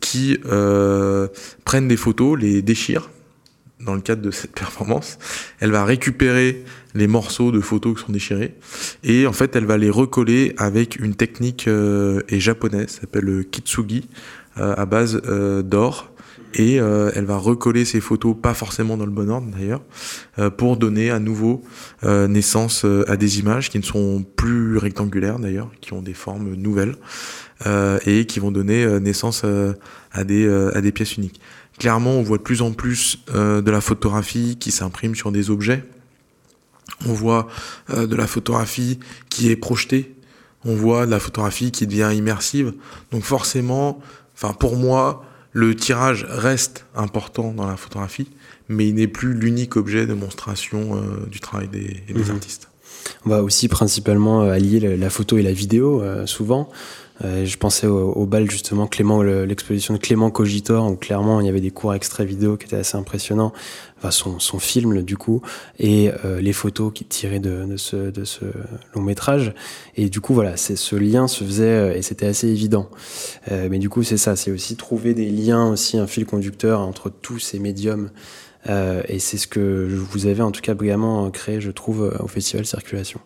qui 0.00 0.38
prennent 1.64 1.88
des 1.88 1.96
photos, 1.96 2.38
les 2.38 2.60
déchirent 2.60 3.08
dans 3.80 3.94
le 3.94 4.00
cadre 4.00 4.22
de 4.22 4.30
cette 4.30 4.52
performance, 4.52 5.18
elle 5.60 5.70
va 5.70 5.84
récupérer 5.84 6.64
les 6.94 7.06
morceaux 7.06 7.52
de 7.52 7.60
photos 7.60 7.98
qui 7.98 8.06
sont 8.06 8.12
déchirés. 8.12 8.54
Et 9.04 9.26
en 9.26 9.32
fait 9.32 9.54
elle 9.54 9.66
va 9.66 9.76
les 9.76 9.90
recoller 9.90 10.54
avec 10.56 10.96
une 10.98 11.14
technique 11.14 11.68
euh, 11.68 12.20
et 12.28 12.40
japonaise, 12.40 12.98
s'appelle 13.00 13.24
le 13.24 13.42
kitsugi, 13.42 14.08
euh, 14.58 14.74
à 14.76 14.86
base 14.86 15.20
euh, 15.26 15.62
d'or. 15.62 16.12
Et 16.54 16.80
euh, 16.80 17.10
elle 17.14 17.26
va 17.26 17.36
recoller 17.36 17.84
ces 17.84 18.00
photos, 18.00 18.34
pas 18.40 18.54
forcément 18.54 18.96
dans 18.96 19.04
le 19.04 19.10
bon 19.10 19.28
ordre 19.28 19.48
d'ailleurs, 19.54 19.82
euh, 20.38 20.48
pour 20.48 20.78
donner 20.78 21.10
à 21.10 21.18
nouveau 21.18 21.62
euh, 22.02 22.28
naissance 22.28 22.86
à 23.08 23.16
des 23.18 23.40
images 23.40 23.68
qui 23.68 23.78
ne 23.78 23.84
sont 23.84 24.24
plus 24.36 24.78
rectangulaires 24.78 25.38
d'ailleurs, 25.38 25.70
qui 25.82 25.92
ont 25.92 26.00
des 26.00 26.14
formes 26.14 26.54
nouvelles 26.54 26.96
et 28.04 28.26
qui 28.26 28.38
vont 28.38 28.50
donner 28.52 29.00
naissance 29.00 29.42
à 29.44 29.74
des 30.24 30.48
à 30.74 30.80
des 30.80 30.92
pièces 30.92 31.16
uniques. 31.16 31.40
Clairement, 31.78 32.12
on 32.12 32.22
voit 32.22 32.38
de 32.38 32.42
plus 32.42 32.62
en 32.62 32.72
plus 32.72 33.18
euh, 33.34 33.60
de 33.60 33.70
la 33.70 33.80
photographie 33.80 34.56
qui 34.58 34.70
s'imprime 34.70 35.14
sur 35.14 35.30
des 35.30 35.50
objets. 35.50 35.84
On 37.06 37.12
voit 37.12 37.48
euh, 37.90 38.06
de 38.06 38.16
la 38.16 38.26
photographie 38.26 38.98
qui 39.28 39.50
est 39.50 39.56
projetée. 39.56 40.14
On 40.64 40.74
voit 40.74 41.04
de 41.04 41.10
la 41.10 41.20
photographie 41.20 41.70
qui 41.70 41.86
devient 41.86 42.10
immersive. 42.14 42.72
Donc 43.12 43.24
forcément, 43.24 44.00
enfin 44.34 44.54
pour 44.54 44.76
moi, 44.76 45.24
le 45.52 45.74
tirage 45.74 46.26
reste 46.28 46.86
important 46.94 47.52
dans 47.52 47.66
la 47.66 47.76
photographie, 47.76 48.28
mais 48.68 48.88
il 48.88 48.94
n'est 48.94 49.06
plus 49.06 49.34
l'unique 49.34 49.76
objet 49.76 50.06
de 50.06 50.14
monstration 50.14 50.96
euh, 50.96 51.26
du 51.26 51.40
travail 51.40 51.68
des, 51.68 52.02
des 52.08 52.14
mmh. 52.14 52.30
artistes. 52.30 52.68
On 53.24 53.30
va 53.30 53.42
aussi 53.42 53.68
principalement 53.68 54.42
allier 54.42 54.96
la 54.96 55.10
photo 55.10 55.38
et 55.38 55.42
la 55.42 55.52
vidéo 55.52 56.02
souvent. 56.26 56.68
Euh, 57.24 57.46
je 57.46 57.56
pensais 57.56 57.86
au, 57.86 58.12
au, 58.12 58.26
bal 58.26 58.50
justement 58.50 58.86
Clément, 58.86 59.22
l'exposition 59.22 59.94
de 59.94 59.98
Clément 59.98 60.30
Cogitor 60.30 60.90
où 60.90 60.96
clairement 60.96 61.40
il 61.40 61.46
y 61.46 61.48
avait 61.48 61.60
des 61.60 61.70
courts 61.70 61.94
extraits 61.94 62.28
vidéo 62.28 62.56
qui 62.56 62.66
étaient 62.66 62.76
assez 62.76 62.96
impressionnants. 62.96 63.52
Enfin 63.98 64.10
son, 64.10 64.38
son 64.38 64.58
film 64.58 65.02
du 65.02 65.16
coup 65.16 65.40
et 65.78 66.10
euh, 66.24 66.40
les 66.40 66.52
photos 66.52 66.92
qui 66.92 67.06
tiraient 67.06 67.40
de, 67.40 67.64
de, 67.64 67.78
ce, 67.78 68.10
de 68.10 68.24
ce 68.24 68.44
long 68.94 69.00
métrage. 69.00 69.54
Et 69.96 70.10
du 70.10 70.20
coup 70.20 70.34
voilà, 70.34 70.56
c'est 70.56 70.76
ce 70.76 70.96
lien 70.96 71.28
se 71.28 71.44
faisait 71.44 71.64
euh, 71.64 71.94
et 71.94 72.02
c'était 72.02 72.26
assez 72.26 72.48
évident. 72.48 72.90
Mais 73.50 73.78
du 73.78 73.88
coup 73.88 74.02
c'est 74.02 74.16
ça, 74.16 74.36
c'est 74.36 74.50
aussi 74.50 74.76
trouver 74.76 75.14
des 75.14 75.30
liens 75.30 75.70
aussi 75.70 75.98
un 75.98 76.06
fil 76.06 76.26
conducteur 76.26 76.80
entre 76.80 77.10
tous 77.10 77.38
ces 77.38 77.58
médiums. 77.58 78.10
Euh, 78.68 79.02
et 79.08 79.18
c'est 79.18 79.36
ce 79.36 79.46
que 79.46 79.88
vous 80.10 80.26
avez 80.26 80.42
en 80.42 80.50
tout 80.50 80.60
cas 80.60 80.74
brillamment 80.74 81.30
créé, 81.30 81.60
je 81.60 81.70
trouve, 81.70 82.12
au 82.20 82.26
Festival 82.26 82.66
Circulation. 82.66 83.20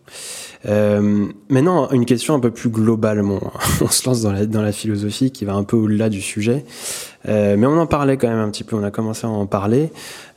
Euh, 0.66 1.26
maintenant, 1.48 1.90
une 1.90 2.05
question 2.05 2.35
un 2.35 2.40
peu 2.40 2.50
plus 2.50 2.68
globale. 2.68 3.22
Bon, 3.22 3.40
on 3.81 3.88
se 3.88 4.07
lance 4.07 4.22
dans 4.22 4.33
la, 4.33 4.46
dans 4.46 4.62
la 4.62 4.72
philosophie 4.72 5.31
qui 5.31 5.44
va 5.44 5.55
un 5.55 5.64
peu 5.64 5.76
au-delà 5.76 6.09
du 6.09 6.20
sujet. 6.20 6.64
Euh, 7.28 7.56
mais 7.59 7.66
on 7.66 7.78
en 7.78 7.87
parlait 7.87 8.16
quand 8.16 8.28
même 8.28 8.38
un 8.38 8.50
petit 8.50 8.64
peu, 8.64 8.76
on 8.76 8.83
a 8.83 8.90
commencé 8.90 9.26
à 9.26 9.30
en 9.30 9.46
parler. 9.46 9.90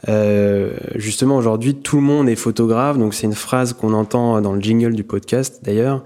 Euh, 0.09 0.73
justement, 0.95 1.37
aujourd'hui, 1.37 1.75
tout 1.75 1.95
le 1.95 2.01
monde 2.01 2.27
est 2.27 2.35
photographe, 2.35 2.97
donc 2.97 3.13
c'est 3.13 3.25
une 3.25 3.33
phrase 3.33 3.73
qu'on 3.73 3.93
entend 3.93 4.41
dans 4.41 4.53
le 4.53 4.61
jingle 4.61 4.93
du 4.93 5.03
podcast 5.03 5.61
d'ailleurs. 5.63 6.03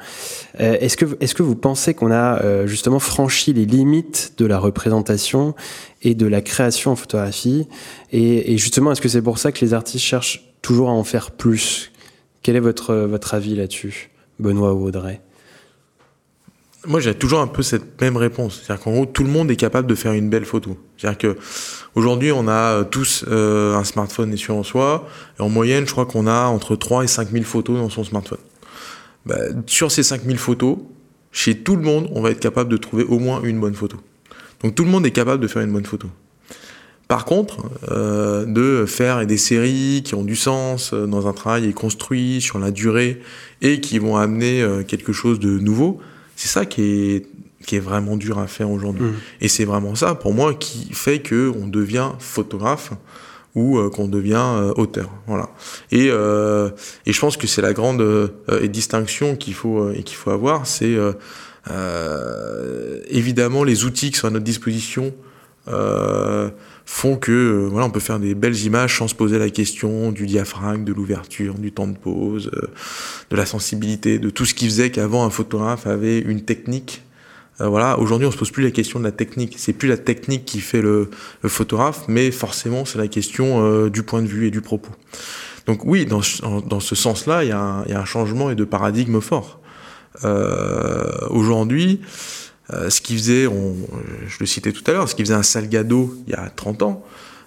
Euh, 0.60 0.78
est-ce 0.80 0.96
que, 0.96 1.06
est-ce 1.20 1.34
que 1.34 1.44
vous 1.44 1.56
pensez 1.56 1.94
qu'on 1.94 2.12
a 2.12 2.66
justement 2.66 3.00
franchi 3.00 3.54
les 3.54 3.66
limites 3.66 4.34
de 4.38 4.46
la 4.46 4.60
représentation 4.60 5.56
et 6.04 6.14
de 6.14 6.28
la 6.28 6.42
création 6.42 6.92
en 6.92 6.96
photographie? 6.96 7.68
Et, 8.12 8.54
et 8.54 8.58
justement, 8.58 8.92
est-ce 8.92 9.02
que 9.02 9.10
c'est 9.10 9.22
pour 9.22 9.40
ça 9.40 9.52
que 9.52 9.64
les 9.64 9.74
artistes 9.74 10.04
cherchent 10.04 10.54
toujours 10.62 10.90
à 10.90 10.94
en 10.94 11.04
faire 11.04 11.32
plus? 11.32 11.92
Quel 12.44 12.56
est 12.56 12.62
votre, 12.62 12.96
votre 12.96 13.34
avis 13.34 13.56
là-dessus, 13.56 14.12
Benoît 14.40 14.74
ou 14.74 14.86
Audrey? 14.86 15.22
Moi, 16.88 17.00
j'ai 17.00 17.14
toujours 17.14 17.40
un 17.40 17.48
peu 17.48 17.62
cette 17.62 18.00
même 18.02 18.18
réponse. 18.18 18.62
C'est-à-dire 18.64 18.84
qu'en 18.84 18.92
gros, 18.92 19.06
tout 19.06 19.24
le 19.24 19.30
monde 19.30 19.52
est 19.52 19.56
capable 19.56 19.88
de 19.88 19.96
faire 19.96 20.14
une 20.14 20.30
belle 20.30 20.46
photo. 20.46 20.78
C'est-à-dire 20.98 21.18
que 21.18 21.38
aujourd'hui, 21.96 22.32
on 22.32 22.48
a 22.48 22.84
tous 22.86 23.26
euh, 23.28 23.76
un 23.76 23.84
smartphone 23.84 24.34
et 24.34 24.52
en 24.52 24.64
soi. 24.64 25.08
Et 25.40 25.42
en 25.42 25.50
moyenne, 25.50 25.86
je 25.86 25.92
crois 25.92 26.06
qu'on 26.06 26.28
a 26.28 26.46
entre 26.46 26.76
3 26.76 27.04
et 27.04 27.08
5 27.08 27.32
000 27.32 27.44
photos 27.44 27.78
dans 27.78 27.90
son 27.90 28.04
smartphone. 28.04 28.40
Bah, 29.26 29.36
sur 29.66 29.92
ces 29.92 30.04
5 30.04 30.24
000 30.24 30.38
photos, 30.38 30.78
chez 31.32 31.60
tout 31.60 31.76
le 31.76 31.84
monde, 31.84 32.10
on 32.14 32.22
va 32.22 32.32
être 32.32 32.40
capable 32.40 32.70
de 32.70 32.78
trouver 32.78 33.04
au 33.04 33.20
moins 33.20 33.42
une 33.44 33.60
bonne 33.60 33.76
photo. 33.76 33.98
Donc 34.64 34.74
tout 34.74 34.84
le 34.84 34.90
monde 34.90 35.06
est 35.06 35.12
capable 35.12 35.42
de 35.42 35.48
faire 35.48 35.62
une 35.62 35.72
bonne 35.72 35.86
photo. 35.86 36.08
Par 37.08 37.24
contre, 37.24 37.70
euh, 37.90 38.46
de 38.46 38.86
faire 38.86 39.26
des 39.26 39.38
séries 39.38 40.02
qui 40.04 40.16
ont 40.16 40.24
du 40.24 40.36
sens 40.36 40.92
euh, 40.94 41.06
dans 41.06 41.28
un 41.28 41.34
travail 41.34 41.72
construit 41.74 42.42
sur 42.42 42.60
la 42.60 42.72
durée 42.72 43.22
et 43.62 43.80
qui 43.80 43.98
vont 43.98 44.18
amener 44.18 44.62
euh, 44.62 44.84
quelque 44.84 45.14
chose 45.14 45.40
de 45.40 45.58
nouveau, 45.60 46.02
c'est 46.38 46.48
ça 46.48 46.66
qui 46.66 46.82
est, 46.84 47.26
qui 47.66 47.76
est 47.76 47.82
vraiment 47.82 48.16
dur 48.16 48.40
à 48.40 48.48
faire 48.48 48.70
aujourd'hui. 48.72 49.08
Mmh. 49.08 49.16
Et 49.42 49.48
c'est 49.50 49.66
vraiment 49.66 49.96
ça, 49.96 50.16
pour 50.16 50.34
moi, 50.34 50.54
qui 50.54 50.94
fait 50.94 51.20
que 51.20 51.52
on 51.62 51.68
devient 51.68 52.12
photographe 52.20 52.94
ou 53.56 53.80
euh, 53.80 53.90
qu'on 53.90 54.08
devient 54.08 54.36
euh, 54.36 54.72
auteur. 54.76 55.10
Voilà. 55.26 55.50
Et, 55.92 56.10
euh, 56.12 56.70
et 57.08 57.12
je 57.12 57.20
pense 57.20 57.38
que 57.38 57.48
c'est 57.48 57.64
la 57.64 57.74
grande 57.74 58.32
distinction 58.66 59.36
qu'il 59.36 59.56
faut 59.56 59.92
et 59.92 60.04
qu'il 60.04 60.16
faut 60.16 60.30
avoir, 60.30 60.68
c'est 60.68 60.96
évidemment 63.10 63.64
les 63.64 63.84
outils 63.84 64.12
qui 64.12 64.20
sont 64.20 64.28
à 64.28 64.32
notre 64.32 64.46
disposition 64.46 65.14
font 66.88 67.18
que 67.18 67.32
euh, 67.32 67.68
voilà, 67.70 67.86
on 67.86 67.90
peut 67.90 68.00
faire 68.00 68.18
des 68.18 68.34
belles 68.34 68.58
images 68.64 68.98
sans 68.98 69.10
se 69.10 69.14
poser 69.14 69.38
la 69.38 69.50
question 69.50 70.14
du 70.14 70.26
diaphragme, 70.26 70.86
de 70.86 70.94
l'ouverture, 70.94 71.56
du 71.56 71.74
temps 71.74 71.86
de 71.86 71.98
pause, 71.98 72.50
euh, 72.56 72.68
de 73.30 73.36
la 73.36 73.46
sensibilité, 73.46 74.20
de 74.20 74.30
tout 74.30 74.46
ce 74.46 74.54
qui 74.54 74.66
faisait 74.66 74.90
qu'avant 74.90 75.26
un 75.26 75.30
photographe 75.30 75.86
avait 75.86 76.20
une 76.20 76.42
technique. 76.42 77.04
Euh, 77.60 77.68
voilà, 77.68 78.00
aujourd'hui 78.00 78.26
on 78.26 78.32
se 78.32 78.38
pose 78.38 78.52
plus 78.52 78.64
la 78.64 78.72
question 78.72 79.00
de 79.00 79.04
la 79.04 79.12
technique. 79.12 79.56
C'est 79.58 79.74
plus 79.74 79.90
la 79.90 79.98
technique 79.98 80.46
qui 80.46 80.62
fait 80.62 80.82
le, 80.82 81.10
photographe, 81.44 82.06
mais 82.08 82.32
forcément 82.32 82.86
c'est 82.86 82.98
la 82.98 83.10
question 83.10 83.88
du 83.90 84.04
point 84.04 84.22
de 84.22 84.28
vue 84.28 84.48
et 84.48 84.52
du 84.52 84.62
propos. 84.62 84.92
Donc 85.66 85.84
oui, 85.84 86.06
dans, 86.06 86.22
dans 86.66 86.80
ce 86.80 86.96
sens-là, 86.96 87.44
il 87.44 87.48
y, 87.48 87.50
y, 87.50 87.96
a 87.96 88.00
un 88.00 88.06
changement 88.06 88.50
et 88.50 88.56
de 88.56 88.64
paradigme 88.64 89.20
fort. 89.20 89.60
aujourd'hui, 91.30 92.00
euh, 92.74 92.90
ce 92.90 93.02
qui 93.02 93.16
faisait, 93.16 93.48
on, 93.48 93.76
je 94.28 94.38
le 94.40 94.46
citais 94.46 94.72
tout 94.72 94.84
à 94.88 94.94
l'heure, 94.94 95.10
ce 95.10 95.16
qui 95.16 95.24
faisait 95.24 95.34
un 95.34 95.44
Salgado 95.44 96.16
il 96.28 96.32
y 96.32 96.36
a 96.36 96.50
30 96.56 96.84
ans, 96.84 97.06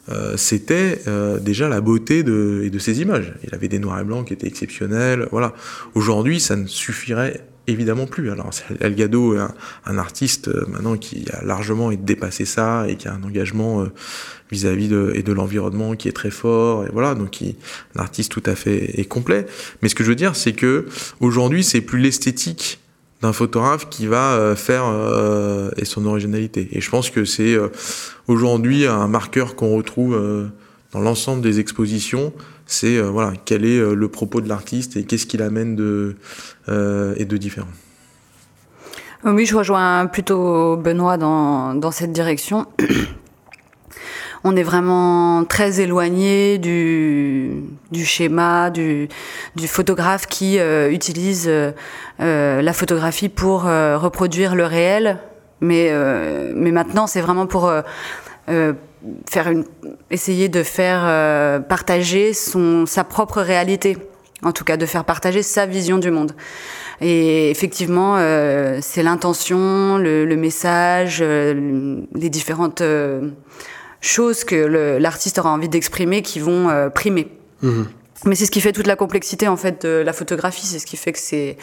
euh, 0.08 0.36
c'était 0.36 1.02
euh, 1.06 1.38
déjà 1.38 1.68
la 1.68 1.80
beauté 1.80 2.22
de, 2.22 2.68
de 2.70 2.78
ses 2.78 3.00
images. 3.00 3.34
Il 3.44 3.54
avait 3.54 3.68
des 3.68 3.78
noirs 3.78 4.00
et 4.00 4.04
blancs 4.04 4.26
qui 4.26 4.32
étaient 4.32 4.46
exceptionnels. 4.46 5.28
Voilà. 5.30 5.54
Aujourd'hui, 5.94 6.40
ça 6.40 6.56
ne 6.56 6.66
suffirait 6.66 7.44
évidemment 7.66 8.06
plus. 8.06 8.30
Alors, 8.30 8.50
Elgado 8.80 9.36
est 9.36 9.40
un, 9.86 9.98
artiste 9.98 10.48
euh, 10.48 10.66
maintenant 10.68 10.96
qui 10.96 11.26
a 11.32 11.44
largement 11.44 11.92
dépassé 11.92 12.44
ça 12.44 12.86
et 12.88 12.96
qui 12.96 13.06
a 13.06 13.14
un 13.14 13.22
engagement 13.22 13.86
vis-à-vis 14.50 14.88
de, 14.88 15.12
et 15.14 15.22
de 15.22 15.32
l'environnement 15.32 15.94
qui 15.94 16.08
est 16.08 16.12
très 16.12 16.30
fort. 16.30 16.86
Et 16.86 16.88
voilà, 16.92 17.14
donc 17.14 17.40
il, 17.40 17.54
un 17.94 18.00
artiste 18.00 18.32
tout 18.32 18.42
à 18.46 18.56
fait 18.56 18.98
est 18.98 19.04
complet. 19.04 19.46
Mais 19.82 19.88
ce 19.88 19.94
que 19.94 20.02
je 20.02 20.08
veux 20.08 20.16
dire, 20.16 20.34
c'est 20.34 20.54
que 20.54 20.86
aujourd'hui, 21.20 21.62
c'est 21.62 21.82
plus 21.82 22.00
l'esthétique 22.00 22.79
d'un 23.22 23.32
photographe 23.32 23.88
qui 23.88 24.06
va 24.06 24.32
euh, 24.32 24.56
faire 24.56 24.84
euh, 24.86 25.70
et 25.76 25.84
son 25.84 26.06
originalité. 26.06 26.68
Et 26.72 26.80
je 26.80 26.90
pense 26.90 27.10
que 27.10 27.24
c'est 27.24 27.54
euh, 27.54 27.68
aujourd'hui 28.28 28.86
un 28.86 29.08
marqueur 29.08 29.56
qu'on 29.56 29.76
retrouve 29.76 30.18
dans 30.92 31.00
l'ensemble 31.00 31.42
des 31.42 31.60
expositions. 31.60 32.32
C'est 32.66 33.00
voilà 33.00 33.32
quel 33.44 33.64
est 33.64 33.80
le 33.80 34.08
propos 34.08 34.40
de 34.40 34.48
l'artiste 34.48 34.96
et 34.96 35.04
qu'est-ce 35.04 35.26
qu'il 35.26 35.42
amène 35.42 35.74
de 35.74 36.16
et 36.68 37.24
de 37.24 37.36
différent. 37.36 37.66
Oui, 39.24 39.44
je 39.44 39.56
rejoins 39.56 40.06
plutôt 40.06 40.76
Benoît 40.76 41.16
dans, 41.16 41.74
dans 41.74 41.90
cette 41.90 42.12
direction 42.12 42.66
on 44.44 44.56
est 44.56 44.62
vraiment 44.62 45.44
très 45.44 45.80
éloigné 45.80 46.58
du, 46.58 47.62
schéma 48.04 48.70
du, 48.70 49.08
photographe 49.66 50.26
qui 50.26 50.58
euh, 50.58 50.90
utilise 50.90 51.46
euh, 51.48 51.72
euh, 52.20 52.62
la 52.62 52.72
photographie 52.72 53.28
pour 53.28 53.62
reproduire 53.62 54.54
le 54.54 54.64
réel. 54.64 55.18
Mais, 55.62 55.92
mais 56.54 56.70
maintenant, 56.70 57.06
c'est 57.06 57.20
vraiment 57.20 57.46
pour 57.46 57.70
essayer 60.10 60.48
de 60.48 60.62
faire 60.62 61.62
partager 61.64 62.32
son, 62.32 62.86
sa 62.86 63.04
propre 63.04 63.42
réalité. 63.42 63.98
En 64.42 64.52
tout 64.52 64.64
cas, 64.64 64.78
de 64.78 64.86
faire 64.86 65.04
partager 65.04 65.42
sa 65.42 65.66
vision 65.66 65.98
du 65.98 66.10
monde. 66.10 66.32
Et 67.02 67.50
effectivement, 67.50 68.16
c'est 68.80 69.02
l'intention, 69.02 69.98
le, 69.98 70.34
message, 70.36 71.22
les 71.22 72.30
différentes 72.30 72.82
choses 74.00 74.44
que 74.44 74.98
l'artiste 74.98 75.38
aura 75.38 75.50
envie 75.50 75.68
d'exprimer 75.68 76.22
qui 76.22 76.40
vont 76.40 76.68
euh, 76.68 76.88
primer. 76.88 77.28
Mhm. 77.62 77.88
Mais 78.26 78.34
c'est 78.34 78.44
ce 78.44 78.50
qui 78.50 78.60
fait 78.60 78.72
toute 78.72 78.86
la 78.86 78.96
complexité 78.96 79.48
en 79.48 79.56
fait 79.56 79.86
de 79.86 80.02
la 80.04 80.12
photographie, 80.12 80.66
c'est 80.66 80.78
ce 80.78 80.84
qui 80.84 80.98
fait 80.98 81.12
que 81.12 81.18
c'est 81.18 81.56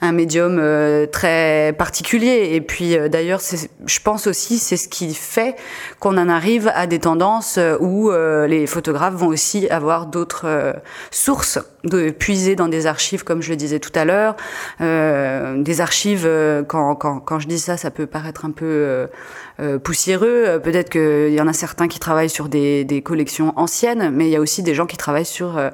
un 0.00 0.12
médium 0.12 0.58
euh, 0.58 1.06
très 1.06 1.74
particulier. 1.76 2.50
Et 2.52 2.60
puis 2.60 2.96
euh, 2.96 3.08
d'ailleurs, 3.08 3.40
je 3.86 4.00
pense 4.00 4.26
aussi 4.26 4.58
c'est 4.58 4.76
ce 4.76 4.88
qui 4.88 5.14
fait 5.14 5.56
qu'on 6.00 6.16
en 6.18 6.28
arrive 6.28 6.70
à 6.74 6.86
des 6.86 6.98
tendances 6.98 7.58
où 7.80 8.10
les 8.10 8.66
photographes 8.66 9.14
vont 9.14 9.28
aussi 9.28 9.68
avoir 9.68 10.06
d'autres 10.06 10.74
sources 11.10 11.58
de 11.84 12.10
puiser 12.10 12.56
dans 12.56 12.68
des 12.68 12.86
archives, 12.86 13.24
comme 13.24 13.42
je 13.42 13.50
le 13.50 13.56
disais 13.56 13.78
tout 13.78 13.92
à 13.94 14.04
l'heure. 14.04 14.36
des 14.80 15.80
archives, 15.80 16.28
quand, 16.68 16.94
quand, 16.96 17.20
quand 17.20 17.38
je 17.38 17.48
dis 17.48 17.58
ça, 17.58 17.76
ça 17.76 17.90
peut 17.90 18.06
paraître 18.06 18.44
un 18.44 18.50
peu 18.50 19.08
euh, 19.58 19.78
poussiéreux. 19.78 20.44
Euh, 20.46 20.58
peut-être 20.58 20.90
qu'il 20.90 21.32
y 21.32 21.40
en 21.40 21.48
a 21.48 21.54
certains 21.54 21.88
qui 21.88 21.98
travaillent 21.98 22.28
sur 22.28 22.50
des, 22.50 22.84
des, 22.84 23.00
collections 23.00 23.54
anciennes, 23.56 24.10
mais 24.10 24.26
il 24.26 24.30
y 24.30 24.36
a 24.36 24.40
aussi 24.40 24.62
des 24.62 24.74
gens 24.74 24.84
qui 24.84 24.98
travaillent 24.98 25.24
sur 25.24 25.56
euh, 25.56 25.70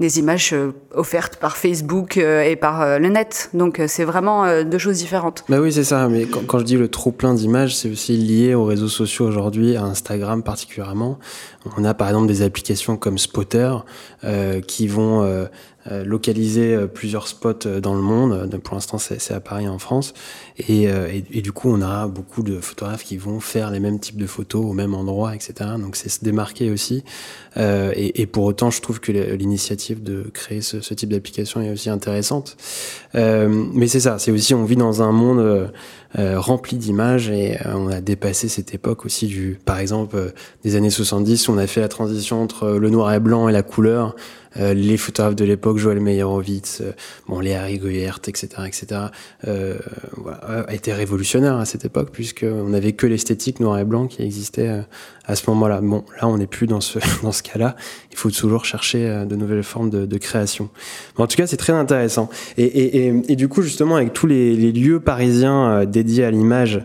des 0.00 0.18
images 0.18 0.54
offertes 0.94 1.36
par 1.36 1.56
Facebook 1.56 2.16
et 2.16 2.56
par 2.56 2.98
le 2.98 3.08
net. 3.08 3.50
Donc 3.54 3.80
c'est 3.86 4.04
vraiment 4.04 4.62
deux 4.62 4.78
choses 4.78 4.98
différentes. 4.98 5.44
Bah 5.48 5.58
oui, 5.60 5.72
c'est 5.72 5.84
ça. 5.84 6.08
Mais 6.08 6.26
quand, 6.26 6.58
je 6.58 6.64
dis 6.64 6.76
le 6.76 6.88
trop 6.88 7.12
plein 7.12 7.34
d'images, 7.34 7.76
c'est 7.76 7.90
aussi 7.90 8.16
lié 8.16 8.54
aux 8.54 8.64
réseaux 8.64 8.88
sociaux 8.88 9.26
aujourd'hui, 9.26 9.76
à 9.76 9.84
Instagram 9.84 10.42
particulièrement. 10.42 11.18
On 11.76 11.84
a 11.84 11.94
par 11.94 12.08
exemple 12.08 12.26
des 12.26 12.42
applications 12.42 12.96
comme 12.96 13.18
Spotter 13.18 13.72
euh, 14.24 14.60
qui 14.60 14.86
vont 14.86 15.22
euh, 15.22 15.46
euh, 15.92 16.04
localiser 16.04 16.74
euh, 16.74 16.86
plusieurs 16.88 17.28
spots 17.28 17.64
euh, 17.64 17.80
dans 17.80 17.94
le 17.94 18.00
monde. 18.00 18.50
Pour 18.64 18.74
l'instant, 18.74 18.98
c'est 18.98 19.30
à 19.32 19.40
Paris 19.40 19.68
en 19.68 19.78
France. 19.78 20.14
Et, 20.58 20.84
et, 20.84 21.42
du 21.42 21.52
coup, 21.52 21.70
on 21.70 21.82
a 21.82 22.08
beaucoup 22.08 22.42
de 22.42 22.60
photographes 22.60 23.04
qui 23.04 23.18
vont 23.18 23.40
faire 23.40 23.70
les 23.70 23.78
mêmes 23.78 24.00
types 24.00 24.16
de 24.16 24.26
photos 24.26 24.64
au 24.64 24.72
même 24.72 24.94
endroit, 24.94 25.34
etc. 25.34 25.70
Donc, 25.78 25.96
c'est 25.96 26.08
se 26.08 26.24
démarquer 26.24 26.70
aussi. 26.70 27.04
Et, 27.56 28.20
et, 28.20 28.26
pour 28.26 28.44
autant, 28.44 28.70
je 28.70 28.80
trouve 28.80 29.00
que 29.00 29.12
l'initiative 29.12 30.02
de 30.02 30.24
créer 30.34 30.60
ce, 30.60 30.76
type 30.94 31.08
d'application 31.10 31.62
est 31.62 31.70
aussi 31.70 31.88
intéressante. 31.90 32.56
mais 33.14 33.86
c'est 33.86 34.00
ça, 34.00 34.18
c'est 34.18 34.30
aussi, 34.30 34.54
on 34.54 34.64
vit 34.64 34.76
dans 34.76 35.02
un 35.02 35.12
monde 35.12 35.70
rempli 36.14 36.76
d'images 36.76 37.30
et 37.30 37.58
on 37.64 37.88
a 37.88 38.00
dépassé 38.00 38.48
cette 38.48 38.74
époque 38.74 39.04
aussi 39.04 39.26
du, 39.26 39.58
par 39.64 39.78
exemple, 39.78 40.32
des 40.64 40.76
années 40.76 40.90
70 40.90 41.48
où 41.48 41.52
on 41.52 41.58
a 41.58 41.66
fait 41.66 41.80
la 41.80 41.88
transition 41.88 42.42
entre 42.42 42.70
le 42.70 42.90
noir 42.90 43.12
et 43.12 43.20
blanc 43.20 43.48
et 43.48 43.52
la 43.52 43.62
couleur. 43.62 44.14
Euh, 44.58 44.74
les 44.74 44.96
photographes 44.96 45.36
de 45.36 45.44
l'époque, 45.44 45.78
Joël 45.78 46.00
Meyerowitz, 46.00 46.80
euh, 46.80 46.92
bon, 47.28 47.40
Léa 47.40 47.62
Rigoyert, 47.62 48.20
etc., 48.26 48.48
etc., 48.66 48.86
euh, 49.46 49.76
voilà, 50.16 50.64
a 50.66 50.74
été 50.74 50.92
révolutionnaire 50.92 51.56
à 51.56 51.64
cette 51.64 51.84
époque 51.84 52.10
puisqu'on 52.10 52.68
n'avait 52.68 52.92
que 52.92 53.06
l'esthétique 53.06 53.60
noir 53.60 53.78
et 53.78 53.84
blanc 53.84 54.06
qui 54.06 54.22
existait 54.22 54.68
euh, 54.68 54.82
à 55.26 55.36
ce 55.36 55.48
moment-là. 55.50 55.80
Bon, 55.82 56.04
là, 56.20 56.28
on 56.28 56.38
n'est 56.38 56.46
plus 56.46 56.66
dans 56.66 56.80
ce 56.80 56.98
dans 57.22 57.32
ce 57.32 57.42
cas-là. 57.46 57.76
Il 58.10 58.16
faut 58.16 58.30
toujours 58.30 58.64
chercher 58.64 59.24
de 59.26 59.36
nouvelles 59.36 59.62
formes 59.62 59.90
de, 59.90 60.18
création. 60.18 60.70
En 61.16 61.26
tout 61.26 61.36
cas, 61.36 61.46
c'est 61.46 61.56
très 61.56 61.72
intéressant. 61.72 62.28
Et, 62.56 63.36
du 63.36 63.48
coup, 63.48 63.62
justement, 63.62 63.96
avec 63.96 64.12
tous 64.12 64.26
les, 64.26 64.54
lieux 64.72 65.00
parisiens 65.00 65.84
dédiés 65.84 66.24
à 66.24 66.30
l'image. 66.30 66.82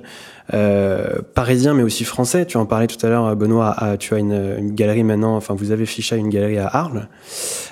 Euh, 0.54 1.20
parisien 1.34 1.74
mais 1.74 1.84
aussi 1.84 2.04
français. 2.04 2.46
Tu 2.46 2.58
en 2.58 2.66
parlais 2.66 2.88
tout 2.88 3.04
à 3.06 3.10
l'heure, 3.10 3.36
Benoît. 3.36 3.76
tu 4.00 4.14
as 4.14 4.18
une, 4.18 4.72
galerie 4.76 5.04
maintenant. 5.04 5.36
Enfin, 5.36 5.54
vous 5.54 5.72
avez 5.72 5.86
fiché 5.86 6.18
une 6.18 6.30
galerie 6.30 6.58
à 6.58 6.68
Arles. 6.68 7.08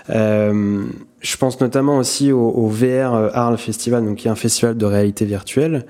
Euh, 0.09 0.83
je 1.21 1.37
pense 1.37 1.59
notamment 1.59 1.97
aussi 1.97 2.31
au, 2.31 2.67
VR 2.67 3.13
Arles 3.33 3.57
Festival, 3.57 4.05
donc 4.05 4.17
qui 4.17 4.27
est 4.27 4.31
un 4.31 4.35
festival 4.35 4.77
de 4.77 4.85
réalité 4.85 5.25
virtuelle 5.25 5.85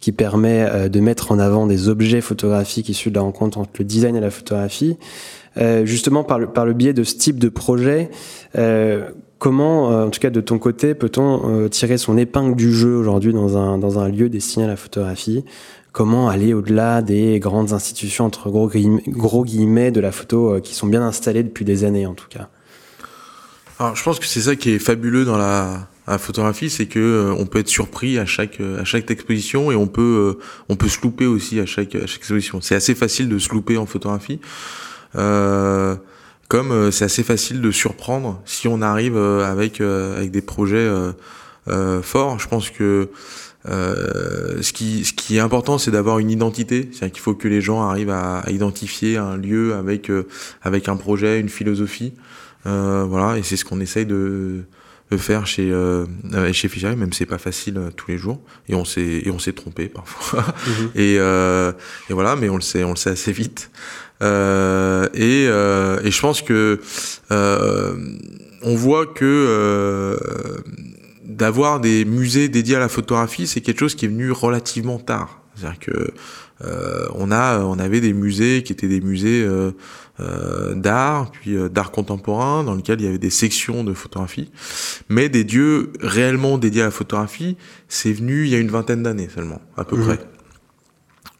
qui 0.00 0.10
permet 0.10 0.66
euh, 0.68 0.88
de 0.88 0.98
mettre 0.98 1.30
en 1.30 1.38
avant 1.38 1.66
des 1.66 1.88
objets 1.88 2.20
photographiques 2.20 2.88
issus 2.88 3.10
de 3.10 3.14
la 3.14 3.20
rencontre 3.20 3.58
entre 3.58 3.70
le 3.78 3.84
design 3.84 4.16
et 4.16 4.20
la 4.20 4.30
photographie. 4.30 4.98
Euh, 5.58 5.84
justement, 5.84 6.24
par 6.24 6.38
le, 6.38 6.72
biais 6.72 6.92
de 6.92 7.04
ce 7.04 7.16
type 7.16 7.38
de 7.38 7.48
projet, 7.48 8.10
euh, 8.56 9.10
comment, 9.38 9.88
en 9.88 10.10
tout 10.10 10.20
cas 10.20 10.30
de 10.30 10.40
ton 10.40 10.58
côté, 10.58 10.94
peut-on 10.94 11.68
tirer 11.68 11.98
son 11.98 12.16
épingle 12.16 12.56
du 12.56 12.72
jeu 12.72 12.94
aujourd'hui 12.94 13.32
dans 13.32 13.56
un, 13.56 13.78
dans 13.78 13.98
un 13.98 14.08
lieu 14.08 14.28
destiné 14.28 14.64
à 14.64 14.68
la 14.68 14.76
photographie? 14.76 15.44
Comment 15.92 16.30
aller 16.30 16.54
au-delà 16.54 17.02
des 17.02 17.38
grandes 17.38 17.74
institutions, 17.74 18.24
entre 18.24 18.48
gros 18.48 18.68
guillemets, 18.68 19.02
gros 19.08 19.44
guillemets 19.44 19.90
de 19.90 20.00
la 20.00 20.10
photo, 20.10 20.54
euh, 20.54 20.60
qui 20.60 20.74
sont 20.74 20.86
bien 20.86 21.02
installées 21.02 21.42
depuis 21.42 21.66
des 21.66 21.84
années 21.84 22.06
en 22.06 22.14
tout 22.14 22.28
cas? 22.30 22.48
Alors 23.78 23.94
je 23.94 24.02
pense 24.02 24.18
que 24.18 24.24
c'est 24.24 24.40
ça 24.40 24.56
qui 24.56 24.70
est 24.70 24.78
fabuleux 24.78 25.26
dans 25.26 25.36
la, 25.36 25.88
photographie, 26.18 26.70
c'est 26.70 26.86
que 26.86 26.98
euh, 26.98 27.34
on 27.38 27.44
peut 27.44 27.58
être 27.58 27.68
surpris 27.68 28.18
à 28.18 28.26
chaque 28.26 28.60
à 28.60 28.84
chaque 28.84 29.10
exposition 29.10 29.70
et 29.70 29.76
on 29.76 29.86
peut 29.86 30.36
euh, 30.38 30.42
on 30.68 30.76
peut 30.76 30.88
se 30.88 31.00
louper 31.02 31.26
aussi 31.26 31.60
à 31.60 31.66
chaque, 31.66 31.94
à 31.94 32.06
chaque 32.06 32.20
exposition. 32.20 32.60
C'est 32.62 32.74
assez 32.74 32.94
facile 32.94 33.28
de 33.28 33.38
se 33.38 33.50
louper 33.50 33.76
en 33.76 33.84
photographie. 33.84 34.40
Euh, 35.16 35.96
comme 36.48 36.90
c'est 36.92 37.06
assez 37.06 37.22
facile 37.22 37.62
de 37.62 37.70
surprendre 37.70 38.42
si 38.44 38.68
on 38.68 38.82
arrive 38.82 39.16
avec 39.16 39.80
avec 39.80 40.30
des 40.30 40.42
projets 40.42 40.86
forts. 42.02 42.38
Je 42.38 42.48
pense 42.48 42.68
que 42.68 43.08
euh, 43.68 44.60
ce, 44.60 44.72
qui, 44.72 45.04
ce 45.04 45.12
qui 45.12 45.36
est 45.36 45.40
important, 45.40 45.78
c'est 45.78 45.90
d'avoir 45.90 46.18
une 46.18 46.30
identité. 46.30 46.88
C'est-à-dire 46.92 47.12
qu'il 47.12 47.22
faut 47.22 47.34
que 47.34 47.48
les 47.48 47.60
gens 47.60 47.82
arrivent 47.82 48.10
à, 48.10 48.40
à 48.40 48.50
identifier 48.50 49.16
un 49.16 49.36
lieu 49.36 49.74
avec, 49.74 50.10
euh, 50.10 50.26
avec 50.62 50.88
un 50.88 50.96
projet, 50.96 51.40
une 51.40 51.48
philosophie. 51.48 52.12
Euh, 52.66 53.04
voilà, 53.08 53.38
et 53.38 53.42
c'est 53.42 53.56
ce 53.56 53.64
qu'on 53.64 53.80
essaye 53.80 54.06
de, 54.06 54.62
de, 55.10 55.16
faire 55.16 55.46
chez, 55.46 55.70
euh, 55.72 56.06
chez 56.52 56.68
Fisher, 56.68 56.94
même 56.94 57.12
c'est 57.12 57.26
pas 57.26 57.38
facile 57.38 57.76
euh, 57.76 57.90
tous 57.94 58.10
les 58.10 58.18
jours. 58.18 58.40
Et 58.68 58.74
on 58.74 58.84
s'est, 58.84 59.22
et 59.24 59.30
on 59.30 59.38
s'est 59.38 59.52
trompé 59.52 59.88
parfois. 59.88 60.44
Mhm. 60.66 60.90
et, 60.94 61.14
et 61.14 62.12
voilà, 62.14 62.36
mais 62.36 62.48
on 62.48 62.56
le 62.56 62.62
sait, 62.62 62.84
on 62.84 62.90
le 62.90 62.96
sait 62.96 63.10
assez 63.10 63.32
vite. 63.32 63.70
Et, 64.22 65.44
et 65.44 66.10
je 66.10 66.20
pense 66.20 66.42
que 66.42 66.80
on 67.30 68.74
voit 68.76 69.06
que 69.06 70.16
d'avoir 71.24 71.80
des 71.80 72.04
musées 72.04 72.48
dédiés 72.48 72.76
à 72.76 72.80
la 72.80 72.88
photographie, 72.88 73.46
c'est 73.46 73.60
quelque 73.60 73.80
chose 73.80 73.94
qui 73.94 74.04
est 74.04 74.08
venu 74.08 74.30
relativement 74.30 74.98
tard. 74.98 75.40
C'est-à-dire 75.54 75.78
que 75.80 76.10
euh, 76.64 77.06
on 77.14 77.30
a, 77.30 77.60
on 77.60 77.78
avait 77.78 78.00
des 78.00 78.12
musées 78.12 78.62
qui 78.62 78.72
étaient 78.72 78.88
des 78.88 79.00
musées 79.00 79.42
euh, 79.42 79.72
euh, 80.20 80.74
d'art, 80.74 81.30
puis 81.32 81.56
euh, 81.56 81.68
d'art 81.68 81.90
contemporain, 81.90 82.62
dans 82.62 82.74
lesquels 82.74 83.00
il 83.00 83.04
y 83.04 83.08
avait 83.08 83.18
des 83.18 83.30
sections 83.30 83.82
de 83.84 83.92
photographie. 83.92 84.50
Mais 85.08 85.28
des 85.28 85.44
dieux 85.44 85.92
réellement 86.00 86.58
dédiés 86.58 86.82
à 86.82 86.86
la 86.86 86.90
photographie, 86.90 87.56
c'est 87.88 88.12
venu 88.12 88.44
il 88.44 88.50
y 88.50 88.54
a 88.54 88.58
une 88.58 88.70
vingtaine 88.70 89.02
d'années 89.02 89.28
seulement, 89.34 89.60
à 89.76 89.84
peu 89.84 89.96
mmh. 89.96 90.04
près. 90.04 90.18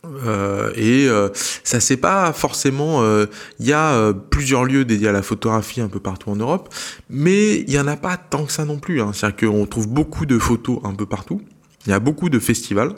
Euh, 0.04 0.72
et 0.74 1.08
euh, 1.08 1.28
ça 1.62 1.80
c'est 1.80 1.96
pas 1.96 2.32
forcément. 2.32 3.02
Euh, 3.02 3.26
il 3.60 3.66
y 3.66 3.72
a 3.72 3.92
euh, 3.92 4.12
plusieurs 4.12 4.64
lieux 4.64 4.84
dédiés 4.84 5.08
à 5.08 5.12
la 5.12 5.22
photographie 5.22 5.80
un 5.80 5.88
peu 5.88 6.00
partout 6.00 6.30
en 6.30 6.36
Europe, 6.36 6.74
mais 7.08 7.60
il 7.60 7.70
y 7.70 7.78
en 7.78 7.86
a 7.86 7.96
pas 7.96 8.16
tant 8.16 8.44
que 8.44 8.52
ça 8.52 8.64
non 8.64 8.78
plus. 8.78 9.00
Hein. 9.00 9.12
C'est-à-dire 9.12 9.48
qu'on 9.48 9.66
trouve 9.66 9.88
beaucoup 9.88 10.26
de 10.26 10.38
photos 10.38 10.80
un 10.84 10.94
peu 10.94 11.06
partout. 11.06 11.40
Il 11.86 11.90
y 11.90 11.92
a 11.92 12.00
beaucoup 12.00 12.30
de 12.30 12.38
festivals, 12.38 12.94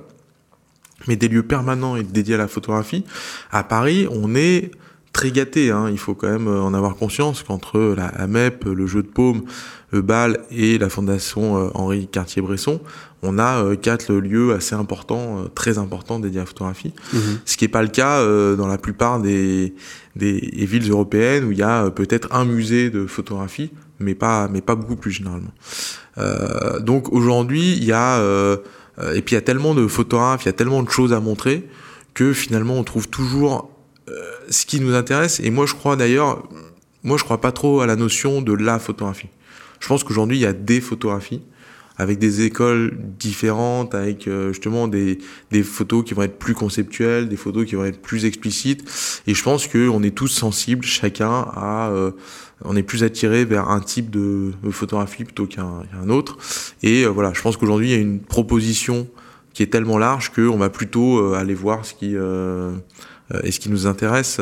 mais 1.06 1.16
des 1.16 1.28
lieux 1.28 1.42
permanents 1.42 1.96
et 1.96 2.02
dédiés 2.02 2.34
à 2.34 2.38
la 2.38 2.48
photographie. 2.48 3.04
À 3.50 3.64
Paris, 3.64 4.06
on 4.10 4.34
est 4.34 4.70
très 5.14 5.30
gâté. 5.30 5.70
Hein. 5.70 5.88
Il 5.90 5.98
faut 5.98 6.14
quand 6.14 6.28
même 6.28 6.48
en 6.48 6.74
avoir 6.74 6.96
conscience 6.96 7.42
qu'entre 7.42 7.94
la 7.96 8.06
AMEP, 8.08 8.64
le 8.66 8.86
jeu 8.86 9.02
de 9.02 9.08
paume, 9.08 9.44
le 9.90 10.02
BAL 10.02 10.40
et 10.50 10.76
la 10.76 10.90
Fondation 10.90 11.70
Henri 11.74 12.08
Cartier-Bresson, 12.08 12.80
on 13.22 13.38
a 13.38 13.74
quatre 13.76 14.12
lieux 14.12 14.52
assez 14.52 14.74
importants, 14.74 15.44
très 15.54 15.78
importants 15.78 16.18
dédiés 16.18 16.40
à 16.40 16.42
la 16.42 16.46
photographie. 16.46 16.92
Mhm. 17.12 17.20
Ce 17.46 17.56
qui 17.56 17.64
n'est 17.64 17.68
pas 17.68 17.82
le 17.82 17.88
cas 17.88 18.22
dans 18.56 18.66
la 18.66 18.76
plupart 18.76 19.20
des, 19.20 19.72
des, 20.16 20.66
villes 20.66 20.90
européennes 20.90 21.44
où 21.44 21.52
il 21.52 21.58
y 21.58 21.62
a 21.62 21.90
peut-être 21.90 22.32
un 22.32 22.44
musée 22.44 22.90
de 22.90 23.06
photographie, 23.06 23.70
mais 24.00 24.14
pas, 24.14 24.48
mais 24.48 24.60
pas 24.60 24.74
beaucoup 24.74 24.96
plus 24.96 25.10
généralement. 25.10 25.52
Euh, 26.18 26.80
donc 26.80 27.12
aujourd'hui, 27.12 27.72
il 27.72 27.84
y 27.84 27.92
a 27.92 28.18
euh, 28.18 28.56
et 29.14 29.22
puis 29.22 29.32
il 29.32 29.34
y 29.34 29.38
a 29.38 29.42
tellement 29.42 29.74
de 29.74 29.86
photographes, 29.86 30.44
il 30.44 30.46
y 30.46 30.50
a 30.50 30.52
tellement 30.52 30.82
de 30.82 30.90
choses 30.90 31.12
à 31.12 31.20
montrer 31.20 31.66
que 32.14 32.32
finalement 32.32 32.74
on 32.74 32.84
trouve 32.84 33.08
toujours 33.08 33.56
euh, 33.56 33.73
ce 34.50 34.66
qui 34.66 34.80
nous 34.80 34.94
intéresse. 34.94 35.40
Et 35.40 35.50
moi 35.50 35.66
je 35.66 35.74
crois 35.74 35.96
d'ailleurs, 35.96 36.42
moi 37.02 37.16
je 37.16 37.24
crois 37.24 37.40
pas 37.40 37.52
trop 37.52 37.80
à 37.80 37.86
la 37.86 37.96
notion 37.96 38.42
de 38.42 38.52
la 38.52 38.78
photographie. 38.78 39.28
Je 39.80 39.88
pense 39.88 40.04
qu'aujourd'hui 40.04 40.38
il 40.38 40.40
y 40.40 40.46
a 40.46 40.52
des 40.52 40.80
photographies 40.80 41.42
avec 41.96 42.18
des 42.18 42.42
écoles 42.42 42.98
différentes, 43.20 43.94
avec 43.94 44.28
justement 44.48 44.88
des, 44.88 45.18
des 45.52 45.62
photos 45.62 46.02
qui 46.04 46.12
vont 46.12 46.22
être 46.22 46.40
plus 46.40 46.54
conceptuelles, 46.54 47.28
des 47.28 47.36
photos 47.36 47.66
qui 47.66 47.76
vont 47.76 47.84
être 47.84 48.02
plus 48.02 48.24
explicites. 48.24 48.82
Et 49.28 49.34
je 49.34 49.42
pense 49.44 49.68
qu'on 49.68 50.02
est 50.02 50.10
tous 50.10 50.26
sensibles, 50.26 50.84
chacun, 50.84 51.46
à 51.54 51.92
on 52.64 52.76
est 52.76 52.82
plus 52.82 53.04
attiré 53.04 53.44
vers 53.44 53.68
un 53.68 53.80
type 53.80 54.10
de, 54.10 54.52
photographie 54.70 55.24
plutôt 55.24 55.46
qu'un 55.46 56.08
autre. 56.08 56.38
Et 56.82 57.04
euh, 57.04 57.08
voilà, 57.08 57.32
je 57.34 57.42
pense 57.42 57.56
qu'aujourd'hui, 57.56 57.88
il 57.88 57.92
y 57.92 57.96
a 57.96 58.00
une 58.00 58.20
proposition 58.20 59.06
qui 59.52 59.62
est 59.62 59.68
tellement 59.68 59.98
large 59.98 60.32
qu'on 60.32 60.56
va 60.56 60.68
plutôt 60.68 61.18
euh, 61.18 61.34
aller 61.34 61.54
voir 61.54 61.84
ce 61.84 61.94
qui, 61.94 62.16
euh, 63.32 63.40
est 63.42 63.50
ce 63.50 63.60
qui 63.60 63.70
nous 63.70 63.86
intéresse. 63.86 64.40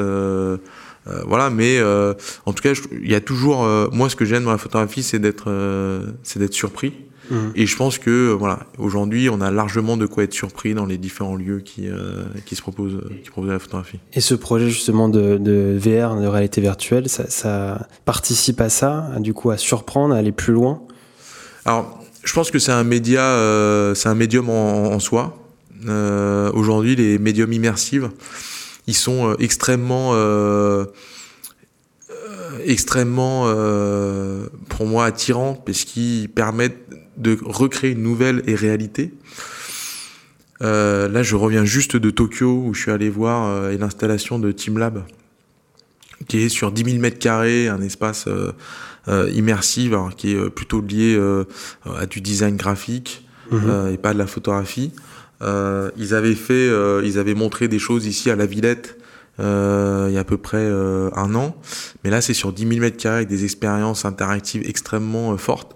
voilà, 1.26 1.50
mais 1.50 1.80
en 1.82 2.52
tout 2.52 2.62
cas, 2.62 2.72
il 2.92 3.10
y 3.10 3.14
a 3.14 3.20
toujours. 3.20 3.66
moi, 3.92 4.08
ce 4.08 4.16
que 4.16 4.24
j'aime 4.24 4.44
dans 4.44 4.52
la 4.52 4.58
photographie, 4.58 5.02
c'est 5.02 5.18
d'être, 5.18 5.50
c'est 6.22 6.38
d'être 6.38 6.54
surpris. 6.54 6.92
Mhm. 7.30 7.52
Et 7.54 7.66
je 7.66 7.76
pense 7.76 7.98
que 7.98 8.32
voilà, 8.32 8.60
aujourd'hui, 8.78 9.28
on 9.30 9.40
a 9.40 9.50
largement 9.50 9.96
de 9.96 10.06
quoi 10.06 10.24
être 10.24 10.34
surpris 10.34 10.74
dans 10.74 10.86
les 10.86 10.98
différents 10.98 11.36
lieux 11.36 11.60
qui, 11.60 11.88
euh, 11.88 12.24
qui 12.46 12.56
se 12.56 12.62
proposent, 12.62 13.00
qui 13.22 13.30
proposent 13.30 13.50
la 13.50 13.58
photographie. 13.58 13.98
Et 14.12 14.20
ce 14.20 14.34
projet 14.34 14.68
justement 14.68 15.08
de, 15.08 15.38
de 15.38 15.78
VR, 15.78 16.20
de 16.20 16.26
réalité 16.26 16.60
virtuelle, 16.60 17.08
ça, 17.08 17.28
ça, 17.28 17.88
participe 18.04 18.60
à 18.60 18.68
ça, 18.68 19.10
du 19.18 19.34
coup, 19.34 19.50
à 19.50 19.56
surprendre, 19.56 20.14
à 20.14 20.18
aller 20.18 20.32
plus 20.32 20.52
loin? 20.52 20.82
Alors, 21.64 22.02
je 22.24 22.32
pense 22.32 22.50
que 22.50 22.58
c'est 22.58 22.72
un 22.72 22.84
média, 22.84 23.22
euh, 23.22 23.94
c'est 23.94 24.08
un 24.08 24.14
médium 24.14 24.48
en, 24.50 24.98
soi. 24.98 25.38
Euh, 25.88 26.50
aujourd'hui, 26.52 26.96
les 26.96 27.18
médiums 27.18 27.52
immersifs, 27.52 28.04
ils 28.86 28.94
sont 28.94 29.30
euh, 29.30 29.34
extrêmement 29.38 30.10
euh, 30.14 30.84
extrêmement 32.64 33.46
pour 34.68 34.86
moi 34.86 35.06
attirants 35.06 35.54
parce 35.54 35.84
qu'ils 35.84 36.28
permettent 36.28 36.78
de 37.16 37.38
recréer 37.42 37.92
une 37.92 38.02
nouvelle 38.02 38.42
et 38.46 38.54
réalité. 38.54 39.12
Euh, 40.62 41.08
là, 41.08 41.22
je 41.22 41.34
reviens 41.34 41.64
juste 41.64 41.96
de 41.96 42.10
Tokyo 42.10 42.62
où 42.64 42.74
je 42.74 42.82
suis 42.82 42.90
allé 42.90 43.10
voir 43.10 43.48
euh, 43.48 43.76
l'installation 43.76 44.38
de 44.38 44.52
TeamLab, 44.52 45.04
qui 46.28 46.38
est 46.38 46.48
sur 46.48 46.70
10 46.70 46.84
000 46.84 46.98
mètres 46.98 47.18
carrés, 47.18 47.68
un 47.68 47.82
espace 47.82 48.26
euh, 48.28 48.52
euh 49.08 49.30
immersif, 49.34 49.92
qui 50.16 50.32
est 50.32 50.50
plutôt 50.50 50.80
lié 50.80 51.20
à 51.84 52.06
du 52.06 52.20
design 52.20 52.56
graphique 52.56 53.26
mhm. 53.50 53.90
et 53.92 53.98
pas 53.98 54.12
de 54.12 54.18
la 54.18 54.28
photographie. 54.28 54.92
Ils 55.42 56.14
avaient 56.14 56.34
fait, 56.34 56.70
ils 57.04 57.18
avaient 57.18 57.34
montré 57.34 57.68
des 57.68 57.78
choses 57.78 58.06
ici 58.06 58.30
à 58.30 58.36
la 58.36 58.46
Villette 58.46 58.98
euh, 59.40 60.06
il 60.10 60.14
y 60.14 60.18
a 60.18 60.20
à 60.20 60.24
peu 60.24 60.36
près 60.36 60.58
euh, 60.58 61.10
un 61.14 61.34
an. 61.34 61.56
Mais 62.04 62.10
là, 62.10 62.20
c'est 62.20 62.34
sur 62.34 62.52
10 62.52 62.68
000 62.68 62.80
mètres 62.80 62.96
carrés 62.96 63.16
avec 63.16 63.28
des 63.28 63.44
expériences 63.44 64.04
interactives 64.04 64.62
extrêmement 64.68 65.32
euh, 65.32 65.36
fortes. 65.36 65.74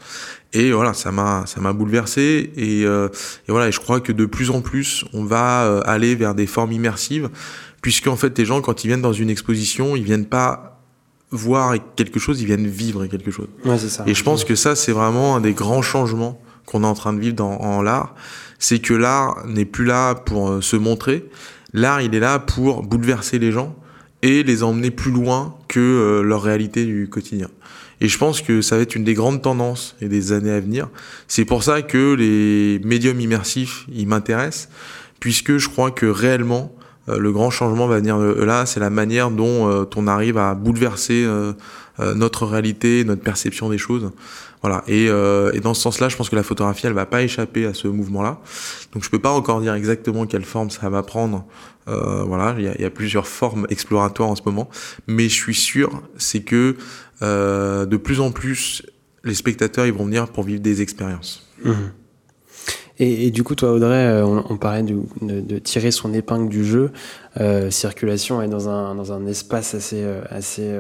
Et 0.53 0.73
voilà, 0.73 0.95
ça 0.95 1.11
m'a 1.11 1.45
ça 1.47 1.61
m'a 1.61 1.73
bouleversé. 1.73 2.53
Et, 2.57 2.83
et, 2.83 3.49
voilà, 3.49 3.69
et 3.69 3.73
je 3.73 3.81
crois 3.81 4.01
que 4.01 4.13
de 4.13 4.25
plus 4.25 4.51
en 4.51 4.63
plus, 4.63 5.05
on 5.13 5.25
va 5.25 5.81
aller 5.81 6.15
vers 6.15 6.35
des 6.35 6.47
formes 6.47 6.73
immersives, 6.73 7.29
puisque 7.83 8.07
en 8.07 8.17
fait, 8.17 8.39
les 8.39 8.47
gens, 8.47 8.63
quand 8.63 8.83
ils 8.83 8.87
viennent 8.87 9.03
dans 9.03 9.13
une 9.13 9.29
exposition, 9.29 9.97
ils 9.97 10.05
viennent 10.05 10.25
pas 10.25 10.81
voir 11.31 11.75
quelque 11.97 12.19
chose, 12.19 12.41
ils 12.41 12.47
viennent 12.47 12.67
vivre 12.67 13.05
quelque 13.07 13.31
chose. 13.31 13.49
Ouais, 13.67 13.77
ça. 13.77 14.05
Et 14.07 14.15
je 14.15 14.23
pense 14.23 14.45
que 14.45 14.55
ça, 14.55 14.77
c'est 14.77 14.93
vraiment 14.93 15.37
un 15.37 15.41
des 15.41 15.53
grands 15.53 15.83
changements 15.83 16.41
qu'on 16.65 16.85
est 16.85 16.87
en 16.87 16.95
train 16.95 17.13
de 17.13 17.21
vivre 17.21 17.37
dans, 17.37 17.61
en 17.61 17.83
l'art. 17.83 18.15
C'est 18.59 18.79
que 18.79 18.95
l'art 18.95 19.47
n'est 19.47 19.65
plus 19.65 19.85
là 19.85 20.15
pour 20.15 20.63
se 20.63 20.77
montrer, 20.77 21.29
L'art, 21.77 22.01
il 22.01 22.15
est 22.15 22.21
là 22.21 22.39
pour 22.39 22.83
bouleverser 22.83 23.39
les 23.39 23.53
gens 23.53 23.77
et 24.23 24.43
les 24.43 24.63
emmener 24.63 24.91
plus 24.91 25.11
loin 25.11 25.57
que 25.69 25.79
euh, 25.79 26.23
leur 26.23 26.43
réalité 26.43 26.87
du 26.87 27.09
quotidien. 27.09 27.49
Et 28.01 28.09
je 28.09 28.17
pense 28.17 28.41
que 28.41 28.63
ça 28.63 28.77
va 28.77 28.83
être 28.83 28.95
une 28.95 29.05
des 29.05 29.13
grandes 29.13 29.43
tendances 29.43 29.95
et 30.01 30.09
des 30.09 30.33
années 30.33 30.51
à 30.51 30.61
venir. 30.61 30.89
C'est 31.29 31.45
pour 31.45 31.63
ça 31.63 31.83
que 31.83 32.15
les 32.15 32.81
médiums 32.83 33.21
immersifs, 33.21 33.85
ils 33.93 34.07
m'intéressent, 34.07 34.71
puisque 35.21 35.59
je 35.59 35.69
crois 35.69 35.91
que 35.91 36.07
réellement, 36.07 36.75
euh, 37.11 37.19
le 37.19 37.31
grand 37.31 37.51
changement 37.51 37.87
va 37.87 37.99
venir 37.99 38.17
là, 38.17 38.65
c'est 38.65 38.81
la 38.81 38.91
manière 38.91 39.31
dont 39.31 39.71
euh, 39.71 39.85
on 39.97 40.07
arrive 40.07 40.39
à 40.39 40.55
bouleverser 40.55 41.27
notre 42.15 42.45
réalité, 42.45 43.05
notre 43.05 43.23
perception 43.23 43.71
des 43.71 43.79
choses. 43.79 44.11
Voilà. 44.63 44.83
Et, 44.87 45.09
euh, 45.09 45.53
et 45.53 45.61
dans 45.61 45.75
ce 45.75 45.83
sens-là, 45.83 46.09
je 46.09 46.17
pense 46.17 46.29
que 46.29 46.37
la 46.37 46.43
photographie, 46.43 46.87
elle 46.87 46.93
va 46.93 47.07
pas 47.07 47.23
échapper 47.23 47.67
à 47.67 47.75
ce 47.75 47.89
mouvement-là. 47.89 48.41
Donc, 48.93 49.05
je 49.05 49.11
peux 49.11 49.19
pas 49.19 49.31
encore 49.31 49.61
dire 49.61 49.75
exactement 49.75 50.27
quelle 50.27 50.45
forme 50.45 50.71
ça 50.71 50.89
va 50.89 51.03
prendre. 51.03 51.45
Euh, 51.89 52.25
voilà, 52.25 52.57
il 52.59 52.65
y 52.65 52.85
a, 52.85 52.91
plusieurs 52.91 53.29
formes 53.29 53.67
exploratoires 53.71 54.29
en 54.29 54.35
ce 54.35 54.43
moment, 54.45 54.69
mais 55.07 55.29
je 55.29 55.35
suis 55.35 55.55
sûr, 55.55 56.03
c'est 56.17 56.41
que 56.41 56.77
euh, 57.23 57.87
de 57.87 57.97
plus 57.97 58.21
en 58.21 58.33
plus, 58.33 58.83
les 59.23 59.35
spectateurs, 59.35 59.87
ils 59.87 59.93
vont 59.93 60.05
venir 60.05 60.29
pour 60.29 60.43
vivre 60.43 60.61
des 60.61 60.83
expériences. 60.83 61.49
Mmh. 61.65 61.73
Et, 62.99 63.31
du 63.31 63.45
coup, 63.45 63.55
toi, 63.55 63.73
Audrey, 63.73 64.23
on, 64.23 64.51
on 64.51 64.57
parlait 64.57 64.83
de, 64.83 65.59
tirer 65.59 65.91
son 65.91 66.15
épingle 66.15 66.49
du 66.49 66.65
jeu. 66.65 66.93
Circulation 67.69 68.41
est 68.41 68.49
dans 68.49 68.71
un, 68.71 68.95
dans 68.95 69.13
un 69.13 69.27
espace 69.27 69.75
assez, 69.75 70.03
assez 70.31 70.75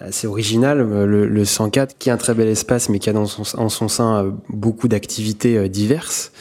assez 0.00 0.26
original, 0.26 0.80
euh, 0.80 1.06
le, 1.06 1.26
le, 1.26 1.44
104, 1.44 1.98
qui 1.98 2.08
est 2.08 2.12
un 2.12 2.16
très 2.16 2.34
bel 2.34 2.48
espace, 2.48 2.88
mais 2.88 2.98
qui 2.98 3.10
a 3.10 3.14
en 3.14 3.26
son 3.26 3.88
sein 3.88 4.24
euh, 4.24 4.30
beaucoup 4.48 4.88
d'activités 4.88 5.56
euh, 5.56 5.68
diverses. 5.68 6.32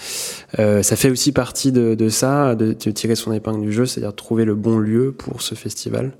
Ça 0.57 0.95
fait 0.95 1.09
aussi 1.09 1.31
partie 1.31 1.71
de, 1.71 2.09
ça, 2.09 2.55
de, 2.55 2.71
tirer 2.73 3.15
son 3.15 3.33
épingle 3.33 3.61
du 3.61 3.71
jeu, 3.71 3.85
c'est-à-dire 3.85 4.15
trouver 4.15 4.45
le 4.45 4.55
bon 4.55 4.79
lieu 4.79 5.11
pour 5.11 5.41
ce 5.41 5.55
festival. 5.55 6.13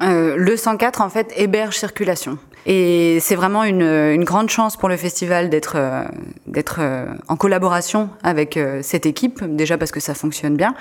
Le 0.00 0.56
104, 0.56 1.00
en 1.00 1.08
fait, 1.08 1.32
héberge 1.36 1.76
circulation. 1.76 2.38
Et 2.68 3.18
c'est 3.20 3.36
vraiment 3.36 3.62
une, 3.62 3.82
une, 3.82 4.24
grande 4.24 4.50
chance 4.50 4.76
pour 4.76 4.88
le 4.88 4.96
festival 4.96 5.50
d'être 5.50 5.74
euh, 5.76 6.02
d'être 6.48 6.78
euh, 6.80 7.06
en 7.28 7.36
collaboration 7.36 8.10
avec 8.24 8.56
euh, 8.56 8.80
cette 8.82 9.06
équipe, 9.06 9.44
déjà 9.44 9.78
parce 9.78 9.92
que 9.92 10.00
ça 10.00 10.14
fonctionne 10.14 10.56
bien, 10.56 10.74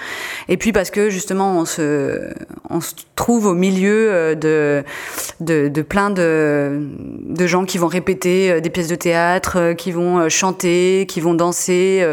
et 0.50 0.58
puis 0.58 0.72
parce 0.72 0.90
que 0.90 1.12
justement 1.12 1.60
on 1.60 1.66
se 1.66 2.34
on 2.72 2.82
se 2.82 2.96
trouve 3.16 3.46
au 3.46 3.54
milieu 3.54 4.36
de 4.36 4.84
de, 5.40 5.68
de 5.68 5.82
plein 5.84 6.10
de 6.10 6.82
de 7.22 7.48
gens 7.48 7.66
qui 7.66 7.78
vont 7.78 7.88
répéter 7.88 8.60
des 8.62 8.70
pièces 8.72 8.88
de 8.88 8.96
théâtre, 8.96 9.74
qui 9.74 9.92
vont 9.92 10.28
chanter, 10.28 11.06
qui 11.08 11.22
vont 11.22 11.36
danser. 11.36 12.04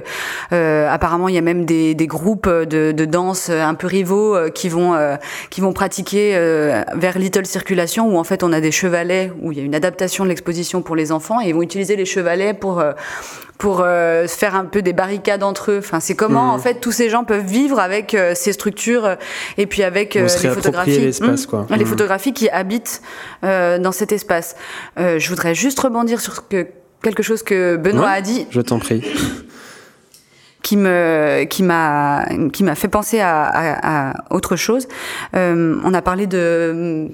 Apparemment, 0.50 1.28
il 1.28 1.34
y 1.34 1.38
a 1.38 1.42
même 1.42 1.64
des, 1.64 1.94
des 1.94 2.06
groupes 2.06 2.48
de, 2.48 2.92
de 2.92 3.04
danse 3.04 3.48
un 3.48 3.74
peu 3.74 3.86
rivaux 3.86 4.36
qui 4.54 4.68
vont 4.68 4.94
qui 5.48 5.62
vont 5.62 5.72
pratiquer 5.72 6.32
vers 6.94 7.18
Little 7.18 7.46
Circulation 7.46 8.14
où 8.14 8.18
en 8.18 8.24
fait 8.24 8.42
on 8.42 8.52
a 8.52 8.60
des 8.60 8.70
chevalets 8.70 9.32
où 9.40 9.52
il 9.52 9.58
y 9.58 9.60
a 9.60 9.61
une 9.64 9.74
adaptation 9.74 10.24
de 10.24 10.28
l'exposition 10.28 10.82
pour 10.82 10.96
les 10.96 11.12
enfants 11.12 11.40
et 11.40 11.48
ils 11.48 11.54
vont 11.54 11.62
utiliser 11.62 11.96
les 11.96 12.04
chevalets 12.04 12.54
pour 12.54 12.80
euh, 12.80 12.92
pour 13.58 13.82
euh, 13.84 14.26
faire 14.26 14.56
un 14.56 14.64
peu 14.64 14.82
des 14.82 14.92
barricades 14.92 15.42
entre 15.42 15.70
eux. 15.70 15.78
Enfin, 15.78 16.00
c'est 16.00 16.16
comment 16.16 16.46
mmh. 16.46 16.54
en 16.54 16.58
fait 16.58 16.80
tous 16.80 16.92
ces 16.92 17.08
gens 17.08 17.24
peuvent 17.24 17.46
vivre 17.46 17.78
avec 17.78 18.14
euh, 18.14 18.32
ces 18.34 18.52
structures 18.52 19.16
et 19.56 19.66
puis 19.66 19.82
avec 19.82 20.14
les 20.14 20.28
photographies, 20.28 21.10
mmh, 21.20 21.46
quoi. 21.48 21.66
les 21.70 21.84
mmh. 21.84 21.86
photographies 21.86 22.32
qui 22.32 22.48
habitent 22.48 23.02
dans 23.42 23.92
cet 23.92 24.12
espace. 24.12 24.56
je 24.96 25.28
voudrais 25.28 25.54
juste 25.54 25.78
rebondir 25.80 26.20
sur 26.20 26.48
que, 26.48 26.66
quelque 27.02 27.22
chose 27.22 27.42
que 27.42 27.76
Benoît 27.76 28.06
ouais, 28.06 28.16
a 28.16 28.20
dit. 28.20 28.46
Je 28.50 28.60
t'en 28.60 28.78
prie 28.78 29.02
qui 30.62 30.76
me 30.76 31.44
qui 31.44 31.62
m'a 31.62 32.26
qui 32.52 32.64
m'a 32.64 32.74
fait 32.74 32.88
penser 32.88 33.20
à, 33.20 33.44
à, 33.44 34.10
à 34.10 34.14
autre 34.30 34.56
chose. 34.56 34.88
Euh, 35.34 35.76
on 35.84 35.94
a 35.94 36.02
parlé 36.02 36.26
de 36.26 37.08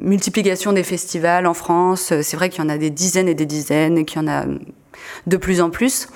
multiplication 0.00 0.72
des 0.72 0.82
festivals 0.82 1.46
en 1.46 1.54
France. 1.54 2.12
C'est 2.22 2.36
vrai 2.36 2.48
qu'il 2.48 2.62
y 2.62 2.66
en 2.66 2.70
a 2.70 2.78
des 2.78 2.90
dizaines 2.90 3.28
et 3.28 3.34
des 3.34 3.46
dizaines, 3.46 3.98
et 3.98 4.04
qu'il 4.04 4.20
y 4.20 4.24
en 4.24 4.28
a 4.28 4.44
de 5.26 5.36
plus 5.36 5.60
en 5.60 5.70
plus, 5.70 6.08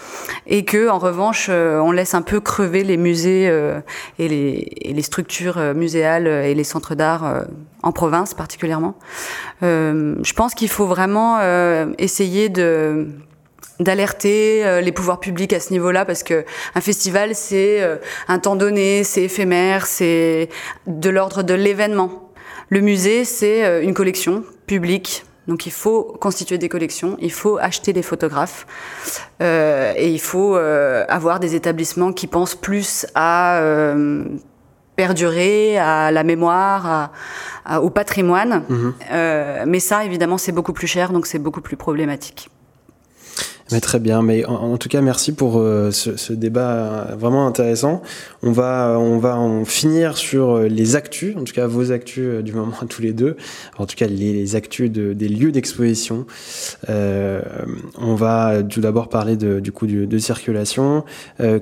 et 0.47 0.65
que 0.65 0.89
en 0.89 0.99
revanche, 0.99 1.49
euh, 1.51 1.79
on 1.79 1.93
laisse 1.93 2.15
un 2.15 2.23
peu 2.23 2.41
crever 2.41 2.85
les 2.85 2.97
musées 2.97 3.49
euh, 3.49 3.81
et, 4.19 4.29
les, 4.29 5.03
structures 5.03 5.59
euh, 5.59 5.75
muséales 5.75 6.27
et 6.27 6.55
les 6.55 6.65
centres 6.65 6.95
d'art 6.95 7.27
euh, 7.27 7.43
en 7.83 7.93
province 7.93 8.35
particulièrement. 8.35 8.95
je 9.61 10.33
pense 10.35 10.55
qu'il 10.55 10.69
faut 10.69 10.87
vraiment 10.87 11.41
essayer 11.99 12.49
de 12.49 13.09
d'alerter 13.81 14.81
les 14.83 14.93
pouvoirs 14.93 15.21
publics 15.21 15.53
à 15.53 15.61
ce 15.61 15.73
niveau-là 15.73 16.05
parce 16.05 16.23
que 16.23 16.45
un 16.75 16.81
festival 16.81 17.35
c'est 17.35 17.81
un 18.29 18.39
temps 18.39 18.57
donné, 18.57 19.03
c'est 19.03 19.23
éphémère, 19.23 19.87
c'est 19.87 20.49
de 20.87 21.11
l'ordre 21.11 21.43
de 21.43 21.55
l'événement. 21.55 22.33
Le 22.69 22.81
musée 22.81 23.25
c'est 23.25 23.83
une 23.83 23.95
collection 23.95 24.45
publique 24.67 25.25
donc 25.49 25.67
il 25.67 25.73
faut 25.73 26.17
constituer 26.21 26.59
des 26.59 26.69
collections, 26.69 27.17
il 27.21 27.33
faut 27.33 27.59
acheter 27.59 27.93
des 27.93 28.03
photographes 28.03 28.67
euh, 29.43 29.93
et 29.97 30.11
il 30.11 30.21
faut 30.21 30.57
euh, 30.57 31.05
avoir 31.09 31.41
des 31.41 31.55
établissements 31.55 32.13
qui 32.13 32.29
pensent 32.29 32.55
plus 32.55 33.07
à 33.15 33.59
euh, 33.59 34.25
perdurer, 34.95 35.79
à 35.79 36.13
la 36.13 36.23
mémoire, 36.23 37.11
au 37.81 37.91
patrimoine. 37.91 38.63
Mhm. 38.69 38.95
mais 39.67 39.81
ça, 39.81 40.05
évidemment, 40.05 40.39
c'est 40.39 40.53
beaucoup 40.53 40.75
plus 40.75 40.87
cher, 40.87 41.13
donc 41.13 41.27
c'est 41.27 41.39
beaucoup 41.39 41.63
plus 41.63 41.77
problématique 41.77 42.51
très 43.81 44.01
bien, 44.01 44.23
mais 44.23 44.45
en, 44.45 44.77
tout 44.77 44.89
cas 44.89 45.01
merci 45.01 45.33
pour 45.33 45.59
euh, 45.59 45.91
ce, 45.91 46.33
débat 46.33 47.09
vraiment 47.19 47.47
intéressant. 47.47 48.03
On 48.43 48.53
va 48.53 48.97
on 48.99 49.19
va 49.19 49.39
en 49.39 49.65
finir 49.65 50.17
sur 50.17 50.57
euh, 50.57 50.69
les 50.69 50.97
actus, 50.97 51.37
en 51.37 51.45
tout 51.45 51.53
cas 51.53 51.67
vos 51.67 51.93
actus 51.93 52.25
euh, 52.27 52.43
du 52.43 52.53
moment 52.53 52.73
tous 52.89 53.03
les 53.03 53.13
deux, 53.13 53.37
en 53.79 53.87
tout 53.87 53.97
cas 53.97 54.07
les, 54.07 54.57
actus 54.57 54.91
des 54.91 55.29
lieux 55.29 55.53
d'exposition. 55.53 56.27
on 56.89 58.15
va 58.15 58.63
tout 58.63 58.81
d'abord 58.81 59.09
parler 59.09 59.37
de, 59.37 59.61
du 59.61 59.73
coup 59.73 59.87
de, 59.87 60.19
circulation. 60.19 61.05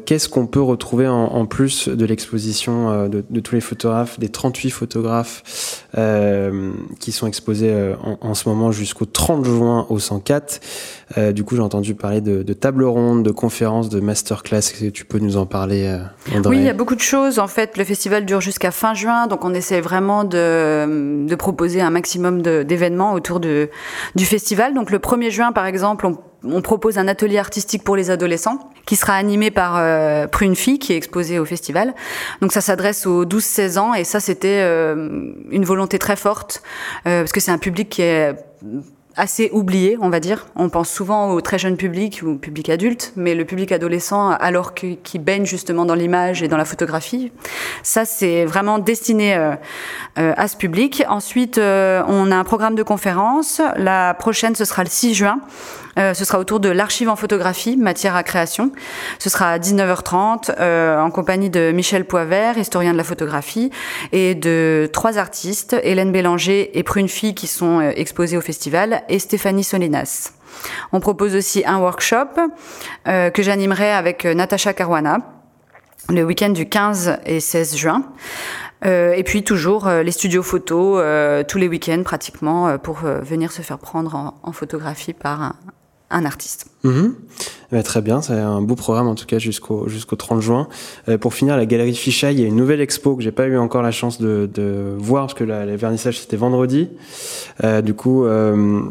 Qu'est-ce 0.05 0.29
qu'on 0.29 0.47
peut 0.47 0.61
retrouver 0.61 1.07
en, 1.07 1.47
plus 1.47 1.89
de 1.89 2.05
l'exposition 2.05 3.09
de, 3.09 3.41
tous 3.41 3.55
les 3.55 3.61
photographes, 3.61 4.19
des 4.19 4.29
38 4.29 4.71
photographes 4.71 5.85
qui 6.99 7.13
sont 7.13 7.27
exposés 7.27 7.73
en 8.21 8.35
ce 8.35 8.49
moment 8.49 8.73
jusqu'au 8.73 9.05
30 9.05 9.45
juin 9.45 9.87
au 9.89 9.99
104 9.99 10.61
euh, 11.19 11.33
du 11.33 11.45
coup, 11.45 11.57
j'ai 11.57 11.63
entendu 11.63 11.95
parler 11.95 12.21
de, 12.21 12.43
de 12.43 12.53
tables 12.53 12.85
rondes, 12.85 13.23
de 13.23 13.31
conférences, 13.31 13.89
de 13.89 14.01
masterclass. 14.01 14.59
Est-ce 14.59 14.85
que 14.85 14.91
tu 14.91 15.05
peux 15.05 15.19
nous 15.19 15.37
en 15.37 15.47
parler, 15.47 15.87
euh, 15.87 16.37
André 16.37 16.57
Oui, 16.57 16.63
il 16.63 16.67
y 16.67 16.69
a 16.69 16.75
beaucoup 16.75 16.95
de 16.95 17.01
choses. 17.01 17.39
En 17.39 17.49
fait, 17.49 17.77
le 17.77 17.85
festival 17.85 18.25
dure 18.25 18.41
jusqu'à 18.41 18.71
fin 18.71 18.95
juin, 18.95 19.27
donc 19.27 19.45
on 19.45 19.55
essaie 19.55 19.81
vraiment 19.81 20.25
de, 20.25 21.27
de 21.27 21.35
proposer 21.35 21.81
un 21.81 21.91
maximum 21.91 22.43
d'événements 22.43 23.13
autour 23.13 23.41
de, 23.41 23.71
du 24.15 24.25
festival. 24.25 24.75
Donc 24.75 24.91
le 24.91 24.99
1er 24.99 25.31
juin, 25.31 25.53
par 25.53 25.67
exemple, 25.67 26.07
on 26.07 26.19
on 26.45 26.63
propose 26.63 26.99
un 26.99 27.09
atelier 27.09 27.39
artistique 27.39 27.85
pour 27.85 27.97
les 27.97 28.11
adolescents 28.11 28.71
qui 28.87 28.97
sera 28.97 29.15
animé 29.15 29.51
par 29.51 29.77
euh, 29.77 30.27
Prune 30.27 30.57
Fille 30.57 30.79
qui 30.79 30.93
est 30.93 30.97
exposé 30.97 31.39
au 31.39 31.45
festival. 31.45 31.95
Donc 32.41 32.53
ça 32.53 32.61
s'adresse 32.61 33.07
aux 33.07 33.25
12-16 33.25 33.79
ans 33.79 33.95
et 33.95 34.05
ça 34.05 34.21
c'était 34.21 34.61
euh, 34.63 35.33
une 35.51 35.65
volonté 35.65 35.99
très 35.99 36.17
forte 36.17 36.63
euh, 37.07 37.23
parce 37.23 37.33
que 37.33 37.41
c'est 37.41 37.53
un 37.53 37.59
public 37.59 37.89
qui 37.89 38.03
est 38.03 38.35
assez 39.21 39.51
oublié, 39.53 39.99
on 40.01 40.09
va 40.09 40.19
dire. 40.19 40.47
On 40.57 40.71
pense 40.71 40.89
souvent 40.89 41.31
au 41.31 41.41
très 41.43 41.59
jeune 41.59 41.77
public 41.77 42.21
ou 42.25 42.31
au 42.31 42.35
public 42.37 42.71
adulte, 42.71 43.13
mais 43.17 43.35
le 43.35 43.45
public 43.45 43.71
adolescent, 43.71 44.31
alors 44.31 44.73
qu'il 44.73 45.21
baigne 45.21 45.45
justement 45.45 45.85
dans 45.85 45.95
l'image 45.95 46.43
et 46.43 46.49
dans 46.49 46.57
la 46.57 46.65
photographie, 46.65 47.31
ça 47.83 48.05
c'est 48.07 48.47
vraiment 48.47 48.79
destiné 48.79 49.37
euh, 49.37 49.55
euh, 50.19 50.33
à 50.37 50.49
ce 50.49 50.57
public. 50.57 51.05
Ensuite, 51.09 51.59
euh, 51.59 52.03
on 52.09 52.33
a 52.33 52.37
un 52.37 52.45
programme 52.45 52.75
de 52.75 52.83
conférence. 52.83 53.61
La 53.77 54.15
prochaine, 54.15 54.55
ce 54.55 54.65
sera 54.65 54.85
le 54.85 54.91
6 54.91 55.15
juin. 55.15 55.41
Euh, 55.99 56.15
ce 56.15 56.25
sera 56.25 56.39
autour 56.39 56.61
de 56.61 56.69
l'archive 56.69 57.09
en 57.09 57.17
photographie, 57.17 57.77
matière 57.77 58.17
à 58.17 58.23
création. 58.23 58.73
Ce 59.19 59.29
sera 59.29 59.51
à 59.51 59.59
19h30 59.59 60.55
euh, 60.59 61.01
en 61.01 61.11
compagnie 61.11 61.51
de 61.51 61.73
Michel 61.73 62.05
Poivert, 62.05 62.59
historien 62.59 62.93
de 62.93 62.97
la 62.97 63.05
photographie, 63.05 63.71
et 64.13 64.35
de 64.35 64.89
trois 64.93 65.19
artistes, 65.19 65.77
Hélène 65.83 66.13
Bélanger 66.13 66.79
et 66.79 66.83
Prune 66.83 67.09
Fille, 67.09 67.35
qui 67.35 67.47
sont 67.47 67.81
euh, 67.81 67.93
exposés 67.95 68.37
au 68.37 68.41
festival, 68.41 69.03
et 69.09 69.19
Stéphanie 69.19 69.65
Solinas. 69.65 70.33
On 70.93 71.01
propose 71.01 71.37
aussi 71.37 71.63
un 71.65 71.79
workshop 71.79 72.27
que 73.07 73.43
j'animerai 73.43 73.93
avec 73.93 74.25
Natacha 74.25 74.73
Caruana 74.73 75.19
le 76.09 76.25
week-end 76.25 76.51
du 76.51 76.69
15 76.69 77.19
et 77.25 77.39
16 77.39 77.77
juin. 77.77 78.03
Euh, 78.85 79.13
et 79.13 79.23
puis 79.23 79.45
toujours 79.45 79.87
euh, 79.87 80.03
les 80.03 80.11
studios 80.11 80.43
photos 80.43 81.03
tous 81.47 81.59
les 81.59 81.69
week-ends 81.69 82.03
pratiquement 82.03 82.79
pour 82.79 82.97
venir 82.97 83.53
se 83.53 83.63
faire 83.63 83.79
prendre 83.79 84.15
en, 84.17 84.35
en 84.43 84.53
photographie 84.53 85.13
par 85.13 85.43
un, 85.43 85.57
un 86.11 86.25
artiste. 86.25 86.67
Mhm. 86.83 87.15
Eh 87.73 87.77
ben, 87.77 87.83
très 87.83 88.03
bien, 88.03 88.21
c'est 88.23 88.33
un 88.33 88.63
beau 88.63 88.75
programme 88.75 89.07
en 89.07 89.15
tout 89.15 89.27
cas 89.27 89.39
jusqu'au 89.39 89.89
jusqu'au 89.89 90.17
30 90.17 90.41
juin. 90.41 90.69
Euh, 91.09 91.19
pour 91.19 91.35
finir, 91.35 91.57
la 91.57 91.67
galerie 91.67 91.95
Fichaille, 91.95 92.37
il 92.37 92.41
y 92.41 92.45
a 92.45 92.49
une 92.49 92.57
nouvelle 92.57 92.81
expo 92.81 93.17
que 93.17 93.23
j'ai 93.23 93.33
pas 93.33 93.47
eu 93.47 93.57
encore 93.57 93.83
la 93.83 93.93
chance 93.93 94.21
de, 94.21 94.49
de 94.53 94.95
voir 94.99 95.27
parce 95.27 95.35
que 95.35 95.45
la, 95.45 95.67
le 95.67 95.77
vernissage 95.77 96.19
c'était 96.19 96.37
vendredi. 96.37 96.89
Euh, 97.63 97.81
du 97.81 97.95
coup, 97.95 98.25
euh, 98.25 98.83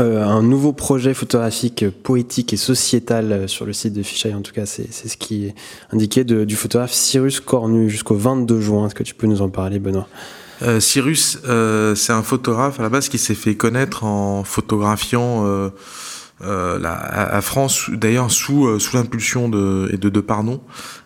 euh, 0.00 0.24
un 0.24 0.42
nouveau 0.42 0.72
projet 0.72 1.14
photographique 1.14 1.88
poétique 2.02 2.52
et 2.52 2.56
sociétal 2.56 3.48
sur 3.48 3.64
le 3.64 3.72
site 3.72 3.94
de 3.94 4.02
Fichaille. 4.02 4.34
En 4.34 4.42
tout 4.42 4.52
cas, 4.52 4.66
c'est 4.66 4.90
ce 4.90 5.16
qui 5.16 5.46
est 5.46 5.54
indiqué 5.92 6.24
de, 6.24 6.44
du 6.44 6.56
photographe 6.56 6.92
Cyrus 6.92 7.40
Cornu 7.40 7.88
jusqu'au 7.88 8.16
22 8.16 8.60
juin. 8.60 8.86
Est-ce 8.86 8.94
que 8.94 9.04
tu 9.04 9.14
peux 9.14 9.26
nous 9.26 9.42
en 9.42 9.48
parler, 9.48 9.78
Benoît? 9.78 10.08
Euh, 10.62 10.80
Cyrus, 10.80 11.38
euh, 11.46 11.94
c'est 11.94 12.12
un 12.12 12.22
photographe 12.22 12.80
à 12.80 12.82
la 12.82 12.88
base 12.88 13.08
qui 13.08 13.18
s'est 13.18 13.34
fait 13.34 13.54
connaître 13.54 14.04
en 14.04 14.44
photographiant 14.44 15.44
euh, 16.42 16.78
la, 16.78 16.92
à 16.92 17.40
France, 17.40 17.88
d'ailleurs 17.90 18.30
sous, 18.30 18.66
euh, 18.66 18.78
sous 18.78 18.96
l'impulsion 18.96 19.48
de, 19.48 19.96
de 19.96 20.08
Deparnon. 20.08 20.60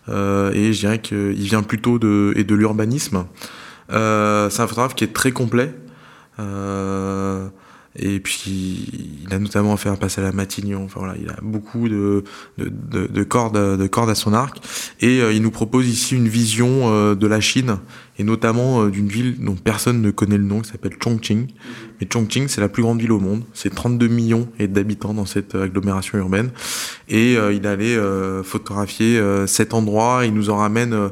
Euh, 0.09 0.51
et 0.53 0.72
je 0.72 0.81
dirais 0.81 0.99
qu'il 1.01 1.35
vient 1.35 1.62
plutôt 1.62 1.99
de, 1.99 2.33
et 2.37 2.45
de 2.45 2.55
l'urbanisme. 2.55 3.26
C'est 3.89 3.95
un 3.97 4.66
photographe 4.66 4.95
qui 4.95 5.05
est 5.05 5.12
très 5.12 5.33
complet. 5.33 5.74
Et 8.03 8.18
puis, 8.18 9.20
il 9.26 9.34
a 9.34 9.38
notamment 9.38 9.76
fait 9.76 9.90
un 9.90 9.96
passage 9.96 10.24
à 10.24 10.28
la 10.28 10.32
Matignon. 10.32 10.84
Enfin 10.84 11.01
voilà, 11.01 11.16
il 11.20 11.28
a 11.28 11.36
beaucoup 11.42 11.86
de, 11.86 12.24
de, 12.57 12.70
de, 12.70 13.07
de 13.07 13.22
cordes, 13.24 13.78
de 13.78 13.86
cordes 13.86 14.09
à 14.09 14.14
son 14.14 14.32
arc. 14.32 14.59
Et 15.01 15.20
euh, 15.20 15.34
il 15.34 15.42
nous 15.42 15.51
propose 15.51 15.86
ici 15.86 16.16
une 16.16 16.26
vision 16.26 16.90
euh, 16.90 17.14
de 17.14 17.26
la 17.26 17.40
Chine, 17.40 17.76
et 18.18 18.24
notamment 18.24 18.84
euh, 18.84 18.90
d'une 18.90 19.09
ville 19.09 19.44
dont 19.44 19.55
personne 19.55 20.01
ne 20.01 20.11
connaît 20.11 20.38
le 20.38 20.44
nom, 20.44 20.62
qui 20.62 20.70
s'appelle 20.70 20.96
Chongqing. 20.98 21.48
Mais 22.01 22.09
Chongqing, 22.11 22.48
c'est 22.48 22.62
la 22.62 22.70
plus 22.70 22.82
grande 22.82 23.03
ville 23.03 23.12
au 23.12 23.20
monde. 23.20 23.42
C'est 23.53 23.74
32 23.74 24.09
millions 24.09 24.48
d'habitants 24.59 25.12
dans 25.12 25.26
cette 25.26 25.55
agglomération 25.55 26.16
urbaine. 26.16 26.53
Et 27.11 27.34
il 27.34 27.66
allait 27.66 27.98
photographier 28.42 29.20
cet 29.46 29.74
endroit. 29.74 30.22
Il 30.24 30.32
nous 30.32 30.48
en 30.48 30.57
ramène 30.57 31.11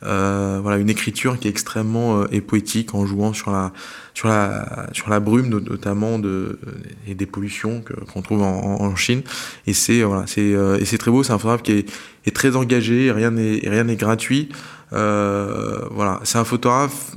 voilà, 0.00 0.78
une 0.78 0.90
écriture 0.90 1.38
qui 1.38 1.46
est 1.46 1.50
extrêmement 1.52 2.26
et 2.30 2.40
poétique 2.40 2.96
en 2.96 3.06
jouant 3.06 3.32
sur 3.32 3.52
la 3.52 3.72
sur 4.14 4.28
la 4.28 4.88
sur 4.92 5.10
la 5.10 5.20
brume 5.20 5.48
notamment 5.48 6.18
de 6.18 6.58
et 7.06 7.14
des 7.14 7.26
pollutions 7.26 7.82
qu'on 8.12 8.22
trouve 8.22 8.42
en, 8.42 8.80
en, 8.80 8.96
Chine. 8.96 9.22
Et 9.66 9.74
c'est 9.74 10.02
voilà 10.02 10.24
c'est 10.26 10.54
euh, 10.54 10.78
et 10.78 10.84
c'est 10.84 10.98
très 10.98 11.10
beau 11.10 11.22
c'est 11.22 11.32
un 11.32 11.38
photographe 11.38 11.62
qui 11.62 11.72
est, 11.72 11.92
est 12.24 12.34
très 12.34 12.56
engagé 12.56 13.10
rien 13.10 13.32
n'est 13.32 13.60
rien 13.68 13.84
n'est 13.84 13.96
gratuit. 13.96 14.48
Euh, 14.92 15.80
voilà 15.90 16.20
c'est 16.22 16.38
un 16.38 16.44
photographe 16.44 17.16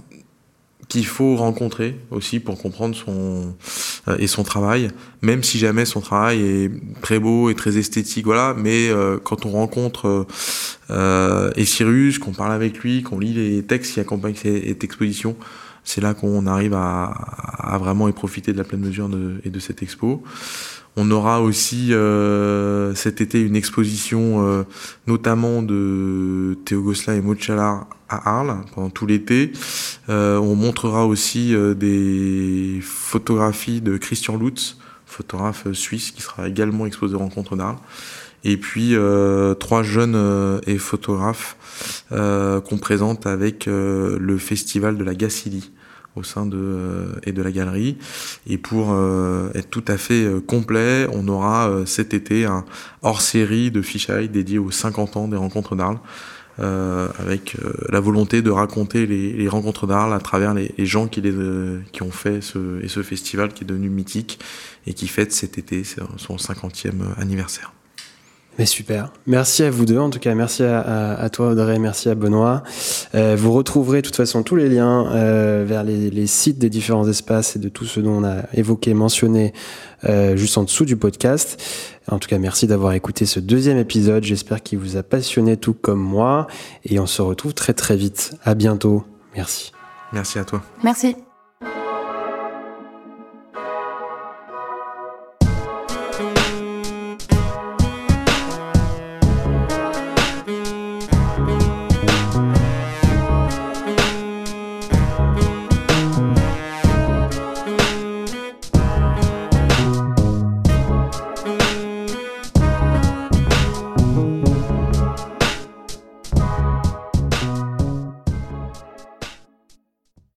qu'il 0.87 1.05
faut 1.05 1.35
rencontrer 1.35 1.95
aussi 2.11 2.39
pour 2.39 2.57
comprendre 2.57 2.95
son 2.95 3.55
euh, 4.07 4.15
et 4.19 4.27
son 4.27 4.43
travail 4.43 4.89
même 5.21 5.43
si 5.43 5.59
jamais 5.59 5.85
son 5.85 6.01
travail 6.01 6.41
est 6.41 6.71
très 7.01 7.19
beau 7.19 7.49
et 7.49 7.55
très 7.55 7.77
esthétique 7.77 8.25
voilà. 8.25 8.55
Mais 8.57 8.89
euh, 8.89 9.17
quand 9.21 9.45
on 9.45 9.51
rencontre 9.51 10.25
euh, 10.89 11.51
Cyrus 11.63 12.19
qu'on 12.19 12.31
parle 12.31 12.53
avec 12.53 12.79
lui 12.79 13.03
qu'on 13.03 13.19
lit 13.19 13.33
les 13.33 13.63
textes 13.63 13.93
qui 13.93 13.99
accompagnent 13.99 14.35
cette 14.35 14.83
exposition 14.83 15.35
c'est 15.87 16.01
là 16.01 16.13
qu'on 16.13 16.45
arrive 16.47 16.73
à, 16.73 17.77
vraiment 17.79 18.09
y 18.09 18.11
profiter 18.11 18.51
de 18.51 18.57
la 18.57 18.65
pleine 18.65 18.81
mesure 18.81 19.07
de, 19.07 19.35
et 19.45 19.49
de 19.49 19.59
cette 19.59 19.81
expo. 19.81 20.21
On 20.97 21.09
aura 21.11 21.41
aussi 21.41 21.93
euh, 21.93 22.93
cet 22.93 23.21
été 23.21 23.39
une 23.39 23.55
exposition 23.55 24.45
euh, 24.45 24.63
notamment 25.05 25.61
de 25.61 26.57
Théo 26.65 26.81
Gosselin 26.81 27.15
et 27.15 27.21
Mochalar 27.21 27.87
à 28.09 28.37
Arles 28.37 28.57
pendant 28.75 28.89
tout 28.89 29.05
l'été. 29.05 29.53
Euh, 30.09 30.37
on 30.39 30.55
montrera 30.55 31.05
aussi 31.05 31.55
des 31.77 32.79
photographies 32.81 33.79
de 33.79 33.95
Christian 33.95 34.37
Lutz, 34.37 34.77
photographe 35.05 35.71
suisse 35.71 36.11
qui 36.11 36.21
sera 36.21 36.49
également 36.49 36.85
exposé 36.85 37.15
aux 37.15 37.19
rencontres 37.19 37.55
d'Arles. 37.55 37.77
Et 38.43 38.57
puis 38.57 38.95
trois 39.59 39.83
jeunes 39.83 40.61
et 40.67 40.77
photographes 40.77 41.57
qu'on 42.09 42.77
présente 42.79 43.25
avec 43.25 43.67
le 43.67 44.37
festival 44.37 44.97
de 44.97 45.03
la 45.03 45.15
Gacilly 45.15 45.71
au 46.17 46.23
sein 46.23 46.45
de 46.45 46.57
euh, 46.57 47.05
et 47.23 47.31
de 47.31 47.41
la 47.41 47.51
galerie. 47.51 47.97
Et 48.47 48.57
pour 48.57 48.91
euh, 48.91 49.49
être 49.55 49.69
tout 49.69 49.85
à 49.87 49.97
fait 49.97 50.23
euh, 50.23 50.41
complet, 50.41 51.07
on 51.13 51.27
aura 51.27 51.71
cet 51.85 52.13
été 52.13 52.45
un 52.45 52.65
hors-série 53.01 53.71
de 53.71 53.81
fichailles 53.81 54.29
dédié 54.29 54.57
aux 54.57 54.71
50 54.71 55.17
ans 55.17 55.27
des 55.27 55.37
rencontres 55.37 55.75
d'Arles. 55.75 55.99
Euh, 56.59 57.07
avec 57.19 57.55
euh, 57.59 57.71
la 57.89 57.99
volonté 57.99 58.41
de 58.41 58.49
raconter 58.49 59.05
les, 59.05 59.31
les 59.31 59.47
rencontres 59.47 59.85
d'Arles 59.85 60.11
à 60.11 60.19
travers 60.19 60.55
les, 60.55 60.73
les 60.75 60.87
gens 60.87 61.07
qui, 61.07 61.21
les, 61.21 61.31
euh, 61.31 61.81
qui 61.91 62.01
ont 62.01 62.09
fait 62.09 62.41
ce, 62.41 62.83
et 62.83 62.87
ce 62.87 63.03
festival 63.03 63.53
qui 63.53 63.63
est 63.63 63.67
devenu 63.67 63.89
mythique 63.89 64.39
et 64.87 64.95
qui 64.95 65.07
fête 65.07 65.31
cet 65.31 65.59
été 65.59 65.83
son 65.83 66.35
50e 66.37 67.13
anniversaire. 67.17 67.73
Mais 68.57 68.65
super. 68.65 69.11
Merci 69.27 69.63
à 69.63 69.69
vous 69.69 69.85
deux. 69.85 69.99
En 69.99 70.09
tout 70.09 70.19
cas, 70.19 70.33
merci 70.33 70.63
à, 70.63 71.29
toi 71.31 71.49
Audrey, 71.49 71.77
merci 71.77 72.09
à 72.09 72.15
Benoît. 72.15 72.63
Euh, 73.13 73.35
vous 73.37 73.51
retrouverez 73.51 74.01
de 74.01 74.07
toute 74.07 74.15
façon 74.15 74.41
tous 74.41 74.55
les 74.55 74.67
liens 74.67 75.11
euh, 75.11 75.63
vers 75.67 75.83
les, 75.83 76.27
sites 76.27 76.57
des 76.57 76.69
différents 76.69 77.07
espaces 77.07 77.55
et 77.55 77.59
de 77.59 77.69
tout 77.69 77.85
ce 77.85 77.99
dont 77.99 78.13
on 78.13 78.23
a 78.23 78.43
évoqué, 78.53 78.93
mentionné 78.93 79.53
euh, 80.05 80.35
juste 80.35 80.57
en 80.57 80.63
dessous 80.63 80.85
du 80.85 80.97
podcast. 80.97 81.61
En 82.09 82.19
tout 82.19 82.27
cas, 82.27 82.39
merci 82.39 82.67
d'avoir 82.67 82.93
écouté 82.93 83.25
ce 83.25 83.39
deuxième 83.39 83.77
épisode. 83.77 84.23
J'espère 84.23 84.63
qu'il 84.63 84.79
vous 84.79 84.97
a 84.97 85.03
passionné 85.03 85.57
tout 85.57 85.73
comme 85.73 86.01
moi. 86.01 86.47
Et 86.85 86.99
on 86.99 87.05
se 87.05 87.21
retrouve 87.21 87.53
très 87.53 87.73
très 87.73 87.95
vite. 87.95 88.33
À 88.43 88.55
bientôt. 88.55 89.03
Merci. 89.35 89.71
Merci 90.13 90.39
à 90.39 90.45
toi. 90.45 90.63
Merci. 90.83 91.15